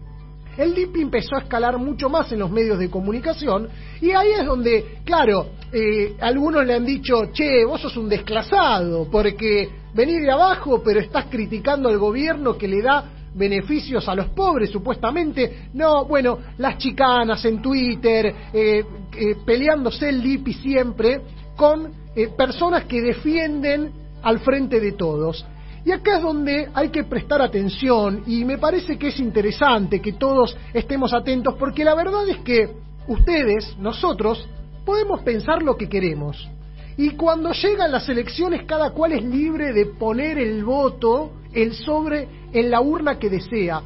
el 0.57 0.73
DIP 0.73 0.97
empezó 0.97 1.35
a 1.35 1.39
escalar 1.39 1.77
mucho 1.77 2.09
más 2.09 2.31
en 2.31 2.39
los 2.39 2.51
medios 2.51 2.79
de 2.79 2.89
comunicación 2.89 3.67
y 4.01 4.11
ahí 4.11 4.31
es 4.39 4.45
donde, 4.45 4.99
claro, 5.03 5.47
eh, 5.71 6.15
algunos 6.21 6.65
le 6.65 6.75
han 6.75 6.85
dicho, 6.85 7.31
che, 7.33 7.65
vos 7.65 7.81
sos 7.81 7.97
un 7.97 8.09
desclasado 8.09 9.07
porque 9.11 9.69
venís 9.93 10.21
de 10.21 10.31
abajo 10.31 10.81
pero 10.83 10.99
estás 10.99 11.25
criticando 11.25 11.89
al 11.89 11.97
gobierno 11.97 12.57
que 12.57 12.67
le 12.67 12.81
da 12.81 13.11
beneficios 13.35 14.07
a 14.07 14.15
los 14.15 14.27
pobres 14.29 14.71
supuestamente. 14.71 15.67
No, 15.73 16.05
bueno, 16.05 16.39
las 16.57 16.77
chicanas 16.77 17.43
en 17.45 17.61
Twitter, 17.61 18.33
eh, 18.53 18.83
eh, 19.15 19.35
peleándose 19.45 20.09
el 20.09 20.21
DIP 20.21 20.47
siempre 20.53 21.21
con 21.55 21.91
eh, 22.15 22.29
personas 22.29 22.85
que 22.85 23.01
defienden 23.01 23.91
al 24.23 24.39
frente 24.39 24.79
de 24.79 24.93
todos. 24.93 25.45
Y 25.85 25.91
acá 25.91 26.17
es 26.17 26.23
donde 26.23 26.67
hay 26.73 26.89
que 26.89 27.03
prestar 27.03 27.43
atención 27.43 28.23
y 28.25 28.43
me 28.43 28.57
parece 28.57 28.97
que 28.97 29.09
es 29.09 29.19
interesante 29.19 30.01
que 30.01 30.13
todos 30.13 30.57
estemos 30.73 31.13
atentos 31.13 31.53
porque 31.59 31.83
la 31.83 31.93
verdad 31.93 32.27
es 32.27 32.39
que 32.39 32.71
ustedes, 33.07 33.77
nosotros, 33.77 34.47
podemos 34.83 35.21
pensar 35.21 35.61
lo 35.61 35.77
que 35.77 35.87
queremos. 35.87 36.49
Y 36.97 37.11
cuando 37.11 37.51
llegan 37.51 37.91
las 37.91 38.09
elecciones 38.09 38.63
cada 38.65 38.91
cual 38.91 39.11
es 39.11 39.23
libre 39.23 39.73
de 39.73 39.85
poner 39.85 40.39
el 40.39 40.63
voto, 40.63 41.33
el 41.53 41.73
sobre, 41.73 42.27
en 42.51 42.71
la 42.71 42.81
urna 42.81 43.19
que 43.19 43.29
desea. 43.29 43.81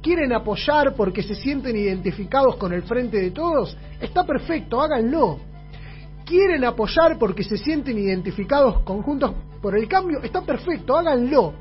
¿Quieren 0.00 0.32
apoyar 0.32 0.94
porque 0.96 1.22
se 1.22 1.34
sienten 1.34 1.76
identificados 1.76 2.56
con 2.56 2.72
el 2.72 2.82
frente 2.82 3.18
de 3.18 3.30
todos? 3.30 3.76
Está 4.00 4.24
perfecto, 4.24 4.80
háganlo 4.80 5.38
quieren 6.24 6.64
apoyar 6.64 7.18
porque 7.18 7.44
se 7.44 7.58
sienten 7.58 7.98
identificados 7.98 8.80
con 8.84 9.02
Juntos 9.02 9.32
por 9.62 9.78
el 9.78 9.88
Cambio, 9.88 10.20
está 10.22 10.42
perfecto, 10.42 10.96
háganlo. 10.96 11.54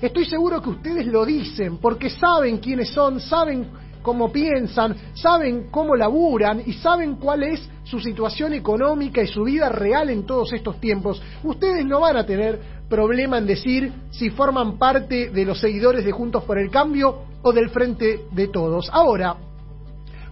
Estoy 0.00 0.24
seguro 0.24 0.62
que 0.62 0.70
ustedes 0.70 1.06
lo 1.06 1.26
dicen 1.26 1.78
porque 1.78 2.08
saben 2.08 2.58
quiénes 2.58 2.90
son, 2.90 3.20
saben 3.20 3.68
cómo 4.00 4.30
piensan, 4.30 4.94
saben 5.14 5.68
cómo 5.70 5.96
laburan 5.96 6.62
y 6.64 6.74
saben 6.74 7.16
cuál 7.16 7.42
es 7.42 7.68
su 7.82 7.98
situación 7.98 8.54
económica 8.54 9.20
y 9.20 9.26
su 9.26 9.42
vida 9.42 9.68
real 9.68 10.08
en 10.08 10.24
todos 10.24 10.52
estos 10.52 10.80
tiempos, 10.80 11.20
ustedes 11.42 11.84
no 11.84 12.00
van 12.00 12.16
a 12.16 12.24
tener 12.24 12.60
problema 12.88 13.38
en 13.38 13.46
decir 13.46 13.92
si 14.10 14.30
forman 14.30 14.78
parte 14.78 15.30
de 15.30 15.44
los 15.44 15.60
seguidores 15.60 16.04
de 16.04 16.12
Juntos 16.12 16.44
por 16.44 16.58
el 16.58 16.70
Cambio 16.70 17.22
o 17.42 17.52
del 17.52 17.70
Frente 17.70 18.20
de 18.30 18.48
Todos. 18.48 18.88
Ahora, 18.92 19.36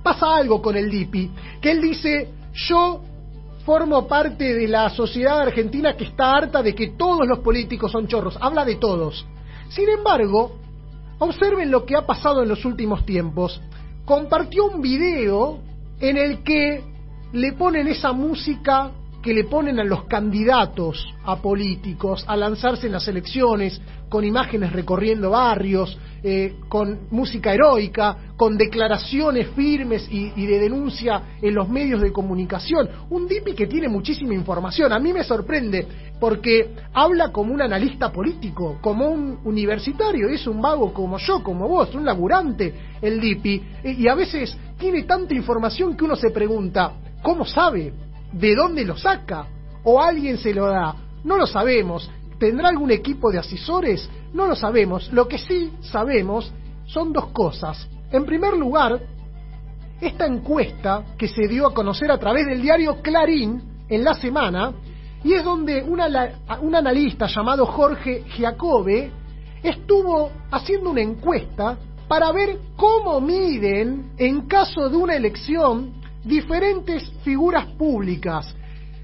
pasa 0.02 0.36
algo 0.36 0.62
con 0.62 0.76
el 0.76 0.88
DIPI, 0.88 1.30
que 1.60 1.72
él 1.72 1.82
dice, 1.82 2.28
yo 2.68 3.02
formo 3.66 4.06
parte 4.06 4.54
de 4.54 4.68
la 4.68 4.88
sociedad 4.90 5.40
argentina 5.40 5.96
que 5.96 6.04
está 6.04 6.36
harta 6.36 6.62
de 6.62 6.72
que 6.72 6.90
todos 6.90 7.26
los 7.26 7.40
políticos 7.40 7.90
son 7.90 8.06
chorros, 8.06 8.38
habla 8.40 8.64
de 8.64 8.76
todos. 8.76 9.26
Sin 9.70 9.88
embargo, 9.88 10.56
observen 11.18 11.72
lo 11.72 11.84
que 11.84 11.96
ha 11.96 12.06
pasado 12.06 12.44
en 12.44 12.48
los 12.48 12.64
últimos 12.64 13.04
tiempos. 13.04 13.60
Compartió 14.04 14.66
un 14.66 14.80
video 14.80 15.58
en 15.98 16.16
el 16.16 16.44
que 16.44 16.84
le 17.32 17.52
ponen 17.54 17.88
esa 17.88 18.12
música 18.12 18.92
que 19.26 19.34
le 19.34 19.42
ponen 19.42 19.80
a 19.80 19.84
los 19.84 20.04
candidatos 20.04 21.04
a 21.24 21.42
políticos 21.42 22.24
a 22.28 22.36
lanzarse 22.36 22.86
en 22.86 22.92
las 22.92 23.08
elecciones, 23.08 23.82
con 24.08 24.24
imágenes 24.24 24.72
recorriendo 24.72 25.30
barrios, 25.30 25.98
eh, 26.22 26.54
con 26.68 27.08
música 27.10 27.52
heroica, 27.52 28.16
con 28.36 28.56
declaraciones 28.56 29.48
firmes 29.48 30.06
y, 30.08 30.32
y, 30.36 30.46
de 30.46 30.60
denuncia 30.60 31.20
en 31.42 31.56
los 31.56 31.68
medios 31.68 32.02
de 32.02 32.12
comunicación. 32.12 32.88
Un 33.10 33.26
DIPI 33.26 33.56
que 33.56 33.66
tiene 33.66 33.88
muchísima 33.88 34.32
información. 34.32 34.92
A 34.92 35.00
mí 35.00 35.12
me 35.12 35.24
sorprende 35.24 35.88
porque 36.20 36.76
habla 36.94 37.32
como 37.32 37.52
un 37.52 37.62
analista 37.62 38.12
político, 38.12 38.78
como 38.80 39.08
un 39.08 39.40
universitario, 39.42 40.28
es 40.28 40.46
un 40.46 40.62
vago 40.62 40.94
como 40.94 41.18
yo, 41.18 41.42
como 41.42 41.66
vos, 41.66 41.92
un 41.96 42.04
laburante 42.04 42.72
el 43.02 43.20
DIPI, 43.20 43.62
y 43.98 44.06
a 44.06 44.14
veces 44.14 44.56
tiene 44.78 45.02
tanta 45.02 45.34
información 45.34 45.96
que 45.96 46.04
uno 46.04 46.14
se 46.14 46.30
pregunta, 46.30 46.92
¿cómo 47.24 47.44
sabe? 47.44 48.05
¿De 48.32 48.54
dónde 48.54 48.84
lo 48.84 48.96
saca? 48.96 49.46
¿O 49.84 50.00
alguien 50.00 50.38
se 50.38 50.52
lo 50.52 50.66
da? 50.66 50.94
No 51.24 51.36
lo 51.36 51.46
sabemos. 51.46 52.10
¿Tendrá 52.38 52.68
algún 52.68 52.90
equipo 52.90 53.30
de 53.30 53.38
asesores? 53.38 54.08
No 54.32 54.46
lo 54.46 54.56
sabemos. 54.56 55.12
Lo 55.12 55.26
que 55.28 55.38
sí 55.38 55.72
sabemos 55.80 56.52
son 56.86 57.12
dos 57.12 57.28
cosas. 57.28 57.88
En 58.10 58.24
primer 58.24 58.54
lugar, 58.54 59.00
esta 60.00 60.26
encuesta 60.26 61.04
que 61.16 61.28
se 61.28 61.48
dio 61.48 61.66
a 61.66 61.74
conocer 61.74 62.10
a 62.10 62.18
través 62.18 62.46
del 62.46 62.62
diario 62.62 63.00
Clarín 63.02 63.62
en 63.88 64.04
la 64.04 64.14
semana, 64.14 64.72
y 65.24 65.32
es 65.32 65.42
donde 65.42 65.82
una, 65.82 66.06
un 66.60 66.74
analista 66.74 67.26
llamado 67.26 67.66
Jorge 67.66 68.24
Giacobbe 68.36 69.10
estuvo 69.62 70.30
haciendo 70.50 70.90
una 70.90 71.00
encuesta 71.00 71.78
para 72.06 72.30
ver 72.32 72.58
cómo 72.76 73.20
miden 73.20 74.12
en 74.16 74.42
caso 74.42 74.88
de 74.88 74.96
una 74.96 75.16
elección 75.16 75.95
diferentes 76.26 77.08
figuras 77.22 77.66
públicas 77.78 78.54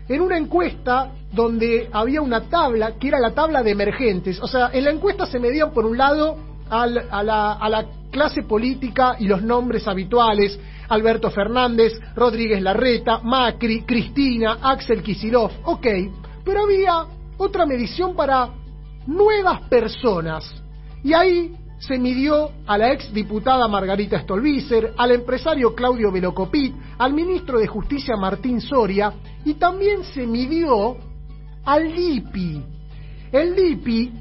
en 0.08 0.20
una 0.20 0.36
encuesta 0.36 1.12
donde 1.32 1.88
había 1.92 2.20
una 2.20 2.42
tabla 2.42 2.98
que 2.98 3.08
era 3.08 3.20
la 3.20 3.30
tabla 3.30 3.62
de 3.62 3.70
emergentes. 3.70 4.40
O 4.42 4.48
sea, 4.48 4.70
en 4.72 4.84
la 4.84 4.90
encuesta 4.90 5.24
se 5.26 5.38
medían 5.38 5.72
por 5.72 5.86
un 5.86 5.96
lado 5.96 6.36
al, 6.68 6.98
a, 7.10 7.22
la, 7.22 7.52
a, 7.52 7.68
la, 7.68 7.86
clase 8.10 8.42
política 8.42 9.16
y 9.18 9.26
los 9.26 9.42
nombres 9.42 9.88
habituales, 9.88 10.60
Alberto 10.90 11.30
Fernández, 11.30 11.94
Rodríguez 12.14 12.60
Larreta, 12.60 13.20
Macri, 13.20 13.84
Cristina, 13.84 14.58
Axel 14.60 15.02
Kisilov, 15.02 15.50
ok, 15.64 15.86
pero 16.44 16.64
había 16.64 17.06
otra 17.38 17.64
medición 17.64 18.14
para 18.14 18.50
nuevas 19.06 19.62
personas. 19.62 20.44
Y 21.02 21.14
ahí 21.14 21.56
se 21.86 21.98
midió 21.98 22.52
a 22.64 22.78
la 22.78 22.92
ex 22.92 23.12
diputada 23.12 23.66
Margarita 23.66 24.20
Stolbizer, 24.20 24.94
al 24.96 25.10
empresario 25.10 25.74
Claudio 25.74 26.12
Velocopit, 26.12 26.72
al 26.98 27.12
ministro 27.12 27.58
de 27.58 27.66
Justicia 27.66 28.14
Martín 28.16 28.60
Soria 28.60 29.12
y 29.44 29.54
también 29.54 30.04
se 30.04 30.24
midió 30.24 30.96
al 31.64 31.92
DIPI. 31.92 32.62
El 33.32 33.56
DIPI, 33.56 34.12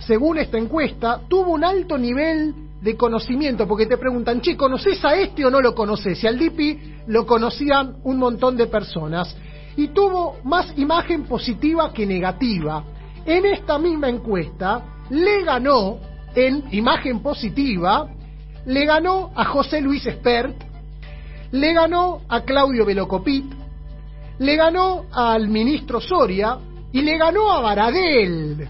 según 0.00 0.38
esta 0.38 0.58
encuesta, 0.58 1.22
tuvo 1.26 1.52
un 1.52 1.64
alto 1.64 1.96
nivel 1.96 2.54
de 2.82 2.96
conocimiento, 2.98 3.66
porque 3.66 3.86
te 3.86 3.96
preguntan, 3.96 4.42
che, 4.42 4.54
¿conoces 4.54 5.02
a 5.02 5.14
este 5.14 5.46
o 5.46 5.50
no 5.50 5.62
lo 5.62 5.74
conoces? 5.74 6.22
Y 6.22 6.26
al 6.26 6.38
DIPI 6.38 6.78
lo 7.06 7.24
conocían 7.24 7.96
un 8.04 8.18
montón 8.18 8.58
de 8.58 8.66
personas. 8.66 9.34
Y 9.74 9.88
tuvo 9.88 10.36
más 10.44 10.76
imagen 10.76 11.24
positiva 11.24 11.94
que 11.94 12.04
negativa. 12.04 12.84
En 13.24 13.46
esta 13.46 13.78
misma 13.78 14.10
encuesta 14.10 14.82
le 15.08 15.44
ganó 15.44 16.09
en 16.34 16.64
imagen 16.72 17.20
positiva, 17.20 18.08
le 18.66 18.84
ganó 18.84 19.30
a 19.34 19.44
José 19.46 19.80
Luis 19.80 20.04
Espert, 20.06 20.54
le 21.52 21.72
ganó 21.72 22.20
a 22.28 22.42
Claudio 22.42 22.84
Velocopit, 22.84 23.44
le 24.38 24.56
ganó 24.56 25.06
al 25.12 25.48
ministro 25.48 26.00
Soria 26.00 26.58
y 26.92 27.02
le 27.02 27.18
ganó 27.18 27.52
a 27.52 27.60
Baradel. 27.60 28.68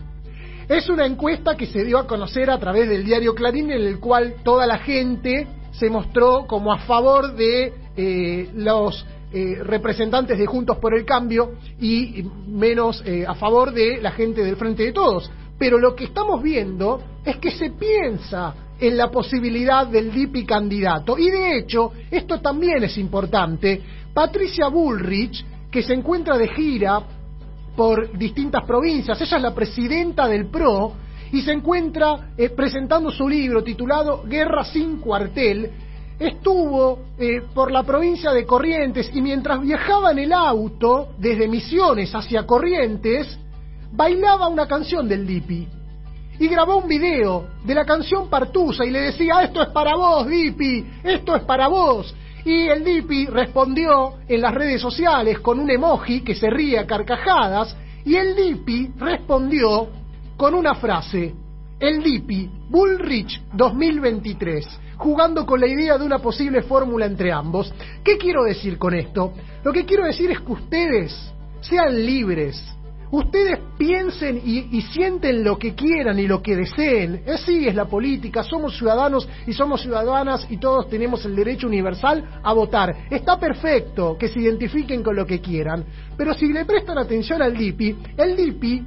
Es 0.69 0.89
una 0.89 1.05
encuesta 1.05 1.57
que 1.57 1.66
se 1.66 1.85
dio 1.85 1.99
a 1.99 2.07
conocer 2.07 2.51
a 2.51 2.59
través 2.59 2.89
del 2.89 3.05
diario 3.05 3.35
Clarín 3.35 3.70
en 3.70 3.82
el 3.82 3.99
cual 3.99 4.37
toda 4.45 4.66
la 4.66 4.78
gente 4.78 5.47
se 5.73 5.91
mostró 5.91 6.47
como 6.47 6.73
a 6.73 6.78
favor 6.78 7.35
de 7.35 7.73
eh, 7.97 8.49
los 8.55 9.05
eh, 9.32 9.57
representantes 9.62 10.39
de 10.39 10.47
Juntos 10.47 10.78
por 10.78 10.95
el 10.95 11.05
Cambio 11.05 11.53
y 11.81 12.24
menos 12.49 13.03
eh, 13.07 13.24
a 13.27 13.35
favor 13.35 13.73
de 13.73 14.01
la 14.01 14.12
gente 14.12 14.43
del 14.45 14.57
Frente 14.57 14.85
de 14.85 14.93
Todos. 14.93 15.31
Pero 15.61 15.78
lo 15.78 15.95
que 15.95 16.05
estamos 16.05 16.43
viendo 16.43 17.03
es 17.23 17.37
que 17.37 17.51
se 17.51 17.69
piensa 17.73 18.55
en 18.81 18.97
la 18.97 19.11
posibilidad 19.11 19.87
del 19.87 20.11
DIPI 20.11 20.47
candidato. 20.47 21.19
Y 21.19 21.28
de 21.28 21.59
hecho, 21.59 21.93
esto 22.11 22.41
también 22.41 22.82
es 22.82 22.97
importante. 22.97 23.82
Patricia 24.15 24.69
Bullrich, 24.69 25.45
que 25.70 25.82
se 25.82 25.93
encuentra 25.93 26.39
de 26.39 26.49
gira 26.49 27.03
por 27.77 28.16
distintas 28.16 28.65
provincias, 28.65 29.20
ella 29.20 29.37
es 29.37 29.43
la 29.43 29.55
presidenta 29.55 30.27
del 30.27 30.47
PRO 30.47 30.95
y 31.31 31.43
se 31.43 31.53
encuentra 31.53 32.31
eh, 32.39 32.49
presentando 32.49 33.11
su 33.11 33.28
libro 33.28 33.62
titulado 33.62 34.23
Guerra 34.24 34.65
sin 34.65 34.97
cuartel, 34.97 35.70
estuvo 36.19 37.01
eh, 37.19 37.43
por 37.53 37.70
la 37.70 37.82
provincia 37.82 38.32
de 38.32 38.47
Corrientes 38.47 39.11
y 39.12 39.20
mientras 39.20 39.61
viajaba 39.61 40.12
en 40.12 40.20
el 40.20 40.32
auto 40.32 41.11
desde 41.19 41.49
Misiones 41.49 42.15
hacia 42.15 42.47
Corrientes, 42.47 43.39
bailaba 43.93 44.49
una 44.49 44.67
canción 44.67 45.09
del 45.09 45.27
Dipi 45.27 45.67
y 46.39 46.49
grabó 46.49 46.79
un 46.79 46.89
video 46.89 47.49
de 47.65 47.75
la 47.75 47.85
canción 47.85 48.31
Partusa 48.31 48.85
y 48.85 48.91
le 48.91 49.01
decía, 49.01 49.43
esto 49.43 49.62
es 49.62 49.69
para 49.69 49.95
vos, 49.95 50.27
Dipi, 50.27 50.87
esto 51.05 51.37
es 51.37 51.43
para 51.43 51.69
vos. 51.69 52.15
Y 52.45 52.69
el 52.69 52.83
Dipi 52.83 53.27
respondió 53.27 54.15
en 54.27 54.41
las 54.41 54.55
redes 54.55 54.81
sociales 54.81 55.41
con 55.41 55.61
un 55.61 55.71
emoji 55.71 56.23
que 56.23 56.35
se 56.35 56.49
ríe 56.49 56.79
a 56.79 56.87
carcajadas 56.87 57.77
y 58.05 58.17
el 58.17 58.35
Dipi 58.35 58.91
respondió 58.97 59.89
con 60.39 60.55
una 60.55 60.75
frase, 60.75 61.35
el 61.79 62.03
Dipi 62.03 62.49
Bullrich 62.71 63.43
2023, 63.53 64.67
jugando 64.97 65.45
con 65.45 65.61
la 65.61 65.67
idea 65.67 65.99
de 65.99 66.07
una 66.07 66.21
posible 66.21 66.62
fórmula 66.62 67.05
entre 67.05 67.31
ambos. 67.31 67.73
¿Qué 68.03 68.17
quiero 68.17 68.45
decir 68.45 68.79
con 68.79 68.95
esto? 68.95 69.35
Lo 69.62 69.73
que 69.73 69.85
quiero 69.85 70.07
decir 70.07 70.31
es 70.31 70.41
que 70.41 70.53
ustedes 70.53 71.33
sean 71.61 71.95
libres, 72.07 72.62
ustedes 73.11 73.59
piensen 73.78 74.41
y, 74.45 74.81
sienten 74.82 75.45
lo 75.45 75.59
que 75.59 75.74
quieran 75.74 76.19
y 76.19 76.27
lo 76.27 76.43
que 76.43 76.57
deseen. 76.57 77.23
Así 77.32 77.66
es 77.66 77.74
la 77.74 77.87
política, 77.87 78.43
somos 78.43 78.77
ciudadanos 78.77 79.28
y 79.47 79.53
somos 79.53 79.82
ciudadanas 79.82 80.47
y 80.51 80.59
todos 80.59 80.89
tenemos 80.89 81.24
el 81.24 81.37
derecho 81.37 81.66
universal 81.66 82.41
a 82.43 82.53
votar. 82.53 82.95
Está 83.11 83.39
perfecto 83.39 84.16
que 84.19 84.28
se 84.28 84.41
identifiquen 84.41 85.03
con 85.03 85.16
lo 85.16 85.27
que 85.27 85.41
quieran, 85.41 85.85
pero 86.16 86.35
si 86.35 86.53
le 86.53 86.65
prestan 86.65 86.99
atención 86.99 87.43
al 87.43 87.57
DIPI, 87.57 87.97
el 88.16 88.37
DIPI 88.37 88.85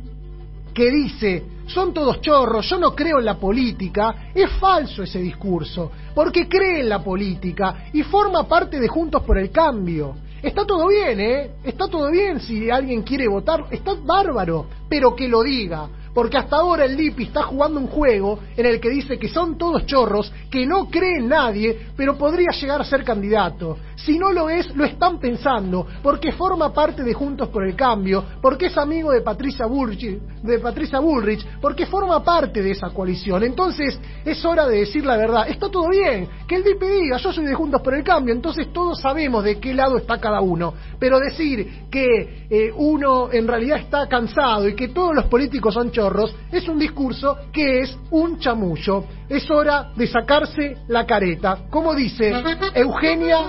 que 0.74 0.90
dice 0.90 1.44
son 1.68 1.94
todos 1.94 2.20
chorros, 2.20 2.70
yo 2.70 2.78
no 2.78 2.94
creo 2.94 3.20
en 3.20 3.26
la 3.26 3.36
política, 3.36 4.32
es 4.34 4.50
falso 4.60 5.04
ese 5.04 5.20
discurso, 5.20 5.92
porque 6.14 6.48
cree 6.48 6.82
en 6.82 6.90
la 6.90 7.02
política 7.02 7.86
y 7.94 8.04
forma 8.04 8.48
parte 8.48 8.80
de 8.80 8.88
Juntos 8.88 9.24
por 9.24 9.38
el 9.38 9.50
Cambio. 9.50 10.16
Está 10.44 10.66
todo 10.66 10.90
bien, 10.90 11.22
¿eh? 11.22 11.52
Está 11.64 11.88
todo 11.88 12.12
bien 12.12 12.42
si 12.42 12.70
alguien 12.70 13.02
quiere 13.02 13.30
votar, 13.30 13.66
está 13.72 13.94
bárbaro, 13.94 14.66
pero 14.90 15.16
que 15.16 15.30
lo 15.30 15.42
diga. 15.42 15.88
Porque 16.14 16.38
hasta 16.38 16.58
ahora 16.58 16.84
el 16.84 16.98
Lipi 16.98 17.24
está 17.24 17.44
jugando 17.44 17.80
un 17.80 17.88
juego 17.88 18.40
en 18.58 18.66
el 18.66 18.82
que 18.82 18.90
dice 18.90 19.18
que 19.18 19.30
son 19.30 19.58
todos 19.58 19.86
chorros, 19.86 20.32
que 20.52 20.66
no 20.66 20.90
cree 20.90 21.20
en 21.20 21.30
nadie, 21.30 21.88
pero 21.96 22.18
podría 22.18 22.52
llegar 22.52 22.82
a 22.82 22.86
ser 22.86 23.06
candidato. 23.06 23.78
Si 24.06 24.18
no 24.18 24.34
lo 24.34 24.50
es, 24.50 24.76
lo 24.76 24.84
están 24.84 25.18
pensando, 25.18 25.88
porque 26.02 26.34
forma 26.34 26.74
parte 26.74 27.04
de 27.04 27.14
Juntos 27.14 27.48
por 27.48 27.66
el 27.66 27.74
Cambio, 27.74 28.24
porque 28.42 28.66
es 28.66 28.78
amigo 28.78 29.12
de 29.12 29.22
Patricia 29.22 29.66
Bullrich, 29.66 30.20
de 30.42 30.60
Patricia 30.60 31.00
Bullrich, 31.00 31.46
porque 31.62 31.86
forma 31.86 32.22
parte 32.22 32.62
de 32.62 32.72
esa 32.72 32.90
coalición. 32.90 33.44
Entonces, 33.44 33.98
es 34.26 34.44
hora 34.44 34.68
de 34.68 34.80
decir 34.80 35.06
la 35.06 35.16
verdad. 35.16 35.48
Está 35.48 35.70
todo 35.70 35.88
bien, 35.88 36.28
que 36.46 36.56
el 36.56 36.66
DIP 36.66 36.82
diga, 36.82 37.18
yo 37.18 37.32
soy 37.32 37.46
de 37.46 37.54
Juntos 37.54 37.82
por 37.82 37.94
el 37.94 38.04
Cambio, 38.04 38.34
entonces 38.34 38.74
todos 38.74 39.00
sabemos 39.00 39.42
de 39.42 39.58
qué 39.62 39.74
lado 39.74 39.98
está 39.98 40.20
cada 40.20 40.42
uno. 40.42 40.74
Pero 41.00 41.18
decir 41.20 41.88
que 41.90 42.46
eh, 42.50 42.74
uno 42.76 43.32
en 43.32 43.48
realidad 43.48 43.78
está 43.80 44.10
cansado 44.10 44.68
y 44.68 44.76
que 44.76 44.90
todos 44.90 45.16
los 45.16 45.26
políticos 45.26 45.74
son 45.74 45.92
chorros, 45.92 46.36
es 46.52 46.68
un 46.68 46.78
discurso 46.78 47.38
que 47.54 47.80
es 47.80 47.98
un 48.12 48.38
chamullo. 48.38 49.06
Es 49.34 49.50
hora 49.50 49.90
de 49.96 50.06
sacarse 50.06 50.78
la 50.90 51.08
careta, 51.08 51.66
como 51.72 51.96
dice 51.96 52.32
Eugenia 52.76 53.40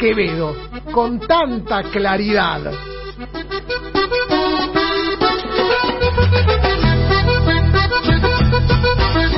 Quevedo, 0.00 0.56
con 0.90 1.20
tanta 1.20 1.82
claridad. 1.82 2.62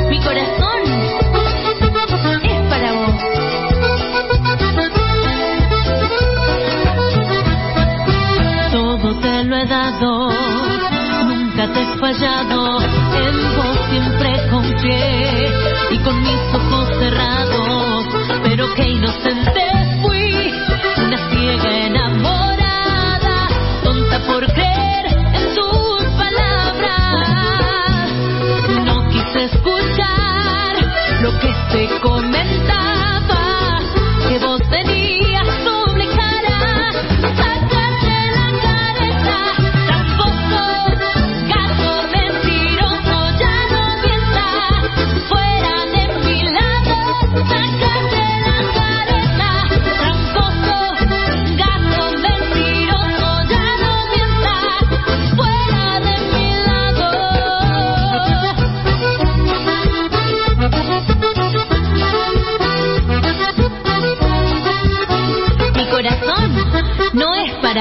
Mi 0.08 0.20
corazón 0.22 0.80
es 2.44 2.60
para 2.70 2.92
vos. 2.92 3.16
Todo 8.70 9.20
te 9.20 9.44
lo 9.44 9.56
he 9.56 9.66
dado, 9.66 10.30
nunca 11.26 11.72
te 11.72 11.82
he 11.82 11.98
fallado, 11.98 12.89
escuchar 29.44 30.76
lo 31.22 31.30
que 31.38 31.54
se 31.70 32.00
comentaba, 32.00 32.39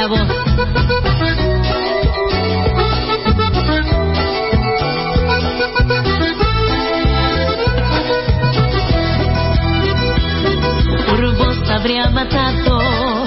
para. 0.07 0.27
Por 11.07 11.35
vos 11.35 11.69
habría 11.69 12.09
matado 12.11 13.25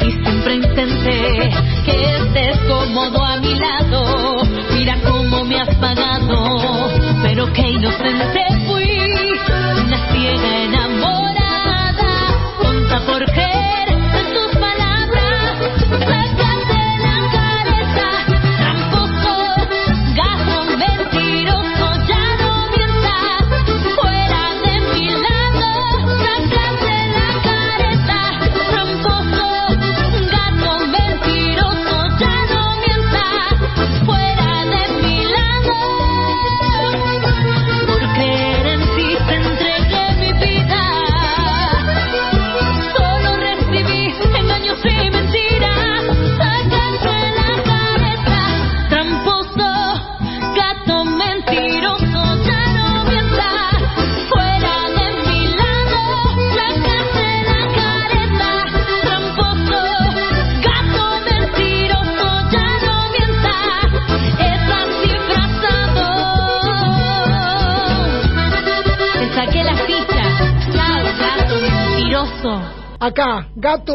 y 0.00 0.12
siempre 0.12 0.54
intenté 0.54 1.50
que 1.84 2.16
estés 2.16 2.58
cómodo 2.68 3.22
a 3.24 3.36
mi 3.36 3.54
lado. 3.54 4.42
Mira 4.72 4.96
cómo 5.06 5.44
me 5.44 5.60
has 5.60 5.74
pagado, 5.76 6.90
pero 7.22 7.52
qué 7.52 7.68
inocente 7.68 8.46
fui, 8.66 8.88
una 9.84 10.12
ciega 10.12 10.64
enamorada, 10.64 10.77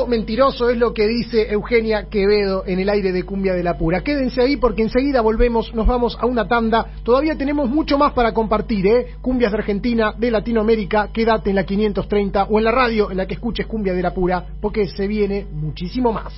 Mentiroso 0.08 0.70
es 0.70 0.78
lo 0.78 0.94
que 0.94 1.08
dice 1.08 1.52
Eugenia 1.52 2.10
Quevedo 2.10 2.64
en 2.66 2.80
el 2.80 2.90
aire 2.90 3.12
de 3.12 3.24
Cumbia 3.24 3.54
de 3.54 3.64
la 3.64 3.78
Pura. 3.78 4.02
Quédense 4.02 4.42
ahí 4.42 4.58
porque 4.58 4.82
enseguida 4.82 5.22
volvemos, 5.22 5.74
nos 5.74 5.88
vamos 5.88 6.18
a 6.20 6.26
una 6.26 6.48
tanda. 6.48 6.88
Todavía 7.04 7.36
tenemos 7.38 7.70
mucho 7.70 7.98
más 7.98 8.14
para 8.14 8.34
compartir, 8.34 8.88
¿eh? 8.88 9.08
Cumbias 9.22 9.52
de 9.52 9.58
Argentina, 9.58 10.14
de 10.18 10.32
Latinoamérica, 10.32 11.10
quédate 11.14 11.50
en 11.50 11.56
la 11.56 11.66
530 11.66 12.44
o 12.46 12.58
en 12.58 12.66
la 12.66 12.72
radio 12.72 13.12
en 13.12 13.18
la 13.18 13.26
que 13.26 13.36
escuches 13.36 13.68
Cumbia 13.68 13.94
de 13.94 14.02
la 14.02 14.14
Pura, 14.14 14.46
porque 14.62 14.88
se 14.88 15.08
viene 15.08 15.46
muchísimo 15.52 16.12
más. 16.12 16.34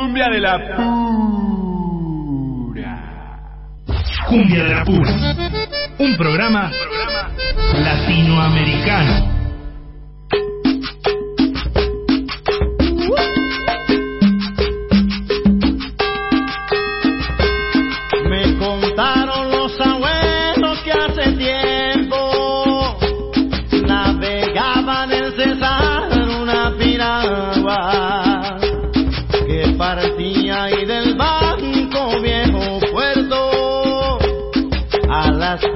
Cumbia 0.00 0.28
de 0.30 0.40
la 0.40 1.04
Cumbia 4.28 4.64
de 4.64 4.74
la 4.74 4.84
Pura. 4.84 5.12
Un 5.98 6.16
programa 6.16 6.70
latinoamericano. 7.74 9.33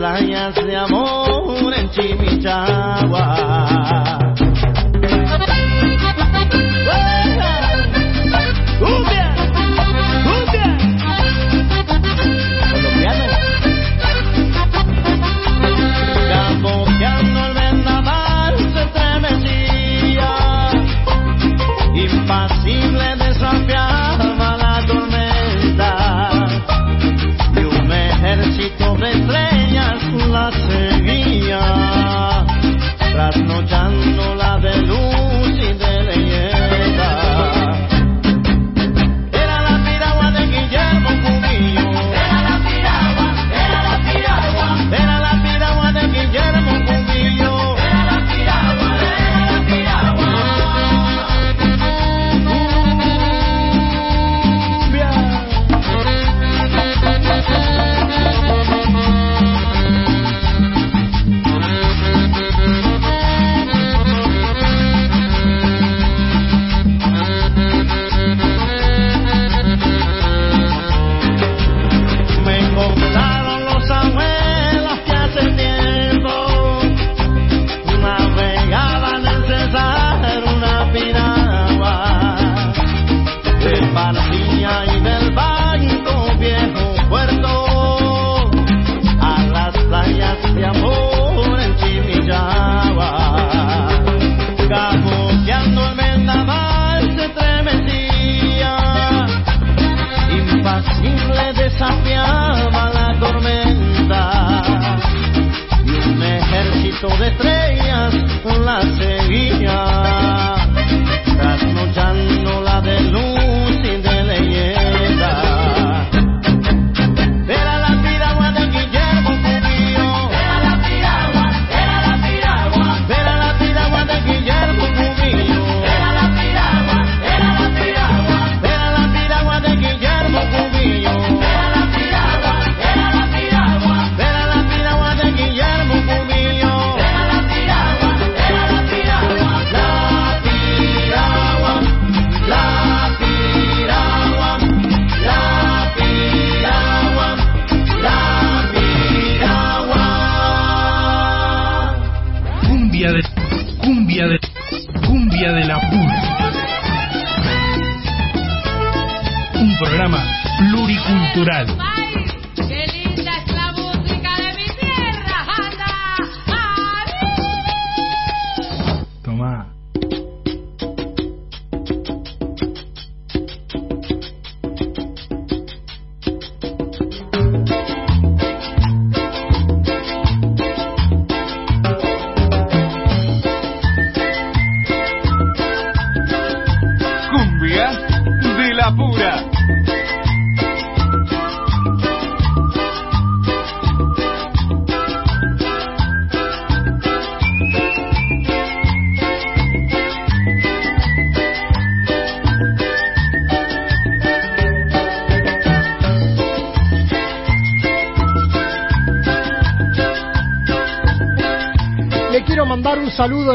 Playas 0.09 0.55
de 0.55 0.76
amor 0.76 1.74
en 1.74 1.90
Chimichagua. 1.90 3.77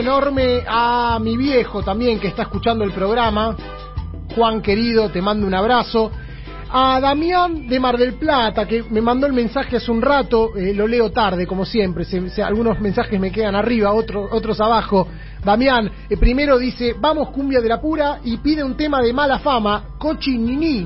Enorme 0.03 0.63
a 0.67 1.17
mi 1.21 1.37
viejo 1.37 1.81
también 1.81 2.19
que 2.19 2.27
está 2.27 2.41
escuchando 2.41 2.83
el 2.83 2.91
programa. 2.91 3.55
Juan 4.35 4.61
querido, 4.61 5.07
te 5.09 5.21
mando 5.21 5.47
un 5.47 5.53
abrazo. 5.53 6.11
A 6.69 6.99
Damián 6.99 7.69
de 7.69 7.79
Mar 7.79 7.97
del 7.97 8.15
Plata, 8.15 8.67
que 8.67 8.83
me 8.89 8.99
mandó 8.99 9.27
el 9.27 9.31
mensaje 9.33 9.77
hace 9.77 9.89
un 9.89 10.01
rato, 10.01 10.57
eh, 10.57 10.73
lo 10.73 10.87
leo 10.87 11.09
tarde, 11.13 11.47
como 11.47 11.63
siempre. 11.63 12.03
se- 12.03 12.43
algunos 12.43 12.81
mensajes 12.81 13.17
me 13.17 13.31
quedan 13.31 13.55
arriba, 13.55 13.93
otros, 13.93 14.27
otros 14.33 14.59
abajo. 14.59 15.07
Damián, 15.41 15.89
eh, 16.09 16.17
primero 16.17 16.57
dice, 16.57 16.95
vamos 16.99 17.29
cumbia 17.29 17.61
de 17.61 17.69
la 17.69 17.79
pura, 17.79 18.19
y 18.25 18.37
pide 18.39 18.61
un 18.61 18.75
tema 18.75 19.01
de 19.01 19.13
mala 19.13 19.39
fama, 19.39 19.85
Cochi 19.97 20.37
Nini. 20.37 20.85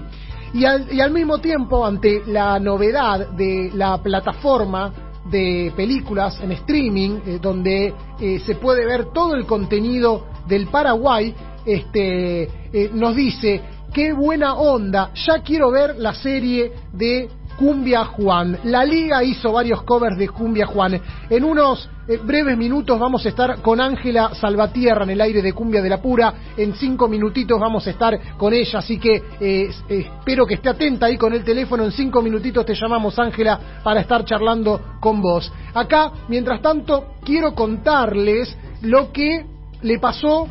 Y 0.53 0.63
al, 0.63 0.93
y 0.93 1.01
al 1.01 1.09
mismo 1.09 1.39
tiempo, 1.39 1.83
ante 1.83 2.21
la 2.27 2.59
novedad 2.59 3.29
de 3.31 3.71
la 3.73 3.97
plataforma 3.97 4.93
de 5.29 5.71
películas 5.75 6.39
en 6.41 6.51
streaming, 6.53 7.19
eh, 7.25 7.39
donde 7.41 7.93
eh, 8.19 8.39
se 8.39 8.55
puede 8.55 8.85
ver 8.85 9.11
todo 9.13 9.35
el 9.35 9.45
contenido 9.45 10.25
del 10.47 10.67
Paraguay, 10.67 11.33
este, 11.65 12.43
eh, 12.43 12.89
nos 12.93 13.15
dice, 13.15 13.61
qué 13.93 14.13
buena 14.13 14.55
onda, 14.55 15.11
ya 15.13 15.41
quiero 15.41 15.71
ver 15.71 15.95
la 15.97 16.13
serie 16.13 16.71
de 16.93 17.29
Cumbia 17.57 18.05
Juan. 18.05 18.59
La 18.65 18.85
liga 18.85 19.23
hizo 19.23 19.51
varios 19.51 19.83
covers 19.83 20.17
de 20.17 20.29
Cumbia 20.29 20.67
Juan. 20.67 21.01
En 21.29 21.43
unos 21.43 21.89
eh, 22.07 22.17
breves 22.23 22.55
minutos 22.55 22.99
vamos 22.99 23.25
a 23.25 23.29
estar 23.29 23.61
con 23.61 23.81
Ángela 23.81 24.33
Salvatierra 24.35 25.03
en 25.03 25.09
el 25.09 25.21
aire 25.21 25.41
de 25.41 25.53
Cumbia 25.53 25.81
de 25.81 25.89
la 25.89 26.01
Pura. 26.01 26.33
En 26.55 26.75
cinco 26.75 27.07
minutitos 27.07 27.59
vamos 27.59 27.85
a 27.87 27.89
estar 27.89 28.37
con 28.37 28.53
ella, 28.53 28.79
así 28.79 28.99
que 28.99 29.15
eh, 29.15 29.69
eh, 29.89 30.09
espero 30.19 30.45
que 30.45 30.53
esté 30.53 30.69
atenta 30.69 31.07
ahí 31.07 31.17
con 31.17 31.33
el 31.33 31.43
teléfono. 31.43 31.83
En 31.83 31.91
cinco 31.91 32.21
minutitos 32.21 32.65
te 32.65 32.75
llamamos 32.75 33.17
Ángela 33.17 33.59
para 33.83 34.01
estar 34.01 34.23
charlando 34.23 34.97
con 34.99 35.21
vos. 35.21 35.51
Acá, 35.73 36.11
mientras 36.27 36.61
tanto, 36.61 37.15
quiero 37.25 37.55
contarles 37.55 38.55
lo 38.81 39.11
que 39.11 39.45
le 39.81 39.99
pasó 39.99 40.47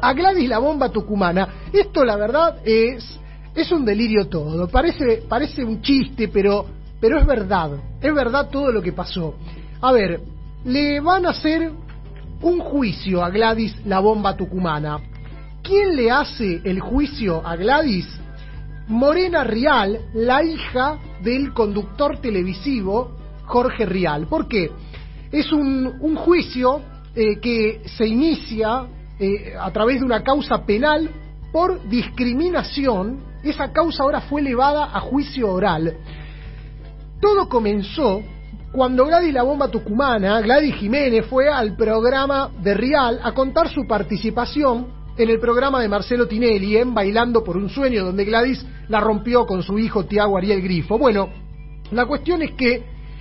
a 0.00 0.12
Gladys 0.12 0.48
la 0.48 0.58
bomba 0.58 0.90
tucumana. 0.90 1.48
Esto 1.72 2.04
la 2.04 2.16
verdad 2.16 2.58
es 2.64 3.18
es 3.54 3.70
un 3.72 3.84
delirio 3.84 4.28
todo. 4.28 4.68
Parece 4.68 5.22
parece 5.28 5.64
un 5.64 5.82
chiste, 5.82 6.28
pero 6.28 6.66
pero 7.00 7.18
es 7.18 7.26
verdad. 7.26 7.70
Es 8.00 8.14
verdad 8.14 8.48
todo 8.50 8.72
lo 8.72 8.82
que 8.82 8.92
pasó. 8.92 9.34
A 9.80 9.92
ver, 9.92 10.20
le 10.64 11.00
van 11.00 11.26
a 11.26 11.30
hacer 11.30 11.70
un 12.40 12.60
juicio 12.60 13.24
a 13.24 13.30
Gladys 13.30 13.74
la 13.84 14.00
bomba 14.00 14.36
tucumana. 14.36 14.98
¿Quién 15.62 15.96
le 15.96 16.10
hace 16.10 16.60
el 16.64 16.80
juicio 16.80 17.46
a 17.46 17.56
Gladys? 17.56 18.06
Morena 18.88 19.44
Rial, 19.44 20.00
la 20.14 20.42
hija 20.42 20.98
del 21.22 21.52
conductor 21.52 22.20
televisivo 22.20 23.16
Jorge 23.44 23.84
Rial. 23.84 24.26
¿Por 24.26 24.48
qué? 24.48 24.70
Es 25.30 25.52
un, 25.52 25.98
un 26.00 26.16
juicio 26.16 26.80
eh, 27.14 27.38
que 27.40 27.82
se 27.84 28.06
inicia 28.06 28.86
eh, 29.18 29.54
a 29.60 29.70
través 29.72 30.00
de 30.00 30.06
una 30.06 30.22
causa 30.22 30.64
penal 30.64 31.10
por 31.52 31.86
discriminación. 31.88 33.20
Esa 33.42 33.72
causa 33.72 34.02
ahora 34.02 34.20
fue 34.22 34.40
elevada 34.40 34.90
a 34.92 35.00
juicio 35.00 35.52
oral. 35.52 35.96
Todo 37.20 37.48
comenzó 37.48 38.22
cuando 38.72 39.06
Gladys 39.06 39.32
la 39.32 39.42
bomba 39.42 39.68
tucumana, 39.68 40.40
Gladys 40.40 40.74
Jiménez, 40.76 41.26
fue 41.26 41.48
al 41.48 41.74
programa 41.74 42.50
de 42.60 42.74
Rial 42.74 43.20
a 43.22 43.32
contar 43.32 43.68
su 43.68 43.86
participación 43.86 44.88
en 45.16 45.30
el 45.30 45.40
programa 45.40 45.80
de 45.80 45.88
Marcelo 45.88 46.28
Tinelli 46.28 46.76
en 46.76 46.94
Bailando 46.94 47.42
por 47.42 47.56
un 47.56 47.68
Sueño, 47.68 48.04
donde 48.04 48.24
Gladys 48.24 48.64
la 48.88 49.00
rompió 49.00 49.46
con 49.46 49.62
su 49.62 49.78
hijo 49.78 50.04
Tiago 50.04 50.36
Ariel 50.36 50.62
Grifo. 50.62 50.98
Bueno, 50.98 51.28
la 51.90 52.06
cuestión 52.06 52.42
es 52.42 52.52
que 52.52 52.74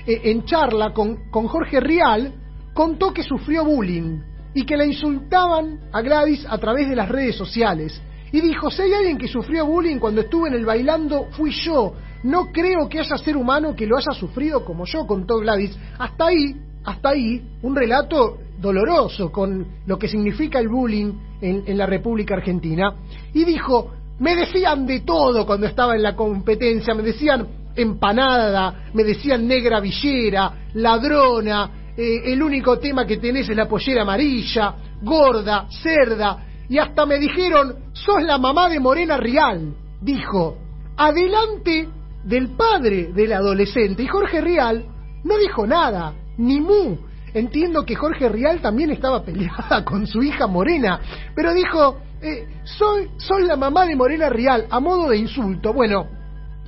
eh, 0.06 0.22
en 0.26 0.46
charla 0.46 0.94
con, 0.94 1.30
con 1.32 1.48
Jorge 1.48 1.80
Rial 1.80 2.34
contó 2.74 3.14
que 3.14 3.24
sufrió 3.24 3.66
bullying 3.66 4.20
y 4.54 4.66
que 4.66 4.78
la 4.78 4.86
insultaban 4.86 5.90
a 5.92 6.02
Gladys 6.02 6.46
a 6.48 6.58
través 6.58 6.90
de 6.90 6.96
las 6.96 7.10
redes 7.10 7.36
sociales. 7.36 8.02
Y 8.32 8.42
dijo, 8.42 8.70
si 8.70 8.82
hay 8.82 8.94
alguien 8.94 9.18
que 9.18 9.28
sufrió 9.28 9.66
bullying 9.66 10.00
cuando 10.00 10.22
estuve 10.22 10.50
en 10.50 10.56
el 10.56 10.66
bailando, 10.66 11.28
fui 11.32 11.52
yo. 11.52 11.94
No 12.24 12.52
creo 12.52 12.90
que 12.90 13.00
haya 13.00 13.18
ser 13.18 13.38
humano 13.38 13.76
que 13.76 13.86
lo 13.86 13.98
haya 13.98 14.12
sufrido 14.12 14.66
como 14.66 14.86
yo, 14.86 15.06
contó 15.08 15.38
Gladys. 15.38 15.78
Hasta 15.98 16.28
ahí, 16.28 16.56
hasta 16.84 17.10
ahí, 17.10 17.42
un 17.62 17.76
relato 17.76 18.38
doloroso 18.60 19.32
con 19.32 19.66
lo 19.86 19.98
que 19.98 20.08
significa 20.08 20.60
el 20.60 20.68
bullying 20.68 21.14
en, 21.42 21.78
la 21.78 21.86
República 21.86 22.36
Argentina. 22.36 22.96
Y 23.34 23.46
dijo, 23.46 23.92
me 24.20 24.36
decían 24.36 24.86
de 24.86 25.02
todo 25.02 25.46
cuando 25.46 25.68
estaba 25.68 25.96
en 25.96 26.04
la 26.04 26.16
competencia, 26.16 26.94
me 26.94 27.04
decían 27.04 27.48
empanada, 27.76 28.90
me 28.94 29.04
decían 29.04 29.48
negra 29.48 29.80
villera, 29.80 30.52
ladrona, 30.74 31.70
eh, 31.96 32.34
el 32.34 32.42
único 32.42 32.80
tema 32.80 33.06
que 33.06 33.18
tenés 33.18 33.48
es 33.50 33.56
la 33.56 33.68
pollera 33.68 34.02
amarilla, 34.02 34.74
gorda, 35.02 35.68
cerda, 35.70 36.46
y 36.70 36.78
hasta 36.78 37.06
me 37.06 37.18
dijeron, 37.18 37.76
sos 37.94 38.22
la 38.24 38.38
mamá 38.38 38.70
de 38.70 38.80
Morena 38.80 39.18
Rial, 39.18 39.74
dijo, 40.02 40.58
adelante 40.98 41.88
del 42.24 42.56
padre 42.56 43.14
del 43.14 43.34
adolescente. 43.34 44.04
Y 44.04 44.08
Jorge 44.08 44.42
Rial 44.42 44.86
no 45.24 45.38
dijo 45.38 45.66
nada, 45.66 46.14
ni 46.38 46.60
mu. 46.60 46.98
Entiendo 47.34 47.86
que 47.86 47.96
Jorge 47.96 48.30
Rial 48.30 48.62
también 48.62 48.90
estaba 48.92 49.24
peleada 49.24 49.84
con 49.86 50.08
su 50.08 50.22
hija 50.24 50.48
Morena, 50.48 51.00
pero 51.36 51.54
dijo, 51.54 51.98
eh, 52.22 52.48
soy, 52.64 53.10
soy 53.18 53.46
la 53.46 53.56
mamá 53.56 53.86
de 53.86 53.96
Morena 53.96 54.30
Rial, 54.30 54.66
a 54.70 54.80
modo 54.80 55.10
de 55.10 55.18
insulto. 55.18 55.74
Bueno, 55.74 56.08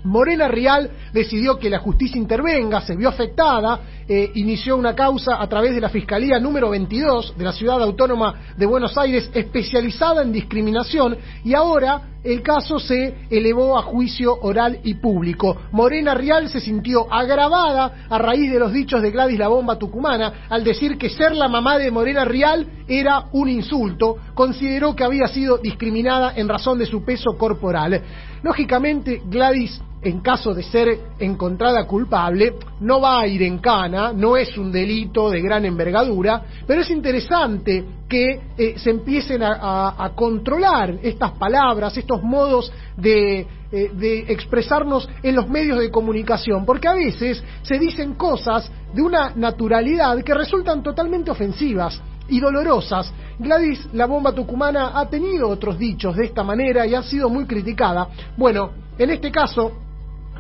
Morena 0.10 0.48
Rial 0.48 0.90
decidió 1.14 1.60
que 1.60 1.70
la 1.70 1.78
justicia 1.78 2.18
intervenga, 2.18 2.82
se 2.82 2.96
vio 2.96 3.10
afectada, 3.10 3.80
eh, 4.08 4.32
inició 4.34 4.76
una 4.76 4.96
causa 4.96 5.40
a 5.40 5.48
través 5.48 5.76
de 5.76 5.82
la 5.82 5.90
Fiscalía 5.90 6.40
número 6.40 6.72
22 6.72 7.38
de 7.38 7.44
la 7.44 7.52
Ciudad 7.52 7.80
Autónoma 7.84 8.34
de 8.58 8.66
Buenos 8.66 8.98
Aires, 8.98 9.30
especializada 9.36 10.24
en 10.24 10.32
discriminación, 10.32 11.16
y 11.46 11.54
ahora 11.54 12.10
el 12.24 12.42
caso 12.42 12.80
se 12.80 13.16
elevó 13.30 13.78
a 13.78 13.84
juicio 13.84 14.36
oral 14.42 14.80
y 14.84 14.96
público. 14.96 15.56
Morena 15.72 16.16
Rial 16.16 16.50
se 16.50 16.60
sintió 16.60 17.12
agravada 17.14 18.08
a 18.10 18.18
raíz 18.18 18.52
de 18.52 18.60
los 18.60 18.74
dichos 18.74 19.02
de 19.02 19.12
Gladys 19.12 19.40
la 19.40 19.48
Bomba 19.48 19.78
Tucumana 19.78 20.48
al 20.50 20.64
decir 20.64 20.98
que 20.98 21.10
ser 21.10 21.36
la 21.36 21.48
mamá 21.48 21.78
de 21.78 21.92
Morena 21.92 22.26
Rial 22.26 22.68
era 22.88 23.26
un 23.32 23.48
insulto, 23.48 24.18
consideró 24.34 24.96
que 24.96 25.04
había 25.04 25.28
sido 25.28 25.60
discriminada 25.60 26.34
en 26.36 26.50
razón 26.50 26.80
de 26.80 26.88
su 26.88 27.06
peso 27.06 27.38
corporal. 27.38 28.02
Lógicamente, 28.42 29.22
Gladys 29.26 29.82
en 30.02 30.22
caso 30.22 30.54
de 30.54 30.64
ser 30.64 30.98
encontrada 31.20 31.86
culpable, 31.86 32.54
no 32.80 33.02
va 33.02 33.20
a 33.20 33.28
ir 33.28 33.44
en 33.44 33.58
cana, 33.58 34.14
no 34.14 34.38
es 34.38 34.58
un 34.58 34.72
delito 34.72 35.30
de 35.30 35.42
gran 35.42 35.66
envergadura, 35.66 36.42
pero 36.66 36.82
es 36.82 36.90
interesante 36.90 37.84
que 38.08 38.40
eh, 38.58 38.76
se 38.78 38.90
empiecen 38.92 39.42
a, 39.44 40.12
controlar 40.16 40.96
estas 41.04 41.32
palabras, 41.32 41.96
estos 41.98 42.24
modos 42.24 42.72
eh, 43.04 43.46
de 43.72 44.20
expresarnos 44.30 45.08
en 45.22 45.36
los 45.36 45.48
medios 45.50 45.80
de 45.80 45.92
comunicación, 45.92 46.66
porque 46.66 46.88
a 46.88 46.94
veces 46.94 47.44
se 47.62 47.78
dicen 47.78 48.14
cosas 48.14 48.72
de 48.94 49.02
una 49.02 49.34
naturalidad 49.36 50.24
que 50.24 50.34
resultan 50.34 50.82
totalmente 50.82 51.30
ofensivas 51.30 52.02
y 52.30 52.40
dolorosas. 52.40 53.12
Gladys, 53.38 53.88
la 53.94 54.06
bomba 54.06 54.34
tucumana, 54.34 55.00
ha 55.00 55.10
tenido 55.10 55.50
otros 55.50 55.78
dichos 55.78 56.16
de 56.16 56.26
esta 56.26 56.44
manera 56.44 56.86
y 56.86 56.96
ha 56.96 57.04
sido 57.04 57.30
muy 57.30 57.46
criticada. 57.46 58.08
Bueno, 58.38 58.72
en 58.98 59.10
este 59.10 59.32
caso, 59.32 59.72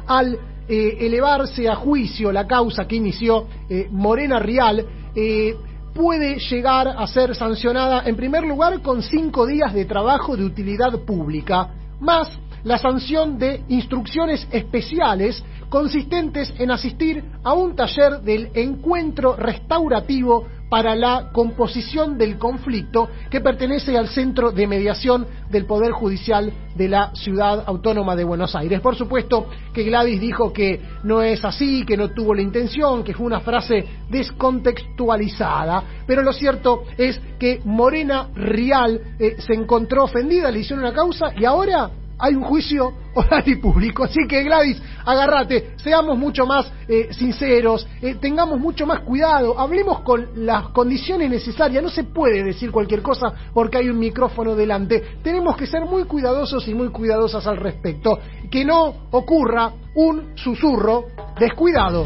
al 0.07 0.37
eh, 0.67 0.97
elevarse 0.99 1.67
a 1.67 1.75
juicio 1.75 2.31
la 2.31 2.45
causa 2.45 2.87
que 2.87 2.95
inició 2.95 3.47
eh, 3.69 3.87
Morena 3.89 4.39
Rial, 4.39 4.85
eh, 5.15 5.55
puede 5.93 6.39
llegar 6.39 6.87
a 6.87 7.07
ser 7.07 7.35
sancionada 7.35 8.03
en 8.05 8.15
primer 8.15 8.43
lugar 8.43 8.81
con 8.81 9.01
cinco 9.01 9.47
días 9.47 9.73
de 9.73 9.85
trabajo 9.85 10.37
de 10.37 10.45
utilidad 10.45 10.91
pública, 10.99 11.69
más 11.99 12.39
la 12.63 12.77
sanción 12.77 13.37
de 13.37 13.63
instrucciones 13.69 14.47
especiales 14.51 15.43
consistentes 15.69 16.53
en 16.57 16.71
asistir 16.71 17.23
a 17.43 17.53
un 17.53 17.75
taller 17.75 18.21
del 18.21 18.49
encuentro 18.53 19.35
restaurativo 19.35 20.45
para 20.69 20.95
la 20.95 21.29
composición 21.31 22.17
del 22.17 22.37
conflicto 22.37 23.09
que 23.29 23.41
pertenece 23.41 23.97
al 23.97 24.07
Centro 24.07 24.51
de 24.51 24.67
Mediación 24.67 25.27
del 25.49 25.65
Poder 25.65 25.91
Judicial 25.91 26.51
de 26.75 26.87
la 26.87 27.13
Ciudad 27.15 27.63
Autónoma 27.65 28.15
de 28.15 28.23
Buenos 28.23 28.55
Aires. 28.55 28.79
Por 28.79 28.95
supuesto 28.95 29.47
que 29.73 29.83
Gladys 29.83 30.21
dijo 30.21 30.53
que 30.53 30.81
no 31.03 31.21
es 31.21 31.43
así, 31.43 31.85
que 31.85 31.97
no 31.97 32.09
tuvo 32.09 32.33
la 32.33 32.41
intención, 32.41 33.03
que 33.03 33.13
fue 33.13 33.25
una 33.25 33.39
frase 33.39 33.85
descontextualizada, 34.09 35.83
pero 36.05 36.21
lo 36.21 36.31
cierto 36.33 36.83
es 36.97 37.19
que 37.39 37.61
Morena 37.65 38.29
Rial 38.35 39.01
eh, 39.19 39.35
se 39.39 39.53
encontró 39.53 40.03
ofendida, 40.03 40.51
le 40.51 40.59
hicieron 40.59 40.85
una 40.85 40.93
causa 40.93 41.33
y 41.35 41.45
ahora 41.45 41.89
hay 42.19 42.35
un 42.35 42.43
juicio 42.43 42.93
oral 43.13 43.43
y 43.45 43.55
público. 43.55 44.03
Así 44.03 44.19
que 44.27 44.43
Gladys, 44.43 44.81
agárrate, 45.05 45.71
seamos 45.77 46.17
mucho 46.17 46.45
más 46.45 46.71
eh, 46.87 47.07
sinceros, 47.11 47.87
eh, 48.01 48.15
tengamos 48.15 48.59
mucho 48.59 48.85
más 48.85 49.01
cuidado, 49.01 49.57
hablemos 49.59 50.01
con 50.01 50.45
las 50.45 50.69
condiciones 50.69 51.29
necesarias. 51.29 51.81
No 51.81 51.89
se 51.89 52.03
puede 52.03 52.43
decir 52.43 52.71
cualquier 52.71 53.01
cosa 53.01 53.33
porque 53.53 53.77
hay 53.77 53.89
un 53.89 53.99
micrófono 53.99 54.55
delante. 54.55 55.17
Tenemos 55.23 55.55
que 55.55 55.65
ser 55.65 55.85
muy 55.85 56.03
cuidadosos 56.03 56.67
y 56.67 56.73
muy 56.73 56.89
cuidadosas 56.89 57.47
al 57.47 57.57
respecto. 57.57 58.19
Que 58.51 58.65
no 58.65 59.07
ocurra 59.11 59.71
un 59.95 60.33
susurro 60.35 61.05
descuidado, 61.39 62.05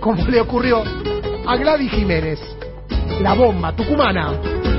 como 0.00 0.26
le 0.26 0.40
ocurrió 0.40 0.82
a 1.46 1.56
Gladys 1.56 1.90
Jiménez, 1.92 2.40
la 3.20 3.34
bomba 3.34 3.74
tucumana. 3.74 4.73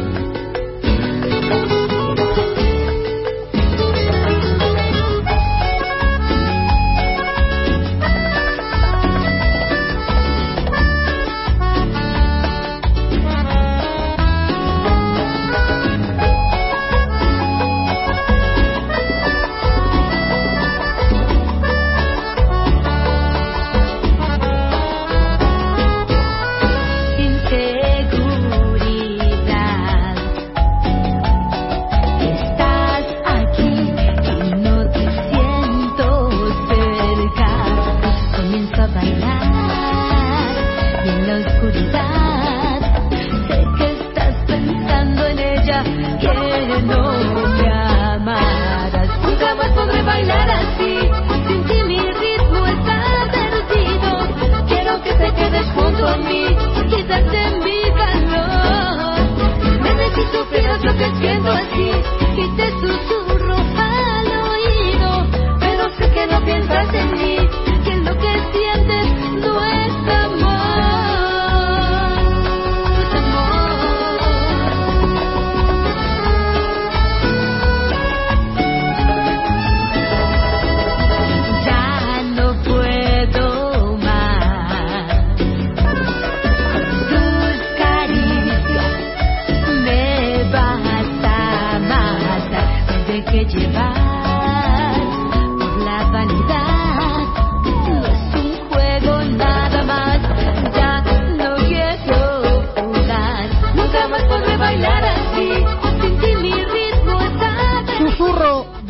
Necesito 60.96 61.25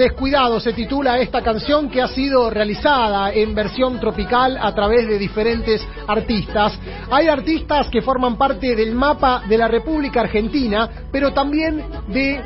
Descuidado 0.05 0.59
se 0.59 0.73
titula 0.73 1.17
esta 1.17 1.41
canción 1.41 1.89
que 1.89 1.99
ha 1.99 2.07
sido 2.07 2.51
realizada 2.51 3.33
en 3.33 3.55
versión 3.55 3.99
tropical 3.99 4.55
a 4.61 4.71
través 4.71 5.07
de 5.07 5.17
diferentes 5.17 5.81
artistas. 6.05 6.77
Hay 7.09 7.27
artistas 7.27 7.89
que 7.89 8.03
forman 8.03 8.37
parte 8.37 8.75
del 8.75 8.93
mapa 8.93 9.41
de 9.49 9.57
la 9.57 9.67
República 9.67 10.21
Argentina, 10.21 10.87
pero 11.11 11.33
también 11.33 11.83
de 12.07 12.39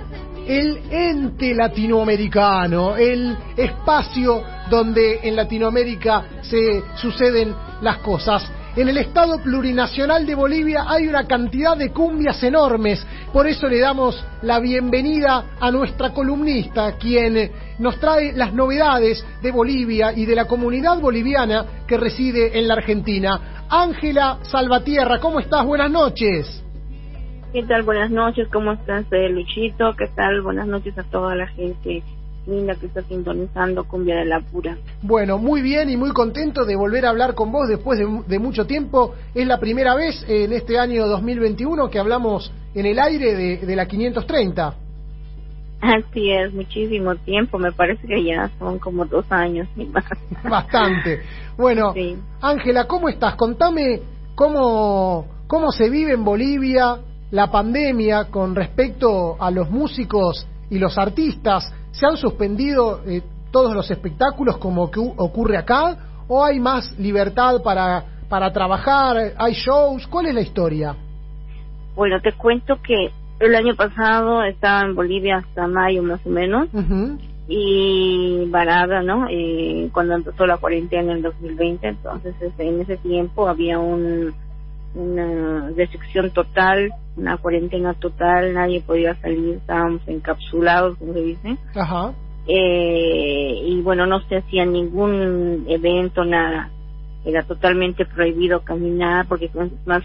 el 0.48 0.84
ente 0.90 1.53
latinoamericano, 1.53 2.95
el 2.95 3.38
espacio 3.57 4.41
donde 4.69 5.19
en 5.23 5.36
Latinoamérica 5.36 6.40
se 6.41 6.81
suceden 6.95 7.53
las 7.81 7.98
cosas. 7.98 8.49
En 8.76 8.88
el 8.88 8.98
Estado 8.98 9.41
Plurinacional 9.41 10.28
de 10.28 10.36
Bolivia 10.36 10.86
hay 10.88 11.08
una 11.08 11.26
cantidad 11.26 11.76
de 11.76 11.91
cumbias 11.91 12.41
enormes, 12.44 13.06
por 13.34 13.48
eso 13.48 13.68
le 13.68 13.80
damos 13.80 14.24
la 14.44 14.60
bienvenida 14.60 15.56
a 15.60 15.72
nuestra 15.72 16.14
columnista, 16.14 16.96
quien 16.98 17.52
nos 17.80 18.00
trae 18.00 18.32
las 18.34 18.54
novedades 18.54 19.26
de 19.41 19.52
Bolivia 19.52 20.14
y 20.14 20.28
de 20.28 20.36
la 20.36 20.46
comunidad 20.46 21.00
boliviana 21.00 21.66
que 21.88 21.98
reside 21.98 22.60
en 22.60 22.68
la 22.68 22.76
Argentina. 22.76 23.66
Ángela 23.70 24.38
Salvatierra, 24.44 25.20
¿cómo 25.20 25.40
estás? 25.40 25.66
Buenas 25.66 25.90
noches. 25.90 26.64
¿Qué 27.52 27.64
tal? 27.64 27.82
Buenas 27.82 28.12
noches, 28.12 28.48
¿cómo 28.54 28.74
estás, 28.74 29.06
eh, 29.12 29.30
Luchito? 29.30 29.94
¿Qué 29.98 30.06
tal? 30.16 30.41
Buenas 30.44 30.68
noches 30.68 30.96
a 31.00 31.04
toda 31.04 31.36
la 31.36 31.48
gente 31.48 32.04
linda 32.49 32.76
que 32.76 32.88
está 32.88 33.01
sintonizando 33.03 33.88
Cumbia 33.88 34.15
de 34.15 34.26
la 34.26 34.41
Pura. 34.41 34.77
Bueno, 35.01 35.38
muy 35.38 35.61
bien 35.61 35.89
y 35.89 35.97
muy 35.97 36.11
contento 36.11 36.65
de 36.65 36.76
volver 36.76 37.05
a 37.05 37.09
hablar 37.09 37.35
con 37.35 37.51
vos 37.51 37.67
después 37.67 37.99
de, 37.99 38.23
de 38.27 38.39
mucho 38.39 38.65
tiempo. 38.65 39.13
Es 39.34 39.47
la 39.47 39.59
primera 39.59 39.95
vez 39.95 40.26
en 40.27 40.51
este 40.53 40.77
año 40.80 41.07
2021 41.07 41.89
que 41.89 41.99
hablamos 41.99 42.51
en 42.73 42.85
el 42.85 42.99
aire 42.99 43.35
de, 43.35 43.57
de 43.57 43.76
la 43.76 43.85
530. 43.85 44.76
Así 45.81 46.30
es, 46.30 46.53
muchísimo 46.53 47.15
tiempo, 47.15 47.57
me 47.57 47.71
parece 47.71 48.05
que 48.05 48.21
ya 48.23 48.51
son 48.59 48.80
como 48.80 49.05
dos 49.05 49.26
años 49.31 49.67
y 49.77 49.85
más. 49.85 50.03
Bastante. 50.43 51.21
Bueno, 51.57 51.93
Ángela, 52.41 52.85
¿cómo 52.85 53.07
estás? 53.07 53.35
Contame 53.35 54.01
cómo, 54.35 55.26
cómo 55.47 55.71
se 55.71 55.89
vive 55.89 56.13
en 56.13 56.26
Bolivia 56.26 56.99
la 57.31 57.49
pandemia 57.49 58.26
con 58.26 58.55
respecto 58.55 59.38
a 59.39 59.51
los 59.51 59.69
músicos 59.69 60.47
y 60.69 60.80
los 60.80 60.97
artistas. 60.97 61.71
¿Se 61.91 62.06
han 62.06 62.18
suspendido 62.18 63.02
eh, 63.06 63.22
todos 63.52 63.74
los 63.74 63.90
espectáculos 63.90 64.57
como 64.57 64.90
que 64.91 64.99
ocurre 64.99 65.57
acá? 65.57 65.98
¿O 66.28 66.44
hay 66.44 66.60
más 66.60 66.98
libertad 66.99 67.61
para, 67.64 68.03
para 68.30 68.52
trabajar? 68.52 69.34
¿Hay 69.38 69.53
shows? 69.53 70.07
¿Cuál 70.07 70.28
es 70.28 70.36
la 70.36 70.41
historia? 70.41 70.95
Bueno, 71.95 72.22
te 72.22 72.32
cuento 72.34 72.76
que 72.82 73.11
el 73.40 73.56
año 73.56 73.76
pasado 73.76 74.44
estaba 74.44 74.82
en 74.82 74.95
Bolivia 74.95 75.38
hasta 75.38 75.68
mayo 75.68 76.03
más 76.03 76.26
o 76.26 76.30
menos 76.30 76.68
y 77.48 78.45
varada, 78.49 79.02
¿no? 79.02 79.28
Eh, 79.30 79.90
cuando 79.91 80.14
empezó 80.14 80.45
la 80.45 80.57
cuarentena 80.57 81.11
en 81.11 81.18
el 81.18 81.22
2020, 81.24 81.88
entonces 81.88 82.36
este, 82.40 82.68
en 82.68 82.82
ese 82.82 82.98
tiempo 82.98 83.48
había 83.48 83.80
un 83.80 84.34
una 84.95 85.70
restricción 85.76 86.32
total, 86.32 86.91
una 87.16 87.38
cuarentena 87.38 87.94
total, 87.94 88.53
nadie 88.53 88.82
podía 88.82 89.16
salir, 89.22 89.56
estábamos 89.56 90.02
encapsulados, 90.07 90.98
como 90.98 91.14
se 91.14 91.22
dice. 91.22 91.57
Ajá. 91.76 92.14
Eh, 92.48 93.61
y 93.66 93.82
bueno, 93.82 94.07
no 94.07 94.22
se 94.22 94.38
hacía 94.38 94.66
ningún 94.66 95.66
evento, 95.68 96.26
nada. 96.26 96.72
Era 97.26 97.44
totalmente 97.44 98.06
prohibido 98.06 98.61
caminar 98.61 99.28
porque 99.28 99.52
más 99.86 100.03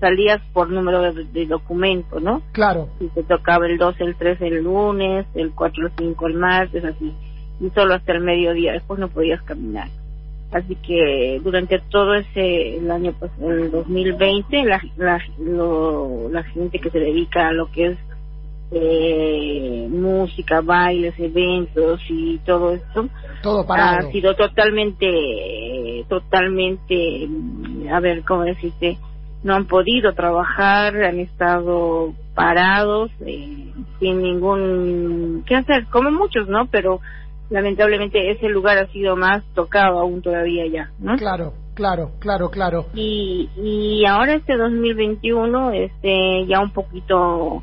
salías 0.00 0.42
por 0.52 0.68
número 0.68 1.00
de, 1.00 1.24
de 1.24 1.46
documento, 1.46 2.18
¿no? 2.20 2.42
Claro. 2.52 2.88
Y 2.98 3.06
te 3.08 3.22
tocaba 3.22 3.66
el 3.66 3.78
2, 3.78 3.94
el 4.00 4.16
3 4.16 4.40
el 4.42 4.64
lunes, 4.64 5.26
el 5.34 5.52
4, 5.52 5.86
el 5.86 5.92
5 5.96 6.26
el 6.26 6.34
martes, 6.34 6.84
así. 6.84 7.14
Y 7.60 7.70
solo 7.70 7.94
hasta 7.94 8.12
el 8.12 8.20
mediodía, 8.20 8.72
después 8.72 8.98
no 8.98 9.08
podías 9.08 9.40
caminar. 9.42 9.88
Así 10.52 10.74
que 10.76 11.40
durante 11.44 11.78
todo 11.78 12.14
ese 12.14 12.76
el 12.78 12.90
año 12.90 13.12
pas- 13.12 13.30
el 13.40 13.70
2020 13.70 14.64
la 14.64 14.82
la, 14.96 15.20
lo- 15.38 16.28
la 16.30 16.42
gente 16.42 16.78
que 16.80 16.90
se 16.90 16.98
dedica 16.98 17.48
a 17.48 17.52
lo 17.52 17.70
que 17.70 17.86
es 17.86 17.98
eh, 18.72 19.88
música, 19.90 20.60
bailes, 20.60 21.18
eventos 21.18 22.00
y 22.08 22.38
todo 22.38 22.72
esto. 22.72 23.08
Todo 23.42 23.66
parado. 23.66 24.08
Ha 24.08 24.12
sido 24.12 24.34
totalmente, 24.36 26.04
totalmente, 26.08 27.28
a 27.92 28.00
ver, 28.00 28.22
¿cómo 28.24 28.42
decirte? 28.44 28.98
No 29.42 29.54
han 29.54 29.66
podido 29.66 30.12
trabajar, 30.12 30.94
han 31.02 31.18
estado 31.18 32.12
parados, 32.34 33.10
eh, 33.26 33.72
sin 33.98 34.22
ningún, 34.22 35.42
¿qué 35.46 35.56
hacer? 35.56 35.86
Como 35.86 36.10
muchos, 36.10 36.46
¿no? 36.48 36.66
Pero 36.66 37.00
lamentablemente 37.50 38.30
ese 38.30 38.48
lugar 38.48 38.78
ha 38.78 38.86
sido 38.86 39.16
más 39.16 39.44
tocado 39.54 39.98
aún 40.00 40.22
todavía 40.22 40.66
ya, 40.66 40.90
¿no? 41.00 41.16
Claro, 41.16 41.52
claro, 41.74 42.12
claro, 42.20 42.48
claro. 42.50 42.86
Y, 42.94 43.50
y 43.56 44.06
ahora 44.06 44.34
este 44.34 44.56
2021, 44.56 45.72
este, 45.72 46.46
ya 46.46 46.60
un 46.60 46.70
poquito, 46.70 47.62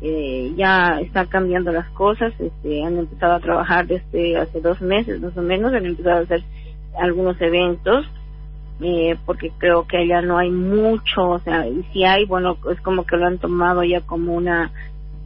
eh, 0.00 0.52
ya 0.56 1.00
están 1.00 1.26
cambiando 1.26 1.72
las 1.72 1.88
cosas, 1.90 2.32
este, 2.38 2.84
han 2.84 2.96
empezado 2.96 3.34
a 3.34 3.40
trabajar 3.40 3.86
desde 3.86 4.36
hace 4.36 4.60
dos 4.60 4.80
meses 4.80 5.20
más 5.20 5.36
o 5.36 5.42
menos, 5.42 5.74
han 5.74 5.84
empezado 5.84 6.18
a 6.18 6.22
hacer 6.22 6.42
algunos 6.96 7.40
eventos, 7.40 8.06
eh, 8.80 9.16
porque 9.26 9.50
creo 9.58 9.86
que 9.86 9.98
allá 9.98 10.22
no 10.22 10.38
hay 10.38 10.50
mucho, 10.50 11.28
o 11.28 11.38
sea, 11.40 11.66
y 11.66 11.82
si 11.92 12.04
hay, 12.04 12.24
bueno, 12.24 12.56
es 12.70 12.80
como 12.82 13.04
que 13.04 13.16
lo 13.16 13.26
han 13.26 13.38
tomado 13.38 13.82
ya 13.82 14.00
como 14.00 14.34
una, 14.34 14.70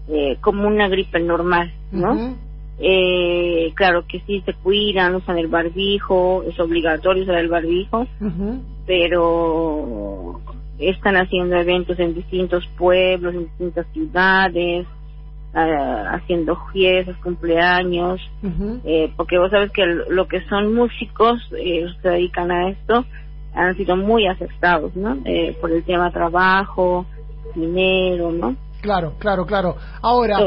eh, 0.08 0.38
como 0.40 0.66
una 0.66 0.88
gripe 0.88 1.20
normal, 1.20 1.72
¿no? 1.92 2.36
Eh, 2.80 3.72
claro 3.74 4.04
que 4.06 4.20
sí 4.20 4.40
se 4.46 4.54
cuidan, 4.54 5.16
usan 5.16 5.38
el 5.38 5.48
barbijo, 5.48 6.44
es 6.44 6.58
obligatorio 6.60 7.24
usar 7.24 7.38
el 7.38 7.48
barbijo, 7.48 8.06
pero 8.86 10.40
están 10.78 11.16
haciendo 11.16 11.56
eventos 11.56 11.98
en 11.98 12.14
distintos 12.14 12.66
pueblos, 12.78 13.34
en 13.34 13.44
distintas 13.44 13.86
ciudades, 13.92 14.86
ah, 15.54 16.12
haciendo 16.14 16.56
fiestas, 16.72 17.16
cumpleaños, 17.16 18.20
eh, 18.84 19.12
porque 19.16 19.38
vos 19.38 19.50
sabes 19.50 19.72
que 19.72 19.84
lo 19.84 20.28
que 20.28 20.40
son 20.42 20.72
músicos, 20.72 21.40
eh, 21.58 21.86
se 22.00 22.08
dedican 22.08 22.50
a 22.52 22.70
esto, 22.70 23.04
han 23.54 23.76
sido 23.76 23.96
muy 23.96 24.28
afectados, 24.28 24.94
¿no? 24.94 25.18
Eh, 25.24 25.56
por 25.60 25.72
el 25.72 25.82
tema 25.82 26.12
trabajo, 26.12 27.06
dinero, 27.56 28.30
¿no? 28.30 28.54
Claro, 28.80 29.14
claro, 29.18 29.46
claro. 29.46 29.76
Ahora. 30.02 30.38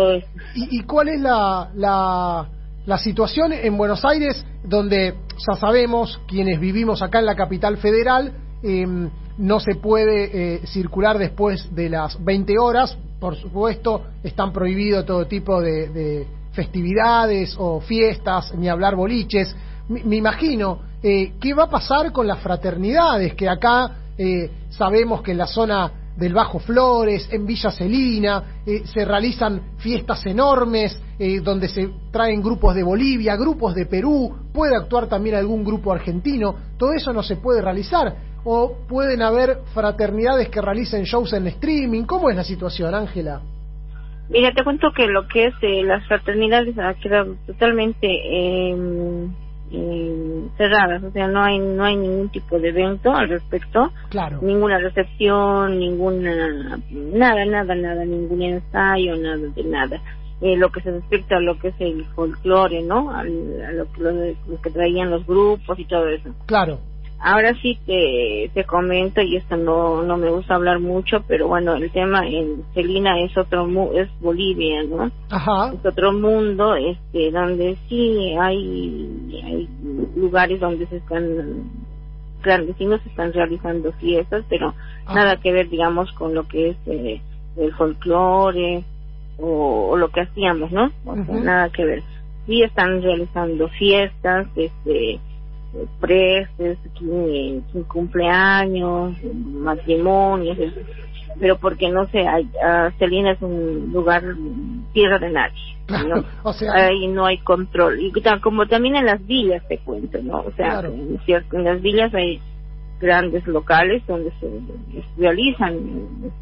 ¿y, 0.55 0.79
y 0.79 0.83
cuál 0.83 1.09
es 1.09 1.19
la, 1.19 1.69
la, 1.75 2.47
la 2.85 2.97
situación 2.97 3.53
en 3.53 3.77
Buenos 3.77 4.03
Aires 4.05 4.45
donde 4.63 5.15
ya 5.37 5.55
sabemos, 5.55 6.19
quienes 6.27 6.59
vivimos 6.59 7.01
acá 7.01 7.19
en 7.19 7.25
la 7.25 7.35
capital 7.35 7.77
federal, 7.77 8.33
em, 8.63 9.09
no 9.37 9.59
se 9.59 9.75
puede 9.75 10.55
eh, 10.55 10.67
circular 10.67 11.17
después 11.17 11.73
de 11.73 11.89
las 11.89 12.23
20 12.23 12.57
horas? 12.59 12.97
Por 13.19 13.35
supuesto, 13.35 14.03
están 14.23 14.51
prohibidos 14.51 15.05
todo 15.05 15.25
tipo 15.25 15.61
de, 15.61 15.89
de 15.89 16.27
festividades 16.53 17.55
o 17.57 17.79
fiestas, 17.81 18.53
ni 18.55 18.69
hablar 18.69 18.95
boliches. 18.95 19.55
Me, 19.89 20.03
me 20.03 20.15
imagino, 20.17 20.79
eh, 21.03 21.33
¿qué 21.39 21.53
va 21.53 21.63
a 21.63 21.69
pasar 21.69 22.11
con 22.11 22.27
las 22.27 22.39
fraternidades? 22.39 23.33
Que 23.35 23.49
acá 23.49 23.91
eh, 24.17 24.49
sabemos 24.69 25.21
que 25.21 25.31
en 25.31 25.37
la 25.37 25.47
zona 25.47 25.91
del 26.15 26.33
Bajo 26.33 26.59
Flores, 26.59 27.29
en 27.31 27.45
Villa 27.45 27.71
Celina, 27.71 28.61
eh, 28.65 28.81
se 28.85 29.05
realizan 29.05 29.75
fiestas 29.77 30.25
enormes 30.25 30.99
eh, 31.17 31.39
donde 31.39 31.69
se 31.69 31.89
traen 32.11 32.41
grupos 32.41 32.75
de 32.75 32.83
Bolivia, 32.83 33.35
grupos 33.35 33.75
de 33.75 33.85
Perú, 33.85 34.33
puede 34.53 34.75
actuar 34.75 35.07
también 35.07 35.35
algún 35.35 35.63
grupo 35.63 35.91
argentino, 35.91 36.55
todo 36.77 36.93
eso 36.93 37.13
no 37.13 37.23
se 37.23 37.37
puede 37.37 37.61
realizar. 37.61 38.31
O 38.43 38.75
pueden 38.87 39.21
haber 39.21 39.59
fraternidades 39.71 40.49
que 40.49 40.61
realicen 40.61 41.03
shows 41.03 41.31
en 41.33 41.45
streaming. 41.45 42.05
¿Cómo 42.05 42.27
es 42.31 42.35
la 42.35 42.43
situación, 42.43 42.95
Ángela? 42.95 43.39
Mira, 44.29 44.51
te 44.53 44.63
cuento 44.63 44.91
que 44.95 45.07
lo 45.07 45.27
que 45.27 45.47
es 45.47 45.53
eh, 45.61 45.83
las 45.83 46.07
fraternidades 46.07 46.75
ha 46.79 46.93
quedado 46.95 47.35
totalmente 47.45 48.07
eh, 48.07 49.27
cerradas, 50.61 51.01
o 51.03 51.11
sea, 51.11 51.27
no 51.27 51.41
hay 51.43 51.57
no 51.59 51.83
hay 51.83 51.95
ningún 51.95 52.29
tipo 52.29 52.59
de 52.59 52.69
evento 52.69 53.11
al 53.13 53.29
respecto, 53.29 53.91
Claro. 54.09 54.39
ninguna 54.41 54.77
recepción, 54.79 55.79
ninguna 55.79 56.77
nada, 56.91 57.45
nada, 57.45 57.75
nada, 57.75 58.05
ningún 58.05 58.41
ensayo, 58.41 59.15
nada 59.17 59.37
de 59.55 59.63
nada. 59.63 60.01
Eh, 60.41 60.57
lo 60.57 60.69
que 60.69 60.81
se 60.81 60.91
respecta 60.91 61.37
a 61.37 61.39
lo 61.39 61.57
que 61.59 61.67
es 61.69 61.75
el 61.79 62.03
folclore, 62.15 62.81
¿no? 62.81 63.11
Al- 63.11 63.61
a 63.67 63.71
lo, 63.73 63.91
que- 63.91 64.01
lo, 64.01 64.11
de- 64.13 64.35
lo 64.47 64.59
que 64.61 64.71
traían 64.71 65.09
los 65.11 65.25
grupos 65.25 65.77
y 65.79 65.85
todo 65.85 66.07
eso. 66.07 66.29
Claro. 66.47 66.79
Ahora 67.23 67.53
sí 67.61 67.77
te, 67.85 68.49
te 68.53 68.63
comento, 68.63 69.21
y 69.21 69.35
esto 69.37 69.55
no, 69.55 70.01
no 70.01 70.17
me 70.17 70.31
gusta 70.31 70.55
hablar 70.55 70.79
mucho, 70.79 71.23
pero 71.27 71.47
bueno, 71.47 71.75
el 71.75 71.91
tema 71.91 72.27
en 72.27 72.63
Celina 72.73 73.19
es 73.21 73.37
otro, 73.37 73.67
mu- 73.67 73.91
es 73.93 74.09
Bolivia, 74.19 74.81
¿no? 74.83 75.11
Ajá. 75.29 75.71
Es 75.73 75.85
otro 75.85 76.13
mundo, 76.13 76.75
este, 76.75 77.29
donde 77.31 77.77
sí 77.87 78.33
hay, 78.39 79.39
hay 79.43 79.69
lugares 80.15 80.59
donde 80.59 80.87
se 80.87 80.97
están, 80.97 81.69
clandestinos 82.41 83.01
se 83.03 83.09
están 83.09 83.33
realizando 83.33 83.91
fiestas, 83.93 84.43
pero 84.49 84.73
Ah. 85.05 85.13
nada 85.13 85.37
que 85.37 85.51
ver, 85.51 85.69
digamos, 85.69 86.11
con 86.13 86.33
lo 86.33 86.47
que 86.47 86.69
es 86.69 86.77
eh, 86.87 87.21
el 87.57 87.73
folclore 87.73 88.83
o, 89.37 89.89
o 89.91 89.97
lo 89.97 90.09
que 90.09 90.21
hacíamos, 90.21 90.71
¿no? 90.71 90.91
O 91.05 91.13
sea, 91.13 91.23
Ujú. 91.23 91.39
nada 91.43 91.69
que 91.69 91.85
ver. 91.85 92.03
Sí 92.47 92.63
están 92.63 93.01
realizando 93.03 93.67
fiestas, 93.69 94.47
este, 94.55 95.19
prestes, 95.99 96.77
cumpleaños, 97.87 99.15
matrimonios, 99.33 100.57
pero 101.39 101.57
porque 101.57 101.89
no 101.89 102.05
sé, 102.07 102.19
hay, 102.27 102.49
ah, 102.63 102.91
Celina 102.99 103.31
es 103.31 103.41
un 103.41 103.91
lugar 103.93 104.23
tierra 104.93 105.17
de 105.19 105.29
nadie, 105.31 105.77
¿no? 106.07 106.23
O 106.43 106.53
sea, 106.53 106.73
ahí 106.73 107.07
no 107.07 107.25
hay 107.25 107.37
control 107.39 107.99
y 107.99 108.11
como 108.41 108.67
también 108.67 108.95
en 108.97 109.05
las 109.05 109.25
villas 109.25 109.65
te 109.67 109.77
cuento, 109.79 110.19
¿no? 110.21 110.39
O 110.41 110.51
sea, 110.51 110.81
Claro. 110.81 110.93
en 110.93 111.63
las 111.63 111.81
villas 111.81 112.13
hay 112.13 112.39
grandes 112.99 113.47
locales 113.47 114.03
donde 114.07 114.31
se 114.39 114.47
realizan 115.17 115.73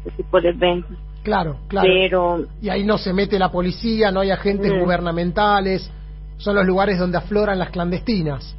este 0.06 0.22
tipo 0.22 0.40
de 0.40 0.50
eventos, 0.50 0.96
claro, 1.22 1.56
claro. 1.68 1.88
pero 1.88 2.44
Y 2.60 2.68
ahí 2.68 2.84
no 2.84 2.98
se 2.98 3.12
mete 3.14 3.38
la 3.38 3.50
policía, 3.50 4.10
no 4.10 4.20
hay 4.20 4.30
agentes 4.30 4.72
Mm. 4.72 4.80
gubernamentales, 4.80 5.90
son 6.36 6.56
los 6.56 6.66
lugares 6.66 6.98
donde 6.98 7.16
afloran 7.18 7.58
las 7.58 7.70
clandestinas. 7.70 8.56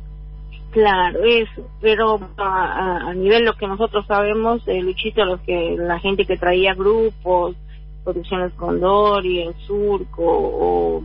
Claro, 0.71 1.19
eso, 1.23 1.67
pero 1.81 2.19
a, 2.37 3.09
a- 3.09 3.13
nivel 3.13 3.43
lo 3.43 3.53
que 3.53 3.67
nosotros 3.67 4.05
sabemos, 4.07 4.61
eh, 4.67 4.81
Luchito, 4.81 5.25
los 5.25 5.41
que 5.41 5.75
la 5.77 5.99
gente 5.99 6.25
que 6.25 6.37
traía 6.37 6.73
grupos, 6.73 7.55
Producciones 8.03 8.53
Condori, 8.53 9.41
El 9.41 9.53
Surco 9.67 10.23
o 10.23 11.03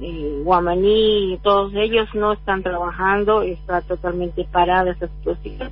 eh, 0.00 0.40
Guamaní, 0.44 1.38
todos 1.42 1.72
ellos 1.74 2.08
no 2.14 2.32
están 2.32 2.62
trabajando, 2.62 3.42
está 3.42 3.82
totalmente 3.82 4.46
parada 4.50 4.92
esa 4.92 5.08
situación, 5.08 5.70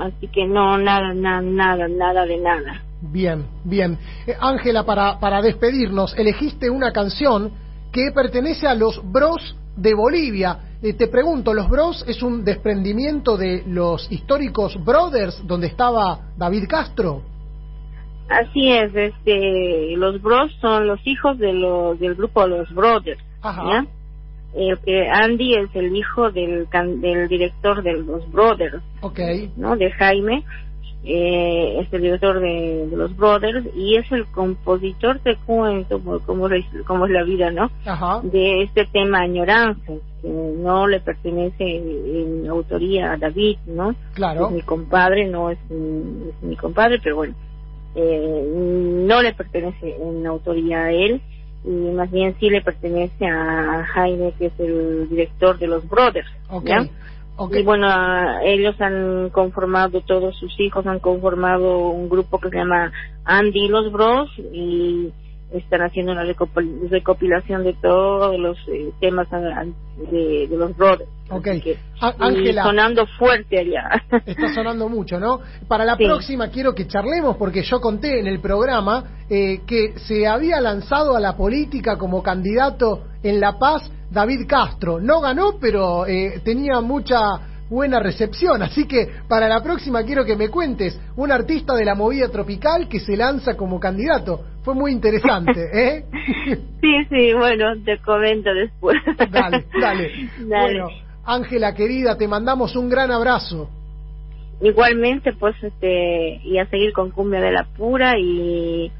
así 0.00 0.28
que 0.28 0.46
no, 0.46 0.76
nada, 0.78 1.14
nada, 1.14 1.40
nada, 1.42 1.88
nada 1.88 2.26
de 2.26 2.38
nada. 2.38 2.82
Bien, 3.02 3.46
bien. 3.64 3.98
Eh, 4.26 4.34
Ángela, 4.40 4.84
para, 4.84 5.20
para 5.20 5.42
despedirnos, 5.42 6.16
elegiste 6.18 6.70
una 6.70 6.90
canción 6.92 7.52
que 7.92 8.10
pertenece 8.14 8.66
a 8.66 8.74
los 8.74 9.00
Bros 9.12 9.54
de 9.76 9.94
Bolivia. 9.94 10.58
Eh, 10.82 10.92
te 10.92 11.08
pregunto, 11.08 11.54
¿los 11.54 11.68
Bros 11.68 12.04
es 12.06 12.22
un 12.22 12.44
desprendimiento 12.44 13.36
de 13.36 13.62
los 13.66 14.10
históricos 14.12 14.76
Brothers 14.84 15.46
donde 15.46 15.68
estaba 15.68 16.20
David 16.36 16.64
Castro? 16.68 17.22
Así 18.28 18.72
es, 18.72 18.94
este, 18.94 19.96
los 19.96 20.20
Bros 20.20 20.52
son 20.60 20.86
los 20.86 21.00
hijos 21.06 21.38
de 21.38 21.52
los 21.52 21.98
del 21.98 22.14
grupo 22.14 22.46
Los 22.46 22.72
Brothers, 22.74 23.22
Ajá. 23.40 23.86
El 24.54 24.78
que 24.78 25.08
Andy 25.08 25.54
es 25.54 25.68
el 25.74 25.94
hijo 25.94 26.30
del 26.30 26.66
del 27.00 27.28
director 27.28 27.82
de 27.82 27.92
los 27.92 28.30
Brothers, 28.32 28.82
¿no? 29.56 29.76
De 29.76 29.90
Jaime, 29.92 30.44
eh, 31.08 31.78
es 31.80 31.92
el 31.92 32.02
director 32.02 32.40
de, 32.40 32.88
de 32.88 32.96
los 32.96 33.16
Brothers 33.16 33.64
y 33.76 33.94
es 33.94 34.10
el 34.10 34.26
compositor, 34.26 35.20
te 35.20 35.36
cuento 35.36 36.00
como, 36.00 36.18
como, 36.20 36.48
es, 36.48 36.64
como 36.84 37.06
es 37.06 37.12
la 37.12 37.22
vida, 37.22 37.52
¿no? 37.52 37.70
ajá, 37.84 38.20
De 38.24 38.64
este 38.64 38.86
tema 38.86 39.20
Añoranza, 39.20 39.92
que 40.20 40.28
no 40.28 40.88
le 40.88 40.98
pertenece 40.98 41.64
en 41.64 42.48
autoría 42.48 43.12
a 43.12 43.16
David, 43.16 43.58
¿no? 43.66 43.94
claro. 44.14 44.48
es 44.48 44.54
mi 44.54 44.62
compadre, 44.62 45.26
no 45.28 45.50
es 45.50 45.58
mi, 45.70 46.28
es 46.28 46.42
mi 46.42 46.56
compadre, 46.56 46.98
pero 47.00 47.14
bueno, 47.14 47.34
eh, 47.94 48.44
no 49.06 49.22
le 49.22 49.32
pertenece 49.32 49.96
en 50.02 50.26
autoría 50.26 50.86
a 50.86 50.92
él, 50.92 51.20
y 51.64 51.70
más 51.70 52.10
bien 52.10 52.34
sí 52.40 52.50
le 52.50 52.62
pertenece 52.62 53.26
a 53.26 53.84
Jaime, 53.94 54.32
que 54.38 54.46
es 54.46 54.52
el 54.58 55.08
director 55.08 55.56
de 55.56 55.68
los 55.68 55.88
Brothers. 55.88 56.28
Ok, 56.50 56.66
¿ya? 56.66 56.84
Y 57.50 57.62
bueno, 57.62 57.86
ellos 58.42 58.80
han 58.80 59.28
conformado, 59.30 60.00
todos 60.00 60.36
sus 60.36 60.58
hijos 60.58 60.86
han 60.86 61.00
conformado 61.00 61.88
un 61.88 62.08
grupo 62.08 62.38
que 62.38 62.48
se 62.48 62.56
llama 62.56 62.92
Andy 63.24 63.66
y 63.66 63.68
los 63.68 63.92
Bros, 63.92 64.30
y, 64.52 65.12
están 65.52 65.82
haciendo 65.82 66.12
una 66.12 66.24
recopil- 66.24 66.88
recopilación 66.90 67.64
de 67.64 67.74
todos 67.74 68.38
los 68.38 68.58
eh, 68.68 68.90
temas 69.00 69.28
de, 69.30 70.46
de 70.48 70.56
los 70.56 70.76
brothers. 70.76 71.08
Ok. 71.30 71.48
Ángela. 72.18 72.62
sonando 72.62 73.06
fuerte 73.06 73.58
allá. 73.58 74.02
Está 74.26 74.54
sonando 74.54 74.88
mucho, 74.88 75.18
¿no? 75.18 75.40
Para 75.66 75.84
la 75.84 75.96
Sí. 75.96 76.04
próxima 76.04 76.48
quiero 76.48 76.74
que 76.74 76.86
charlemos 76.86 77.36
porque 77.36 77.62
yo 77.62 77.80
conté 77.80 78.20
en 78.20 78.26
el 78.26 78.40
programa 78.40 79.04
eh, 79.28 79.60
que 79.66 79.98
se 79.98 80.26
había 80.26 80.60
lanzado 80.60 81.16
a 81.16 81.20
la 81.20 81.36
política 81.36 81.96
como 81.96 82.22
candidato 82.22 83.04
en 83.22 83.40
La 83.40 83.58
Paz 83.58 83.90
David 84.10 84.46
Castro. 84.48 85.00
No 85.00 85.20
ganó, 85.20 85.58
pero 85.60 86.06
eh, 86.06 86.40
tenía 86.44 86.80
mucha 86.80 87.18
buena 87.68 87.98
recepción. 87.98 88.62
Así 88.62 88.86
que 88.86 89.08
para 89.28 89.48
la 89.48 89.60
próxima 89.62 90.04
quiero 90.04 90.24
que 90.24 90.36
me 90.36 90.48
cuentes 90.50 91.00
un 91.16 91.32
artista 91.32 91.74
de 91.74 91.84
la 91.84 91.96
movida 91.96 92.28
tropical 92.28 92.88
que 92.88 93.00
se 93.00 93.16
lanza 93.16 93.56
como 93.56 93.80
candidato. 93.80 94.44
Fue 94.66 94.74
muy 94.74 94.90
interesante, 94.90 95.60
¿eh? 95.72 96.04
sí, 96.80 97.04
sí, 97.08 97.32
bueno, 97.34 97.66
te 97.84 97.98
comento 97.98 98.52
después. 98.52 98.98
dale, 99.30 99.64
dale. 99.80 100.10
Dale. 100.40 100.80
Bueno, 100.80 100.88
Ángela 101.24 101.72
querida, 101.72 102.18
te 102.18 102.26
mandamos 102.26 102.74
un 102.74 102.90
gran 102.90 103.12
abrazo. 103.12 103.70
Igualmente, 104.60 105.32
pues, 105.34 105.54
este, 105.62 106.40
y 106.42 106.58
a 106.58 106.66
seguir 106.66 106.92
con 106.92 107.12
Cumbia 107.12 107.40
de 107.40 107.52
la 107.52 107.62
Pura 107.76 108.18
y 108.18 108.90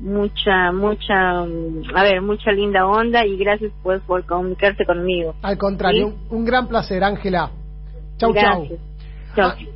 mucha, 0.00 0.72
mucha, 0.72 1.44
mm, 1.44 1.84
a 1.94 2.02
ver, 2.02 2.20
mucha 2.20 2.50
linda 2.50 2.84
onda 2.84 3.24
y 3.24 3.36
gracias 3.36 3.70
pues 3.84 4.00
por 4.08 4.26
comunicarse 4.26 4.84
conmigo. 4.84 5.36
Al 5.40 5.56
contrario, 5.56 6.08
¿Sí? 6.08 6.14
un, 6.30 6.38
un 6.38 6.44
gran 6.44 6.66
placer, 6.66 7.04
Ángela. 7.04 7.52
Chau, 8.18 8.34
chau. 8.34 8.58
Gracias. 8.64 8.68
Chau. 8.70 8.95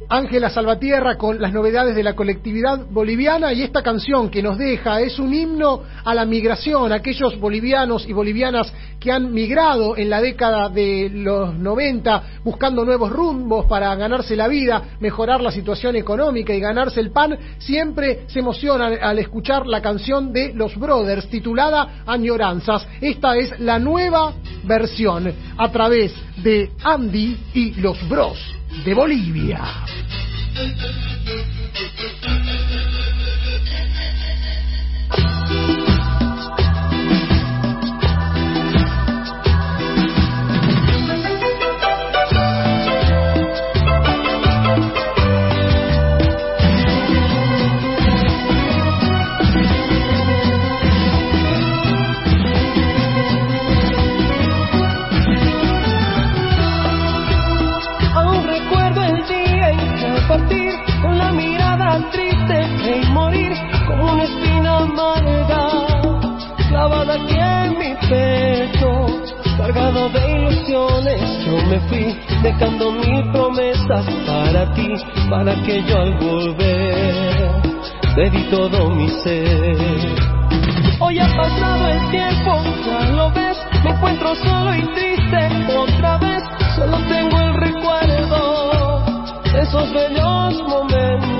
Ángela 0.08 0.50
Salvatierra 0.50 1.16
con 1.16 1.40
las 1.40 1.52
novedades 1.52 1.94
de 1.94 2.02
la 2.02 2.16
colectividad 2.16 2.84
boliviana 2.90 3.52
y 3.52 3.62
esta 3.62 3.82
canción 3.82 4.28
que 4.28 4.42
nos 4.42 4.58
deja 4.58 5.00
es 5.00 5.20
un 5.20 5.32
himno 5.32 5.82
a 6.04 6.14
la 6.14 6.24
migración, 6.24 6.92
aquellos 6.92 7.38
bolivianos 7.38 8.08
y 8.08 8.12
bolivianas 8.12 8.72
que 8.98 9.12
han 9.12 9.32
migrado 9.32 9.96
en 9.96 10.10
la 10.10 10.20
década 10.20 10.68
de 10.68 11.10
los 11.12 11.54
90 11.54 12.22
buscando 12.42 12.84
nuevos 12.84 13.10
rumbos 13.10 13.66
para 13.66 13.94
ganarse 13.94 14.34
la 14.34 14.48
vida, 14.48 14.82
mejorar 14.98 15.40
la 15.40 15.52
situación 15.52 15.94
económica 15.94 16.52
y 16.52 16.60
ganarse 16.60 17.00
el 17.00 17.12
pan, 17.12 17.38
siempre 17.58 18.24
se 18.26 18.40
emocionan 18.40 18.94
al 19.00 19.18
escuchar 19.20 19.66
la 19.66 19.80
canción 19.80 20.32
de 20.32 20.52
los 20.54 20.76
Brothers 20.76 21.28
titulada 21.28 22.02
Añoranzas. 22.04 22.86
Esta 23.00 23.36
es 23.36 23.60
la 23.60 23.78
nueva 23.78 24.32
versión 24.64 25.32
a 25.56 25.70
través 25.70 26.12
de 26.42 26.70
Andy 26.82 27.36
y 27.54 27.74
los 27.80 28.08
Bros 28.08 28.59
de 28.84 28.94
Bolivia. 28.94 29.60
Mirada 61.90 62.10
triste 62.10 63.02
y 63.02 63.06
morir 63.12 63.52
como 63.86 64.12
una 64.12 64.24
espina 64.24 64.78
amarga 64.78 65.68
clavada 66.68 67.14
aquí 67.14 67.36
en 67.36 67.78
mi 67.78 67.94
pecho 68.08 69.06
cargado 69.56 70.08
de 70.10 70.32
ilusiones 70.32 71.20
yo 71.44 71.56
me 71.68 71.80
fui 71.88 72.16
dejando 72.42 72.92
mil 72.92 73.30
promesas 73.32 74.06
para 74.26 74.72
ti 74.74 74.88
para 75.28 75.54
que 75.62 75.82
yo 75.84 75.98
al 75.98 76.14
volver 76.18 77.62
te 78.14 78.30
di 78.30 78.42
todo 78.50 78.90
mi 78.90 79.08
ser 79.22 80.30
Hoy 81.02 81.18
ha 81.18 81.34
pasado 81.34 81.88
el 81.88 82.10
tiempo, 82.10 82.62
ya 82.84 83.08
lo 83.12 83.30
ves, 83.30 83.56
me 83.82 83.90
encuentro 83.90 84.34
solo 84.34 84.74
y 84.74 84.82
triste 84.94 85.48
otra 85.74 86.18
vez. 86.18 86.42
Solo 86.76 86.98
tengo 87.08 87.38
el 87.40 87.54
recuerdo 87.54 89.02
de 89.50 89.62
esos 89.62 89.90
bellos 89.94 90.62
momentos. 90.68 91.39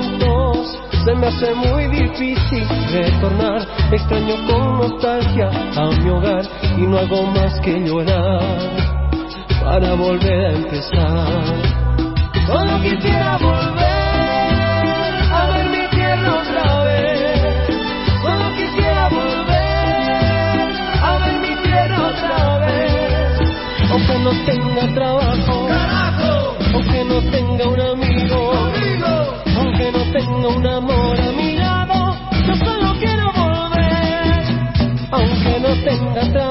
Se 1.03 1.15
me 1.15 1.27
hace 1.27 1.53
muy 1.55 1.87
difícil 1.87 2.67
retornar, 2.91 3.67
extraño 3.91 4.35
con 4.47 4.77
nostalgia 4.77 5.49
a 5.75 5.89
mi 5.99 6.09
hogar 6.09 6.45
y 6.77 6.81
no 6.81 6.99
hago 6.99 7.23
más 7.23 7.59
que 7.61 7.79
llorar 7.79 8.91
para 9.63 9.93
volver 9.95 10.45
a 10.45 10.51
empezar. 10.53 11.81
Solo 12.45 12.81
quisiera 12.81 13.37
volver 13.37 13.81
a 15.31 15.47
ver 15.53 15.69
mi 15.69 15.87
tierra 15.89 16.35
otra 16.41 16.83
vez. 16.83 17.67
Solo 18.21 18.49
quisiera 18.57 19.09
volver 19.09 20.71
a 21.01 21.17
ver 21.19 21.39
mi 21.39 21.55
tierra 21.63 21.97
otra 22.09 22.57
vez. 22.59 23.39
Aunque 23.91 24.19
no 24.19 24.31
tenga 24.45 24.93
trabajo, 24.93 25.67
aunque 26.73 27.05
no 27.05 27.21
tenga 27.31 27.67
un 27.67 27.79
un 30.61 30.67
amor 30.67 31.19
a 31.19 31.31
mi 31.31 31.53
lado, 31.53 32.15
yo 32.45 32.55
solo 32.55 32.93
quiero 32.99 33.31
volver. 33.33 34.43
Aunque 35.09 35.59
no 35.59 35.73
tenga 35.83 36.31
trabajo, 36.31 36.50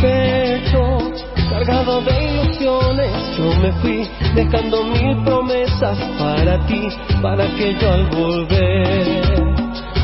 pecho 0.00 0.98
cargado 1.50 2.00
de 2.02 2.24
ilusiones. 2.24 3.12
Yo 3.38 3.54
me 3.60 3.72
fui 3.80 4.08
dejando 4.34 4.84
mil 4.84 5.24
promesas 5.24 5.98
para 6.18 6.58
ti 6.66 6.88
para 7.22 7.46
que 7.56 7.74
yo 7.80 7.92
al 7.92 8.06
volver 8.06 9.56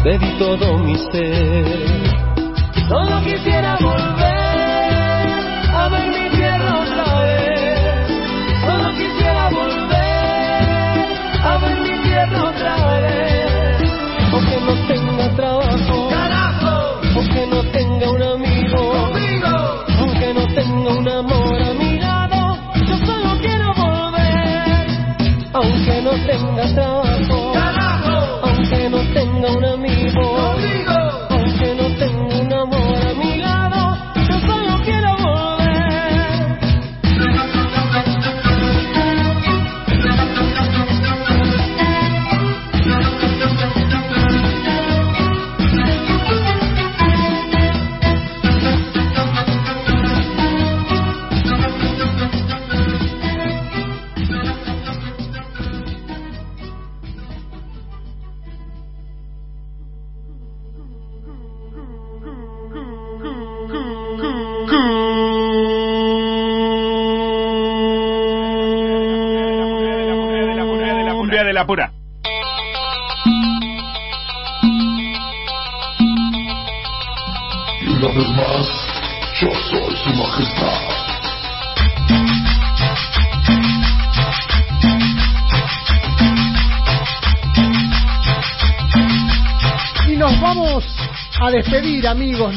te 0.03 0.19
di 0.19 0.39
todo 0.39 0.79
mi 0.79 0.97
ser. 0.97 2.23
Solo 2.89 3.23
quisiera 3.23 3.77
volver 3.81 3.92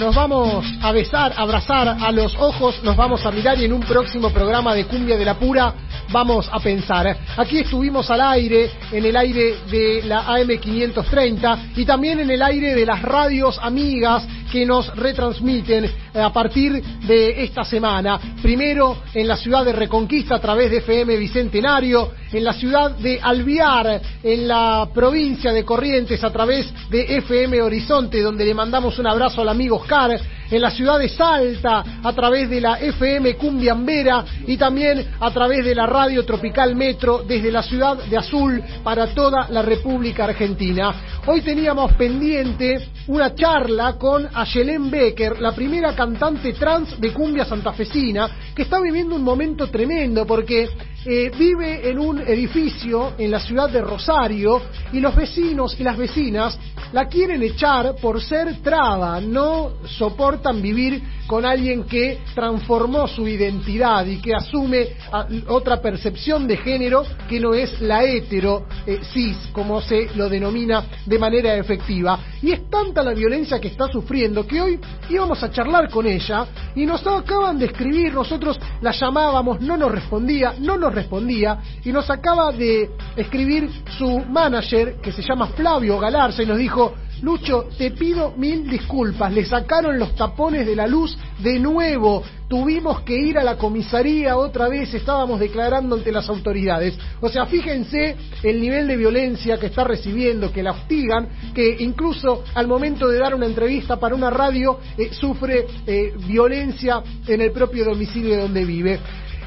Nos 0.05 0.13
vamos 0.13 0.63
a 0.83 0.91
besar, 0.91 1.33
a 1.35 1.41
abrazar 1.41 1.97
a 1.99 2.11
los 2.11 2.35
ojos. 2.35 2.75
Nos 2.83 2.95
vamos 2.95 3.25
a 3.25 3.31
mirar 3.31 3.59
y 3.59 3.65
en 3.65 3.73
un 3.73 3.79
próximo 3.79 4.29
programa 4.29 4.75
de 4.75 4.85
Cumbia 4.85 5.17
de 5.17 5.25
la 5.25 5.33
Pura 5.33 5.73
vamos 6.11 6.47
a 6.51 6.59
pensar. 6.59 7.17
Aquí 7.35 7.57
estuvimos 7.57 8.07
al 8.11 8.21
aire, 8.21 8.69
en 8.91 9.03
el 9.03 9.17
aire 9.17 9.55
de 9.67 10.03
la 10.05 10.27
AM530 10.27 11.71
y 11.77 11.85
también 11.85 12.19
en 12.19 12.29
el 12.29 12.43
aire 12.43 12.75
de 12.75 12.85
las 12.85 13.01
radios 13.01 13.57
amigas 13.59 14.27
que 14.51 14.63
nos 14.63 14.95
retransmiten 14.95 15.91
a 16.15 16.31
partir 16.31 16.81
de 16.81 17.43
esta 17.43 17.63
semana. 17.63 18.19
Primero 18.41 18.97
en 19.13 19.27
la 19.27 19.37
ciudad 19.37 19.65
de 19.65 19.73
Reconquista 19.73 20.35
a 20.35 20.39
través 20.39 20.71
de 20.71 20.77
FM 20.77 21.17
Bicentenario, 21.17 22.11
en 22.31 22.43
la 22.43 22.53
ciudad 22.53 22.91
de 22.91 23.19
Alviar, 23.21 24.01
en 24.23 24.47
la 24.47 24.87
provincia 24.93 25.51
de 25.51 25.63
Corrientes 25.63 26.23
a 26.23 26.31
través 26.31 26.71
de 26.89 27.17
FM 27.17 27.61
Horizonte, 27.61 28.21
donde 28.21 28.45
le 28.45 28.53
mandamos 28.53 28.97
un 28.99 29.07
abrazo 29.07 29.41
al 29.41 29.49
amigo 29.49 29.77
Oscar, 29.77 30.19
en 30.51 30.61
la 30.61 30.71
ciudad 30.71 30.99
de 30.99 31.09
Salta 31.09 31.83
a 32.03 32.13
través 32.13 32.49
de 32.49 32.61
la 32.61 32.79
FM 32.79 33.35
Cumbiambera 33.35 34.23
y 34.47 34.57
también 34.57 35.05
a 35.19 35.31
través 35.31 35.65
de 35.65 35.75
la 35.75 35.87
Radio 35.87 36.23
Tropical 36.23 36.75
Metro 36.75 37.23
desde 37.27 37.51
la 37.51 37.63
ciudad 37.63 37.97
de 37.97 38.17
Azul 38.17 38.61
para 38.83 39.07
toda 39.07 39.47
la 39.49 39.61
República 39.61 40.25
Argentina. 40.25 40.93
Hoy 41.25 41.41
teníamos 41.41 41.93
pendiente 41.93 42.89
una 43.07 43.33
charla 43.33 43.93
con 43.97 44.27
Ayelén 44.33 44.89
Becker, 44.89 45.39
la 45.39 45.53
primera 45.53 45.95
cantante 46.05 46.53
trans 46.53 47.01
de 47.01 47.11
cumbia 47.11 47.45
santafesina, 47.45 48.29
que 48.55 48.61
está 48.61 48.79
viviendo 48.79 49.15
un 49.15 49.23
momento 49.23 49.71
tremendo 49.71 50.23
porque 50.27 50.69
eh, 51.05 51.31
vive 51.37 51.89
en 51.89 51.99
un 51.99 52.19
edificio 52.19 53.13
en 53.17 53.31
la 53.31 53.39
ciudad 53.39 53.69
de 53.69 53.81
Rosario 53.81 54.61
y 54.91 54.99
los 54.99 55.15
vecinos 55.15 55.79
y 55.79 55.83
las 55.83 55.97
vecinas 55.97 56.57
la 56.93 57.07
quieren 57.07 57.43
echar 57.43 57.95
por 58.01 58.21
ser 58.21 58.61
traba, 58.61 59.19
no 59.19 59.73
soportan 59.97 60.61
vivir 60.61 61.01
con 61.27 61.43
alguien 61.45 61.83
que 61.85 62.19
transformó 62.35 63.07
su 63.07 63.27
identidad 63.27 64.05
y 64.05 64.21
que 64.21 64.33
asume 64.35 64.89
a- 65.11 65.27
otra 65.47 65.81
percepción 65.81 66.47
de 66.47 66.55
género 66.57 67.03
que 67.27 67.39
no 67.39 67.53
es 67.55 67.81
la 67.81 68.03
hetero 68.03 68.65
eh, 68.85 68.99
cis, 69.11 69.35
como 69.51 69.81
se 69.81 70.09
lo 70.15 70.29
denomina 70.29 70.83
de 71.05 71.17
manera 71.19 71.55
efectiva. 71.55 72.19
Y 72.43 72.51
es 72.51 72.69
tanta 72.69 73.01
la 73.01 73.13
violencia 73.13 73.59
que 73.59 73.69
está 73.69 73.87
sufriendo 73.91 74.45
que 74.45 74.61
hoy 74.61 74.79
íbamos 75.09 75.41
a 75.43 75.51
charlar 75.51 75.89
con 75.89 76.05
ella 76.05 76.45
y 76.75 76.85
nos 76.85 77.05
acaban 77.07 77.57
de 77.57 77.65
escribir, 77.65 78.13
nosotros 78.13 78.59
la 78.81 78.91
llamábamos, 78.91 79.59
no 79.61 79.75
nos 79.75 79.91
respondía, 79.91 80.53
no 80.59 80.77
nos 80.77 80.93
respondía 80.95 81.59
y 81.83 81.91
nos 81.91 82.09
acaba 82.09 82.51
de 82.51 82.89
escribir 83.15 83.69
su 83.97 84.19
manager 84.19 84.95
que 85.01 85.11
se 85.11 85.21
llama 85.21 85.47
Flavio 85.47 85.99
Galarza 85.99 86.41
y 86.41 86.45
nos 86.45 86.57
dijo, 86.57 86.93
Lucho, 87.21 87.69
te 87.77 87.91
pido 87.91 88.33
mil 88.35 88.69
disculpas, 88.69 89.31
le 89.33 89.45
sacaron 89.45 89.97
los 89.97 90.15
tapones 90.15 90.65
de 90.65 90.75
la 90.75 90.85
luz 90.85 91.17
de 91.39 91.59
nuevo, 91.59 92.21
tuvimos 92.49 93.01
que 93.01 93.15
ir 93.15 93.37
a 93.37 93.43
la 93.43 93.57
comisaría 93.57 94.35
otra 94.37 94.67
vez, 94.67 94.93
estábamos 94.93 95.39
declarando 95.39 95.95
ante 95.95 96.11
las 96.11 96.27
autoridades. 96.29 96.97
O 97.21 97.29
sea, 97.29 97.45
fíjense 97.45 98.15
el 98.43 98.59
nivel 98.59 98.87
de 98.87 98.97
violencia 98.97 99.57
que 99.57 99.67
está 99.67 99.85
recibiendo, 99.85 100.51
que 100.51 100.61
la 100.61 100.71
hostigan, 100.71 101.29
que 101.53 101.77
incluso 101.79 102.43
al 102.53 102.67
momento 102.67 103.07
de 103.07 103.17
dar 103.17 103.33
una 103.33 103.45
entrevista 103.45 103.97
para 103.97 104.13
una 104.13 104.29
radio 104.29 104.79
eh, 104.97 105.09
sufre 105.13 105.65
eh, 105.87 106.13
violencia 106.27 107.01
en 107.25 107.41
el 107.41 107.51
propio 107.51 107.85
domicilio 107.85 108.41
donde 108.41 108.65
vive. 108.65 108.99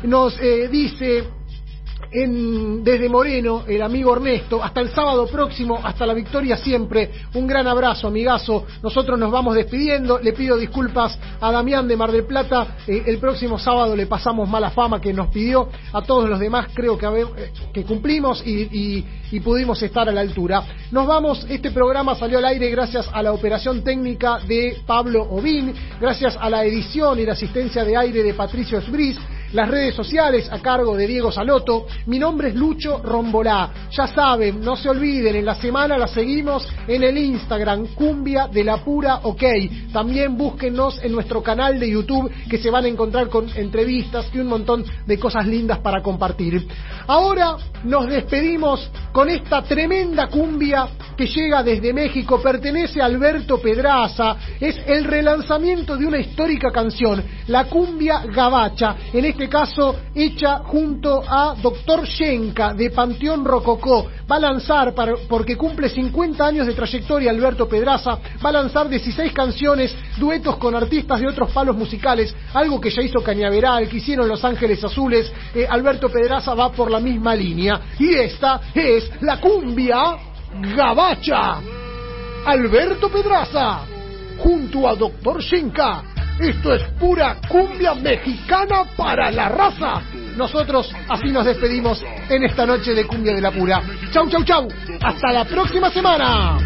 Nos 0.05 0.39
eh, 0.41 0.69
dice 0.69 1.38
en- 2.11 2.83
desde 2.85 3.09
Moreno, 3.09 3.65
el 3.67 3.83
amigo 3.83 4.15
Ernesto, 4.15 4.63
hasta 4.63 4.81
el 4.81 4.91
sábado 4.91 5.27
próximo, 5.27 5.79
hasta 5.83 6.07
la 6.07 6.15
victoria 6.15 6.57
siempre. 6.57 7.11
Un 7.35 7.47
gran 7.47 7.67
abrazo, 7.67 8.09
amigazo. 8.09 8.67
Nosotros 8.83 9.19
nos 9.19 9.31
vamos 9.31 9.55
despidiendo. 9.55 10.19
Le 10.19 10.33
pido 10.33 10.57
disculpas 10.57 11.19
a 11.41 11.53
Damián 11.53 11.87
de 11.87 11.97
Mar 11.97 12.11
del 12.11 12.25
Plata. 12.25 12.77
Eh, 12.87 13.03
el 13.07 13.19
próximo 13.19 13.59
sábado 13.59 13.95
le 13.95 14.07
pasamos 14.07 14.49
mala 14.49 14.71
fama 14.71 15.01
que 15.01 15.13
nos 15.13 15.29
pidió. 15.29 15.69
A 15.93 16.03
todos 16.03 16.29
los 16.29 16.39
demás 16.41 16.69
creo 16.75 16.97
que, 16.97 17.07
eh, 17.75 17.85
cumplimos 17.85 18.43
y 18.45 19.05
pudimos 19.41 19.83
estar 19.83 20.09
a 20.09 20.13
la 20.13 20.21
altura. 20.23 20.63
Nos 20.91 21.07
vamos. 21.07 21.47
Este 21.49 21.71
programa 21.71 22.15
salió 22.15 22.39
al 22.39 22.45
aire 22.47 22.71
gracias 22.71 23.09
a 23.13 23.23
la 23.23 23.33
operación 23.33 23.83
técnica 23.85 24.39
de 24.47 24.79
Pablo 24.87 25.23
Ovín, 25.23 25.75
gracias 26.01 26.37
a 26.41 26.49
la 26.49 26.65
edición 26.65 27.19
y 27.19 27.27
la 27.27 27.33
asistencia 27.33 27.85
de 27.85 27.97
aire 27.97 28.23
de 28.23 28.35
Patricio 28.35 28.79
Esbris 28.79 29.19
las 29.53 29.69
redes 29.69 29.95
sociales 29.95 30.49
a 30.51 30.61
cargo 30.61 30.97
de 30.97 31.07
Diego 31.07 31.33
Saloto. 31.33 31.87
Mi 32.07 32.19
nombre 32.19 32.49
es 32.49 32.55
Lucho 32.55 32.99
Rombolá. 32.99 33.71
Ya 33.91 34.07
saben, 34.07 34.61
no 34.61 34.77
se 34.77 34.89
olviden, 34.89 35.37
en 35.37 35.45
la 35.45 35.55
semana 35.55 35.97
la 35.97 36.09
seguimos 36.09 36.67
en 36.87 37.03
el 37.03 37.17
Instagram, 37.17 37.89
Cumbia 37.95 38.49
de 38.49 38.65
la 38.65 38.79
Pura 38.79 39.21
OK. 39.23 39.43
También 39.93 40.37
búsquenos 40.37 41.03
en 41.03 41.13
nuestro 41.13 41.43
canal 41.43 41.79
de 41.79 41.91
YouTube 41.91 42.31
que 42.49 42.59
se 42.59 42.71
van 42.71 42.85
a 42.85 42.89
encontrar 42.89 43.29
con 43.29 43.49
entrevistas 43.57 44.27
y 44.33 44.39
un 44.39 44.49
montón 44.49 44.85
de 45.07 45.19
cosas 45.19 45.47
lindas 45.47 45.79
para 45.79 46.03
compartir. 46.03 46.67
Ahora 47.07 47.57
nos 47.85 48.09
despedimos 48.09 48.91
con 49.13 49.29
esta 49.29 49.63
tremenda 49.63 50.29
cumbia 50.29 50.89
que 51.17 51.27
llega 51.27 51.63
desde 51.63 51.93
México, 51.93 52.41
pertenece 52.41 53.01
a 53.01 53.07
Alberto 53.07 53.61
Pedraza, 53.61 54.37
es 54.61 54.81
el 54.87 55.05
relanzamiento 55.05 55.97
de 55.97 56.07
una 56.07 56.19
histórica 56.19 56.71
canción, 56.71 57.23
la 57.49 57.65
cumbia 57.65 58.25
gabacha, 58.27 58.97
en 59.13 59.25
este 59.25 59.38
caso 59.47 59.95
hecha 60.15 60.61
junto 60.61 61.23
a 61.23 61.55
Dr. 61.61 62.07
Shenka 62.07 62.73
de 62.73 62.91
Panteón 62.91 63.45
Rococó. 63.45 64.09
Va 64.31 64.37
a 64.37 64.41
lanzar, 64.41 64.95
porque 65.29 65.57
cumple 65.57 65.91
50 65.91 66.47
años 66.47 66.67
de 66.67 66.73
trayectoria 66.73 67.31
Alberto 67.31 67.69
Pedraza, 67.69 68.19
va 68.45 68.49
a 68.49 68.53
lanzar 68.53 68.89
16 68.89 69.33
canciones, 69.33 69.95
duetos 70.17 70.57
con 70.57 70.75
artistas 70.75 71.21
de 71.21 71.29
otros 71.29 71.51
palos 71.53 71.77
musicales, 71.77 72.35
algo 72.55 72.81
que 72.81 72.91
ya 72.91 73.03
hizo 73.03 73.23
Cañaveral, 73.23 73.89
que 73.89 73.99
hicieron 73.99 74.29
Los 74.29 74.45
Ángeles 74.45 74.83
Azules, 74.83 75.31
eh, 75.55 75.67
Alberto 75.69 76.09
Pedraza 76.09 76.55
va 76.55 76.73
por 76.73 76.91
la 76.91 77.01
misma 77.01 77.35
línea. 77.35 77.81
Y 77.99 78.15
esta 78.15 78.61
es 78.75 79.11
la 79.21 79.41
cumbia 79.41 80.17
gabacha. 80.75 81.61
Alberto 82.47 83.11
Pedraza, 83.11 83.81
junto 84.39 84.89
a 84.89 84.95
Dr. 84.95 85.43
Shenka. 85.43 86.18
Esto 86.41 86.75
es 86.75 86.83
pura 87.01 87.37
cumbia 87.49 87.95
mexicana 87.95 88.85
para 88.97 89.31
la 89.31 89.49
raza. 89.49 90.03
Nosotros 90.37 90.95
así 91.09 91.31
nos 91.31 91.45
despedimos 91.45 92.05
en 92.29 92.45
esta 92.45 92.65
noche 92.65 92.95
de 92.95 93.07
cumbia 93.07 93.35
de 93.35 93.41
la 93.41 93.51
pura. 93.51 93.83
Chau, 94.13 94.29
chau, 94.29 94.45
chau. 94.45 94.69
Hasta 95.03 95.33
la 95.33 95.45
próxima 95.45 95.91
semana. 95.91 96.59